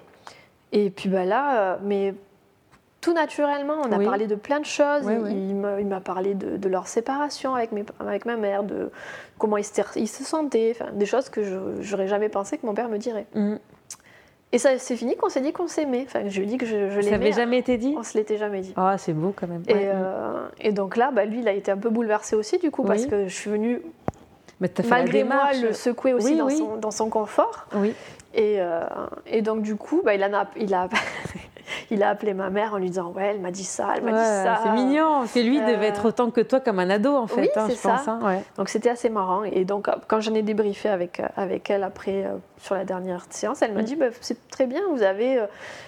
Et 0.71 0.91
puis 0.91 1.09
bah 1.09 1.25
là, 1.25 1.57
euh, 1.57 1.77
mais 1.81 2.13
tout 3.01 3.13
naturellement. 3.13 3.81
On 3.83 3.91
a 3.91 3.99
parlé 3.99 4.27
de 4.27 4.35
plein 4.35 4.59
de 4.59 4.65
choses. 4.65 5.03
il, 5.29 5.55
m'a 5.55 6.01
parlé 6.01 6.33
de, 6.33 6.69
leur 6.69 6.87
séparation 6.87 7.55
avec, 7.55 7.71
mes, 7.71 7.85
avec 7.99 8.25
ma 8.25 8.37
mère, 8.37 8.63
de 8.63 8.91
comment 9.37 9.57
ils 9.57 9.65
se, 9.65 10.23
sentaient, 10.23 10.75
des 10.93 11.05
choses 11.05 11.29
que 11.29 11.43
je 11.43 11.91
n'aurais 11.91 12.07
jamais 12.07 12.29
pensé 12.29 12.57
que 12.57 12.65
mon 12.65 12.73
père 12.73 12.89
me 12.89 12.97
dirait. 12.97 13.27
Mm. 13.33 13.55
Et 14.51 14.57
ça, 14.57 14.77
c'est 14.79 14.95
fini 14.95 15.15
qu'on 15.15 15.29
s'est 15.29 15.41
dit 15.41 15.53
qu'on 15.53 15.67
s'aimait. 15.67 16.05
Enfin, 16.07 16.27
je 16.27 16.39
lui 16.39 16.47
ai 16.47 16.49
dit 16.49 16.57
que 16.57 16.65
je, 16.65 16.89
je 16.89 16.95
l'aimais. 16.95 17.03
Ça 17.03 17.11
n'avait 17.11 17.31
jamais 17.31 17.59
été 17.59 17.77
dit 17.77 17.93
On 17.97 18.03
se 18.03 18.17
l'était 18.17 18.37
jamais 18.37 18.61
dit. 18.61 18.73
Ah, 18.75 18.97
c'est 18.97 19.13
beau 19.13 19.31
quand 19.35 19.47
même. 19.47 19.61
Et, 19.67 19.73
euh, 19.75 20.47
et 20.59 20.71
donc 20.71 20.97
là, 20.97 21.11
bah, 21.11 21.25
lui, 21.25 21.39
il 21.41 21.47
a 21.47 21.53
été 21.53 21.71
un 21.71 21.77
peu 21.77 21.89
bouleversé 21.89 22.35
aussi, 22.35 22.57
du 22.57 22.71
coup, 22.71 22.83
parce 22.83 23.05
que 23.05 23.27
je 23.27 23.33
suis 23.33 23.51
venue, 23.51 23.81
malgré 24.89 25.23
moi, 25.23 25.51
le 25.61 25.73
secouer 25.73 26.13
aussi 26.13 26.35
dans, 26.35 26.49
Son, 26.49 26.77
dans, 26.77 26.91
son, 26.91 27.09
confort. 27.09 27.67
Oui. 27.75 27.93
Et, 28.33 28.55
euh, 28.57 28.81
et 29.27 29.43
donc, 29.43 29.61
du 29.61 29.75
coup, 29.75 30.01
bah, 30.03 30.15
il, 30.15 30.23
a, 30.23 30.49
il 30.57 30.73
a 30.73 30.89
il 31.91 32.03
a 32.03 32.09
appelé 32.09 32.33
ma 32.33 32.49
mère 32.49 32.73
en 32.73 32.77
lui 32.77 32.89
disant 32.89 33.11
Ouais, 33.15 33.27
elle 33.27 33.39
m'a 33.39 33.51
dit 33.51 33.63
ça, 33.63 33.89
elle 33.95 34.03
m'a 34.03 34.11
dit 34.11 34.17
ça. 34.17 34.61
C'est 34.63 34.71
mignon. 34.71 35.23
C'est 35.25 35.43
lui 35.43 35.59
devait 35.59 35.87
être 35.87 36.05
euh, 36.05 36.09
autant 36.09 36.31
que 36.31 36.41
toi 36.41 36.59
comme 36.59 36.79
un 36.79 36.89
ado, 36.89 37.15
en 37.15 37.27
fait. 37.27 37.41
Oui, 37.41 37.49
hein, 37.55 37.65
c'est 37.69 37.75
ça. 37.75 37.89
Pense, 37.97 38.07
hein, 38.07 38.41
Donc 38.57 38.69
c'était 38.69 38.89
assez 38.89 39.09
marrant. 39.09 39.43
Et 39.43 39.65
donc, 39.65 39.87
euh, 39.87 39.93
quand 40.07 40.21
j'en 40.21 40.33
ai 40.33 40.41
débriefé 40.41 40.89
avec, 40.89 41.19
euh, 41.19 41.27
avec 41.35 41.69
elle 41.69 41.83
après, 41.83 42.25
sur 42.59 42.75
la 42.75 42.85
dernière 42.85 43.25
séance, 43.29 43.61
elle 43.61 43.73
m'a 43.73 43.83
dit 43.83 43.95
bah, 43.95 44.07
C'est 44.21 44.49
très 44.49 44.67
bien, 44.67 44.81
vous 44.91 45.03
avez 45.03 45.39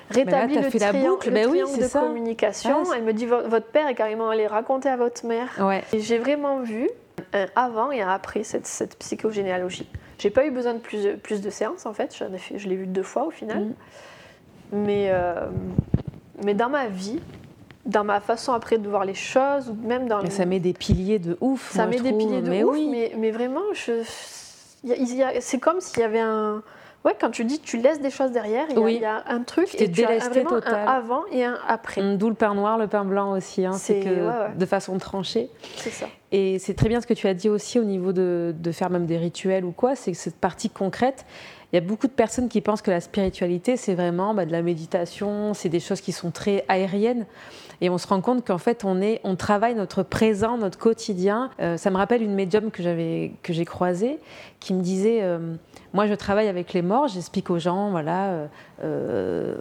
rétabli 0.10 0.56
le, 0.56 0.70
fait 0.70 0.80
la 0.80 0.94
boucle. 0.94 1.32
Ben 1.32 1.48
oui, 1.48 1.62
de 1.62 1.84
ça. 1.84 2.00
communication. 2.00 2.84
elle 2.96 3.04
me 3.04 3.14
dit 3.14 3.26
Votre 3.26 3.68
père 3.68 3.88
est 3.88 3.96
carrément 3.96 4.30
allé 4.30 4.48
raconter 4.48 4.90
à 4.90 4.98
votre 4.98 5.26
mère. 5.26 5.50
Et 5.94 6.00
j'ai 6.00 6.18
vraiment 6.18 6.60
vu 6.60 6.90
un 7.34 7.46
avant 7.56 7.92
et 7.92 8.02
un 8.02 8.10
après 8.10 8.44
cette, 8.44 8.66
cette 8.66 8.98
psychogénéalogie. 8.98 9.88
J'ai 10.18 10.30
pas 10.30 10.46
eu 10.46 10.52
besoin 10.52 10.74
de 10.74 10.80
plus, 10.80 11.18
plus 11.18 11.42
de 11.42 11.50
séances 11.50 11.86
en 11.86 11.94
fait, 11.94 12.14
fait 12.14 12.58
je 12.58 12.68
l'ai 12.68 12.76
vu 12.76 12.86
deux 12.86 13.04
fois 13.04 13.26
au 13.26 13.32
final. 13.32 13.60
Mm. 13.60 13.74
Mais, 14.72 15.10
euh, 15.12 15.48
mais 16.44 16.54
dans 16.54 16.70
ma 16.70 16.88
vie, 16.88 17.20
dans 17.86 18.04
ma 18.04 18.20
façon 18.20 18.54
après 18.54 18.78
de 18.78 18.88
voir 18.88 19.06
les 19.06 19.14
choses, 19.14 19.70
ou 19.70 19.88
même 19.88 20.08
dans. 20.08 20.28
ça 20.30 20.46
met 20.46 20.60
des 20.60 20.74
piliers 20.74 21.20
de 21.20 21.38
ouf. 21.42 21.72
Ça 21.72 21.86
met 21.86 22.00
des 22.00 22.14
piliers 22.14 22.42
de 22.42 22.50
mais 22.50 22.64
ouf, 22.64 22.78
mais, 22.90 23.14
mais, 23.18 23.32
vraiment, 23.32 23.62
c'est 23.74 25.60
comme 25.60 25.82
s'il 25.82 26.00
y 26.00 26.04
avait 26.04 26.20
un. 26.20 26.64
Ouais, 27.04 27.16
quand 27.20 27.32
tu 27.32 27.46
dis 27.46 27.60
tu 27.60 27.78
laisses 27.78 28.00
des 28.00 28.12
choses 28.12 28.32
derrière, 28.32 28.68
il 28.70 28.78
y, 28.78 29.06
a, 29.06 29.24
un 29.28 29.42
truc 29.42 29.74
et 29.82 29.92
tu 29.92 30.06
as 30.06 30.20
vraiment 30.20 30.58
un 30.64 30.86
avant 30.86 31.24
et 31.32 31.44
un 31.44 31.58
après. 31.68 32.16
D'où 32.16 32.30
le 32.30 32.36
pain 32.36 32.54
noir, 32.54 32.78
le 32.78 32.86
pain 32.86 33.04
blanc 33.04 33.32
aussi, 33.32 33.66
hein, 33.66 33.74
c'est 33.74 34.02
que 34.02 34.56
de 34.56 34.66
façon 34.68 35.00
tranchée. 35.00 35.50
C'est 35.78 35.90
ça. 35.90 36.06
Et 36.32 36.60
c'est 36.60 36.76
très 36.76 36.90
bien 36.90 37.02
ce 37.02 37.08
que 37.08 37.16
tu 37.16 37.28
as 37.28 37.34
dit 37.34 37.50
aussi 37.50 37.80
au 37.80 37.84
niveau 37.84 38.14
de, 38.14 38.54
de 38.56 38.72
faire 38.72 38.92
même 38.92 39.08
des 39.08 39.18
rituels 39.18 39.66
ou 39.66 39.72
quoi, 39.72 39.96
c'est 39.96 40.12
que 40.12 40.18
cette 40.18 40.38
partie 40.38 40.70
concrète, 40.70 41.26
il 41.72 41.76
y 41.76 41.78
a 41.78 41.82
beaucoup 41.82 42.08
de 42.08 42.12
personnes 42.12 42.50
qui 42.50 42.60
pensent 42.60 42.82
que 42.82 42.92
la 42.92 43.00
spiritualité, 43.00 43.78
c'est 43.78 43.96
vraiment 43.96 44.34
bah, 44.34 44.46
de 44.46 44.52
la 44.52 44.62
méditation, 44.62 45.54
c'est 45.54 45.70
des 45.70 45.80
choses 45.80 46.02
qui 46.02 46.12
sont 46.12 46.30
très 46.30 46.66
aériennes. 46.68 47.26
Et 47.80 47.90
on 47.90 47.98
se 47.98 48.08
rend 48.08 48.20
compte 48.22 48.46
qu'en 48.46 48.58
fait, 48.58 48.84
on, 48.84 49.02
est, 49.02 49.22
on 49.24 49.36
travaille 49.36 49.74
notre 49.74 50.04
présent, 50.04 50.58
notre 50.58 50.78
quotidien. 50.78 51.50
Euh, 51.62 51.78
ça 51.78 51.90
me 51.90 51.96
rappelle 51.96 52.22
une 52.22 52.36
médium 52.36 52.72
que, 52.72 52.84
j'avais, 52.84 53.32
que 53.42 53.54
j'ai 53.54 53.66
croisée 53.66 54.20
qui 54.60 54.74
me 54.74 54.82
disait 54.82 55.20
euh, 55.24 55.56
Moi, 55.94 56.08
je 56.08 56.14
travaille 56.14 56.50
avec 56.50 56.74
les 56.74 56.82
morts, 56.82 57.08
j'explique 57.08 57.50
aux 57.50 57.58
gens, 57.58 57.90
voilà, 57.90 58.50
euh, 58.84 59.56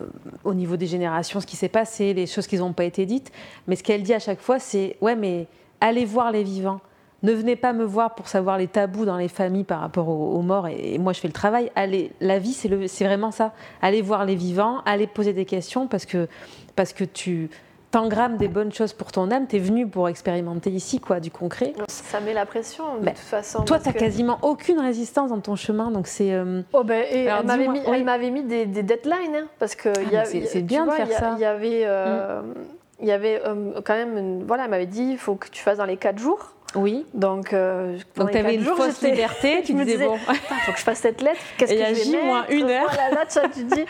au 0.44 0.52
niveau 0.52 0.76
des 0.76 0.86
générations, 0.86 1.40
ce 1.40 1.46
qui 1.46 1.56
s'est 1.56 1.68
passé, 1.68 2.12
les 2.12 2.26
choses 2.26 2.48
qui 2.48 2.58
n'ont 2.58 2.72
pas 2.72 2.84
été 2.84 3.06
dites. 3.06 3.30
Mais 3.68 3.76
ce 3.76 3.84
qu'elle 3.84 4.02
dit 4.02 4.14
à 4.14 4.18
chaque 4.18 4.40
fois, 4.40 4.58
c'est 4.58 4.96
Ouais, 5.00 5.14
mais 5.14 5.46
allez 5.80 6.04
voir 6.04 6.32
les 6.32 6.42
vivants 6.42 6.80
ne 7.22 7.32
venez 7.32 7.56
pas 7.56 7.72
me 7.72 7.84
voir 7.84 8.14
pour 8.14 8.28
savoir 8.28 8.58
les 8.58 8.66
tabous 8.66 9.04
dans 9.04 9.16
les 9.16 9.28
familles 9.28 9.64
par 9.64 9.80
rapport 9.80 10.08
aux, 10.08 10.42
morts 10.42 10.68
et, 10.68 10.98
moi 10.98 11.12
je 11.12 11.20
fais 11.20 11.28
le 11.28 11.34
travail. 11.34 11.70
Allez, 11.74 12.12
la 12.20 12.38
vie 12.38 12.52
c'est 12.52 13.04
vraiment 13.04 13.30
ça. 13.30 13.52
Allez 13.82 14.02
voir 14.02 14.24
les 14.24 14.36
vivants, 14.36 14.82
allez 14.86 15.06
poser 15.06 15.32
des 15.32 15.44
questions 15.44 15.86
parce 15.86 16.06
que, 16.06 16.28
parce 16.76 16.92
que 16.92 17.04
tu 17.04 17.50
t'engrammes 17.90 18.36
des 18.36 18.48
bonnes 18.48 18.72
choses 18.72 18.92
pour 18.92 19.10
ton 19.10 19.30
âme, 19.30 19.46
tu 19.48 19.56
es 19.56 19.58
venu 19.58 19.86
pour 19.86 20.08
expérimenter 20.08 20.70
ici 20.70 21.00
quoi, 21.00 21.20
du 21.20 21.30
concret. 21.30 21.72
Ça 21.88 22.20
met 22.20 22.32
la 22.32 22.46
pression 22.46 22.98
de 22.98 23.08
toute 23.08 23.18
façon. 23.18 23.64
Toi, 23.64 23.78
tu 23.80 23.88
n'as 23.88 23.92
quasiment 23.92 24.38
aucune 24.42 24.78
résistance 24.78 25.30
dans 25.30 25.40
ton 25.40 25.56
chemin, 25.56 25.90
donc 25.90 26.06
c'est... 26.06 26.32
Euh, 26.32 26.62
oh 26.72 26.84
ben, 26.84 27.04
elle 27.10 28.04
m'avait 28.04 28.30
mis, 28.30 28.44
des, 28.44 28.66
deadlines, 28.66 29.34
hein, 29.34 29.46
parce 29.58 29.74
que... 29.74 29.88
Ah, 30.14 30.24
c'est 30.24 30.62
bien 30.62 30.86
de 30.86 30.92
faire 30.92 31.10
ça. 31.10 31.34
Il 31.36 31.40
y 31.40 31.44
avait... 31.44 31.82
Euh, 31.84 32.42
mm. 32.42 32.54
Il 33.02 33.08
y 33.08 33.12
avait 33.12 33.40
euh, 33.46 33.80
quand 33.82 33.94
même, 33.94 34.42
voilà, 34.46 34.64
elle 34.64 34.70
m'avait 34.70 34.86
dit, 34.86 35.12
il 35.12 35.16
faut 35.16 35.34
que 35.34 35.48
tu 35.48 35.62
fasses 35.62 35.78
dans 35.78 35.86
les 35.86 35.96
quatre 35.96 36.18
jours. 36.18 36.52
Oui. 36.74 37.04
Donc, 37.14 37.52
euh, 37.52 37.98
donc 38.16 38.30
tu 38.30 38.38
avais 38.38 38.54
une 38.54 38.64
fausse 38.64 39.02
liberté, 39.02 39.62
tu 39.64 39.74
me 39.74 39.84
disais, 39.84 40.06
bon. 40.06 40.18
Il 40.28 40.34
faut 40.36 40.72
que 40.72 40.78
je 40.78 40.84
fasse 40.84 41.00
cette 41.00 41.20
lettre, 41.20 41.40
qu'est-ce 41.56 41.72
que 41.72 41.78
je 41.78 42.12
vais 42.12 42.22
moins 42.22 42.46
une 42.48 42.70
heure. 42.70 42.88
Voilà, 42.88 43.10
là, 43.10 43.48
tu, 43.52 43.64
dis, 43.64 43.84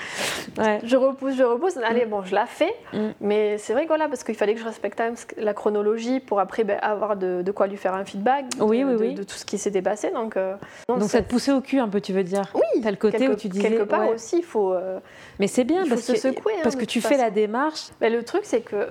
je 0.89 0.97
repousse, 0.97 1.35
je 1.37 1.43
repousse. 1.43 1.77
Allez, 1.77 2.07
bon, 2.07 2.23
je 2.23 2.35
la 2.35 2.47
fais. 2.47 2.75
Mm. 2.93 3.09
Mais 3.21 3.59
c'est 3.59 3.73
vrai 3.73 3.83
que 3.83 3.89
voilà, 3.89 4.09
parce 4.09 4.25
qu'il 4.25 4.35
fallait 4.35 4.55
que 4.55 4.61
je 4.61 4.65
respecte 4.65 5.03
la 5.37 5.55
chronologie 5.55 6.21
pour 6.21 6.41
après 6.41 6.65
ben, 6.65 6.79
avoir 6.81 7.17
de, 7.17 7.51
quoi 7.51 7.67
lui 7.67 7.77
faire 7.77 7.95
un 7.95 8.05
feedback 8.05 8.57
de, 8.57 8.63
oui, 8.63 8.85
oui, 8.85 8.95
oui. 8.99 9.15
de, 9.15 9.23
tout 9.23 9.37
ce 9.37 9.45
qui 9.45 9.59
s'était 9.59 9.83
passé. 9.83 10.11
Donc, 10.11 10.37
euh, 10.37 10.55
donc, 10.89 11.03
ça 11.03 11.23
te 11.23 11.29
poussait 11.29 11.53
au 11.53 11.61
cul 11.61 11.79
un 11.79 11.89
peu, 11.89 12.01
tu 12.01 12.13
veux 12.13 12.25
dire 12.25 12.51
Oui. 12.55 12.83
T'as 12.83 12.91
le 12.91 12.97
côté 12.97 13.29
où 13.29 13.35
tu 13.35 13.49
disais. 13.49 13.69
Quelque 13.69 13.85
part 13.85 14.09
aussi, 14.09 14.39
il 14.39 14.45
faut. 14.45 14.73
Euh, 14.73 15.01
mais 15.39 15.49
c'est 15.49 15.65
bien 15.65 15.87
parce, 15.89 16.07
que, 16.07 16.17
secouer, 16.17 16.55
hein, 16.55 16.61
parce 16.63 16.77
que 16.77 16.85
tu 16.85 17.01
fais 17.01 17.17
la 17.17 17.31
démarche. 17.31 17.89
Mais 18.01 18.11
le 18.11 18.23
truc, 18.23 18.43
c'est 18.45 18.63
que 18.63 18.89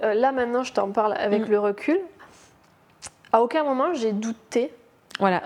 là, 0.00 0.32
maintenant, 0.32 0.62
je 0.62 0.72
t'en 0.72 0.90
parle 0.90 1.14
avec 1.14 1.48
mm. 1.48 1.50
le 1.50 1.58
recul. 1.58 2.00
À 3.32 3.42
aucun 3.42 3.64
moment 3.64 3.94
j'ai 3.94 4.12
douté. 4.12 4.72
Voilà. 5.18 5.42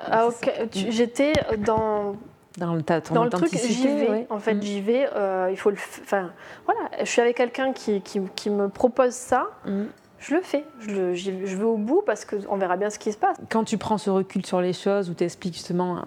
J'étais 0.73 1.33
dans 1.59 2.17
dans 2.57 2.75
le, 2.75 2.83
dans 3.13 3.25
le 3.25 3.31
truc, 3.31 3.51
j'y 3.55 3.87
vais. 3.87 4.27
En 4.31 4.39
fait, 4.39 4.55
mm. 4.55 4.63
j'y 4.63 4.81
vais. 4.81 5.09
Euh, 5.15 5.49
il 5.51 5.57
faut 5.59 5.71
le. 5.71 5.77
Enfin, 6.03 6.31
voilà. 6.65 6.81
Je 7.01 7.05
suis 7.05 7.21
avec 7.21 7.37
quelqu'un 7.37 7.73
qui, 7.73 8.01
qui, 8.01 8.21
qui, 8.35 8.51
me 8.51 8.69
propose 8.69 9.13
ça. 9.13 9.49
Mm. 9.67 9.85
Je 10.19 10.35
le 10.35 10.41
fais. 10.41 10.65
Je, 10.81 11.15
je, 11.15 11.57
vais 11.57 11.65
au 11.65 11.77
bout 11.77 12.03
parce 12.07 12.25
qu'on 12.25 12.57
verra 12.57 12.77
bien 12.77 12.89
ce 12.89 12.99
qui 12.99 13.13
se 13.13 13.19
passe. 13.19 13.37
Quand 13.51 13.65
tu 13.65 13.77
prends 13.77 13.99
ce 13.99 14.09
recul 14.09 14.47
sur 14.47 14.63
les 14.63 14.73
choses, 14.73 15.11
où 15.11 15.15
tu 15.15 15.25
expliques 15.25 15.55
justement 15.55 16.03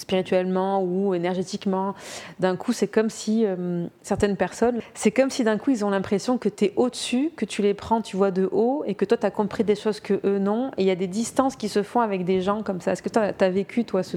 spirituellement 0.00 0.82
ou 0.82 1.14
énergétiquement. 1.14 1.94
D'un 2.38 2.56
coup, 2.56 2.72
c'est 2.72 2.88
comme 2.88 3.10
si 3.10 3.44
euh, 3.44 3.86
certaines 4.02 4.36
personnes, 4.36 4.80
c'est 4.94 5.10
comme 5.10 5.30
si 5.30 5.44
d'un 5.44 5.58
coup, 5.58 5.70
ils 5.70 5.84
ont 5.84 5.90
l'impression 5.90 6.38
que 6.38 6.48
tu 6.48 6.66
es 6.66 6.72
au-dessus, 6.76 7.30
que 7.36 7.44
tu 7.44 7.62
les 7.62 7.74
prends, 7.74 8.00
tu 8.00 8.16
vois, 8.16 8.30
de 8.30 8.48
haut, 8.50 8.82
et 8.86 8.94
que 8.94 9.04
toi, 9.04 9.16
tu 9.16 9.26
as 9.26 9.30
compris 9.30 9.64
des 9.64 9.76
choses 9.76 10.00
que 10.00 10.20
eux 10.24 10.38
non. 10.38 10.70
Et 10.76 10.82
il 10.82 10.86
y 10.86 10.90
a 10.90 10.96
des 10.96 11.06
distances 11.06 11.56
qui 11.56 11.68
se 11.68 11.82
font 11.82 12.00
avec 12.00 12.24
des 12.24 12.40
gens 12.40 12.62
comme 12.62 12.80
ça. 12.80 12.92
Est-ce 12.92 13.02
que 13.02 13.08
tu 13.08 13.18
as, 13.18 13.50
vécu, 13.50 13.84
toi, 13.84 14.02
ce, 14.02 14.16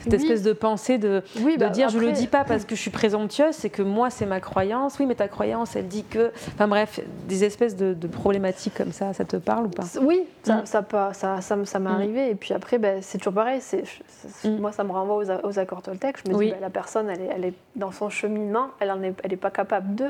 cette 0.00 0.14
espèce 0.14 0.42
de 0.42 0.52
pensée 0.52 0.98
de, 0.98 1.22
bah, 1.58 1.68
dire 1.68 1.88
je 1.88 1.98
le 1.98 2.12
dis 2.12 2.26
pas 2.26 2.44
parce 2.44 2.64
que 2.64 2.74
je 2.74 2.80
suis 2.80 2.90
présomptueuse, 2.90 3.54
c'est 3.54 3.70
que 3.70 3.82
moi, 3.82 4.10
c'est 4.10 4.26
ma 4.26 4.40
croyance. 4.40 4.98
Oui, 4.98 5.06
mais 5.06 5.14
ta 5.14 5.28
croyance, 5.28 5.76
elle 5.76 5.88
dit 5.88 6.04
que. 6.04 6.30
Enfin 6.54 6.68
bref, 6.68 7.00
des 7.28 7.44
espèces 7.44 7.76
de, 7.76 7.94
problématiques 8.06 8.74
comme 8.74 8.92
ça, 8.92 9.12
ça 9.12 9.24
te 9.24 9.36
parle 9.36 9.66
ou 9.66 9.68
pas? 9.68 9.84
Oui, 10.00 10.24
ça, 10.42 10.56
mm. 10.56 10.66
ça, 10.66 10.84
ça, 11.12 11.40
ça, 11.40 11.56
m'est 11.56 11.78
mm. 11.78 11.86
arrivé. 11.86 12.30
Et 12.30 12.34
puis 12.34 12.54
après, 12.54 12.78
ben, 12.78 13.00
c'est 13.02 13.18
toujours 13.18 13.34
pareil. 13.34 13.60
C'est, 13.60 13.84
mm. 14.44 14.56
Moi, 14.56 14.72
ça 14.72 14.79
ça 14.80 14.84
me 14.84 14.92
renvoie 14.92 15.22
aux, 15.44 15.58
accords 15.58 15.82
Toltec. 15.82 16.16
Je 16.24 16.32
me 16.32 16.38
dis, 16.38 16.52
bah, 16.52 16.56
la 16.58 16.70
personne, 16.70 17.10
elle 17.10 17.20
est, 17.20 17.28
elle 17.34 17.44
est, 17.44 17.54
dans 17.76 17.92
son 17.92 18.08
cheminement, 18.08 18.68
elle 18.80 18.90
n'est 18.98 19.14
est 19.24 19.36
pas 19.36 19.50
capable 19.50 19.94
de. 19.94 20.06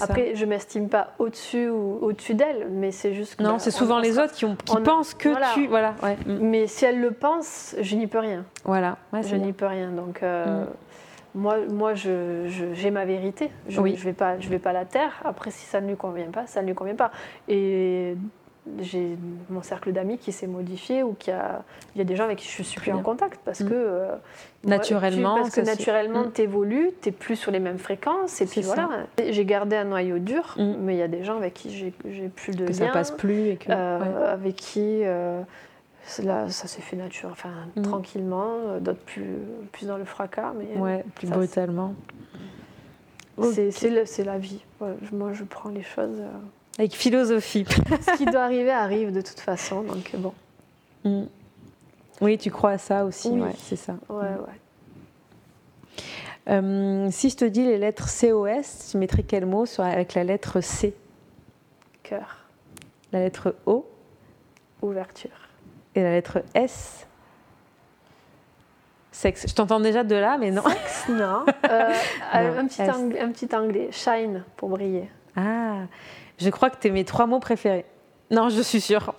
Après, 0.00 0.36
je 0.36 0.44
m'estime 0.44 0.88
pas 0.88 1.08
au-dessus 1.18 1.68
ou 1.68 1.98
au-dessus 2.00 2.34
d'elle, 2.34 2.68
mais 2.70 2.92
c'est 2.92 3.14
juste 3.14 3.34
que. 3.34 3.42
Non, 3.42 3.58
c'est 3.58 3.72
souvent 3.72 3.98
les 3.98 4.20
autres 4.20 4.32
qui, 4.32 4.44
ont, 4.44 4.54
qui 4.54 4.76
pensent 4.82 5.14
que 5.14 5.30
tu. 5.54 5.66
Voilà, 5.66 5.94
ouais. 6.04 6.16
Mm. 6.24 6.38
Mais 6.40 6.66
si 6.68 6.84
elle 6.84 7.00
le 7.00 7.10
pense, 7.10 7.74
je 7.80 7.96
n'y 7.96 8.06
peux 8.06 8.20
rien. 8.20 8.44
Voilà. 8.64 8.96
je 9.12 9.34
n'y 9.34 9.52
peux 9.52 9.66
rien. 9.66 9.90
Donc. 9.90 10.22
Euh, 10.22 10.64
mm. 10.64 10.68
Moi, 11.34 11.56
moi 11.70 11.94
j'ai 11.94 12.46
je, 12.48 12.88
ma 12.90 13.06
vérité. 13.06 13.50
Je 13.66 13.80
ne 13.80 13.96
vais, 13.96 14.12
pas, 14.12 14.38
je 14.38 14.50
vais 14.50 14.58
pas 14.58 14.74
la 14.74 14.84
taire. 14.84 15.22
Après, 15.24 15.50
si 15.50 15.64
ça 15.64 15.80
ne 15.80 15.88
lui 15.88 15.96
convient 15.96 16.30
pas, 16.30 16.46
ça 16.46 16.60
ne 16.60 16.66
lui 16.66 16.74
convient 16.74 16.94
pas. 16.94 17.10
Et 17.48 18.14
j'ai 18.80 19.16
mon 19.50 19.62
cercle 19.62 19.92
d'amis 19.92 20.18
qui 20.18 20.30
s'est 20.30 20.46
modifié 20.46 21.02
ou 21.02 21.14
qui 21.14 21.32
a 21.32 21.64
il 21.94 21.98
y 21.98 22.00
a 22.00 22.04
des 22.04 22.14
gens 22.14 22.24
avec 22.24 22.38
qui 22.38 22.48
je 22.48 22.62
suis 22.62 22.80
plus 22.80 22.92
en 22.92 23.02
contact 23.02 23.40
parce 23.44 23.60
mm. 23.60 23.68
que 23.68 23.74
euh, 23.74 24.14
naturellement 24.64 25.34
parce 25.36 25.50
que 25.50 25.60
naturellement 25.62 26.30
tu 26.32 26.42
évolues 26.42 26.92
tu 27.02 27.08
n'es 27.08 27.12
plus 27.12 27.34
sur 27.34 27.50
les 27.50 27.58
mêmes 27.58 27.78
fréquences 27.78 28.40
et 28.40 28.46
puis 28.46 28.62
voilà 28.62 29.06
j'ai 29.18 29.44
gardé 29.44 29.74
un 29.74 29.84
noyau 29.84 30.18
dur 30.18 30.54
mm. 30.56 30.76
mais 30.78 30.94
il 30.94 30.98
y 30.98 31.02
a 31.02 31.08
des 31.08 31.24
gens 31.24 31.36
avec 31.36 31.54
qui 31.54 31.70
j'ai 31.76 32.28
plus 32.28 32.54
de 32.54 32.66
que 32.66 32.70
lien, 32.70 32.86
ça 32.86 32.92
passe 32.92 33.10
plus 33.10 33.48
et 33.48 33.56
que, 33.56 33.72
euh, 33.72 34.32
avec 34.32 34.56
qui 34.56 35.02
euh, 35.04 35.42
Là, 36.24 36.48
ça 36.48 36.66
s'est 36.66 36.82
fait 36.82 36.96
nature, 36.96 37.28
enfin 37.30 37.52
mm. 37.76 37.82
tranquillement, 37.82 38.80
d'autres 38.80 38.98
plus, 38.98 39.36
plus 39.70 39.86
dans 39.86 39.96
le 39.96 40.04
fracas, 40.04 40.52
mais 40.58 40.76
ouais, 40.76 41.04
plus 41.14 41.28
brutalement. 41.28 41.94
C'est 43.40 44.24
la 44.24 44.36
vie. 44.36 44.64
moi, 45.12 45.32
je 45.32 45.44
prends 45.44 45.70
les 45.70 45.84
choses. 45.84 46.20
Avec 46.78 46.94
philosophie. 46.94 47.66
Ce 47.68 48.16
qui 48.16 48.24
doit 48.24 48.42
arriver 48.42 48.70
arrive 48.70 49.12
de 49.12 49.20
toute 49.20 49.40
façon, 49.40 49.82
donc 49.82 50.10
bon. 50.16 50.32
Mm. 51.04 51.24
Oui, 52.20 52.38
tu 52.38 52.50
crois 52.50 52.70
à 52.70 52.78
ça 52.78 53.04
aussi, 53.04 53.28
oui. 53.30 53.50
c'est 53.58 53.76
ça. 53.76 53.94
Ouais, 54.08 54.30
mm. 54.30 54.40
ouais. 54.40 54.60
Euh, 56.48 57.08
si 57.10 57.30
je 57.30 57.36
te 57.36 57.44
dis 57.44 57.64
les 57.64 57.78
lettres 57.78 58.08
COS, 58.08 58.90
tu 58.90 58.96
mettrais 58.96 59.22
quel 59.22 59.46
mot 59.46 59.66
sur, 59.66 59.84
avec 59.84 60.14
la 60.14 60.24
lettre 60.24 60.60
C? 60.60 60.94
Cœur. 62.02 62.38
La 63.12 63.20
lettre 63.20 63.54
O? 63.66 63.86
Ouverture. 64.80 65.30
Et 65.94 66.02
la 66.02 66.10
lettre 66.12 66.42
S? 66.54 67.06
Sexe. 69.12 69.46
Je 69.46 69.54
t'entends 69.54 69.78
déjà 69.78 70.02
de 70.02 70.16
là, 70.16 70.38
mais 70.38 70.50
non. 70.50 70.62
Sexe, 70.62 71.08
non. 71.10 71.44
Euh, 71.70 71.92
un, 72.32 72.66
petit 72.66 72.82
un 72.82 73.30
petit 73.30 73.54
anglais. 73.54 73.90
Shine, 73.92 74.42
pour 74.56 74.70
briller. 74.70 75.08
Ah, 75.36 75.82
je 76.42 76.50
crois 76.50 76.70
que 76.70 76.78
tu 76.80 76.88
es 76.88 76.90
mes 76.90 77.04
trois 77.04 77.26
mots 77.26 77.40
préférés. 77.40 77.86
Non, 78.30 78.48
je 78.48 78.60
suis 78.60 78.80
sûre. 78.80 79.14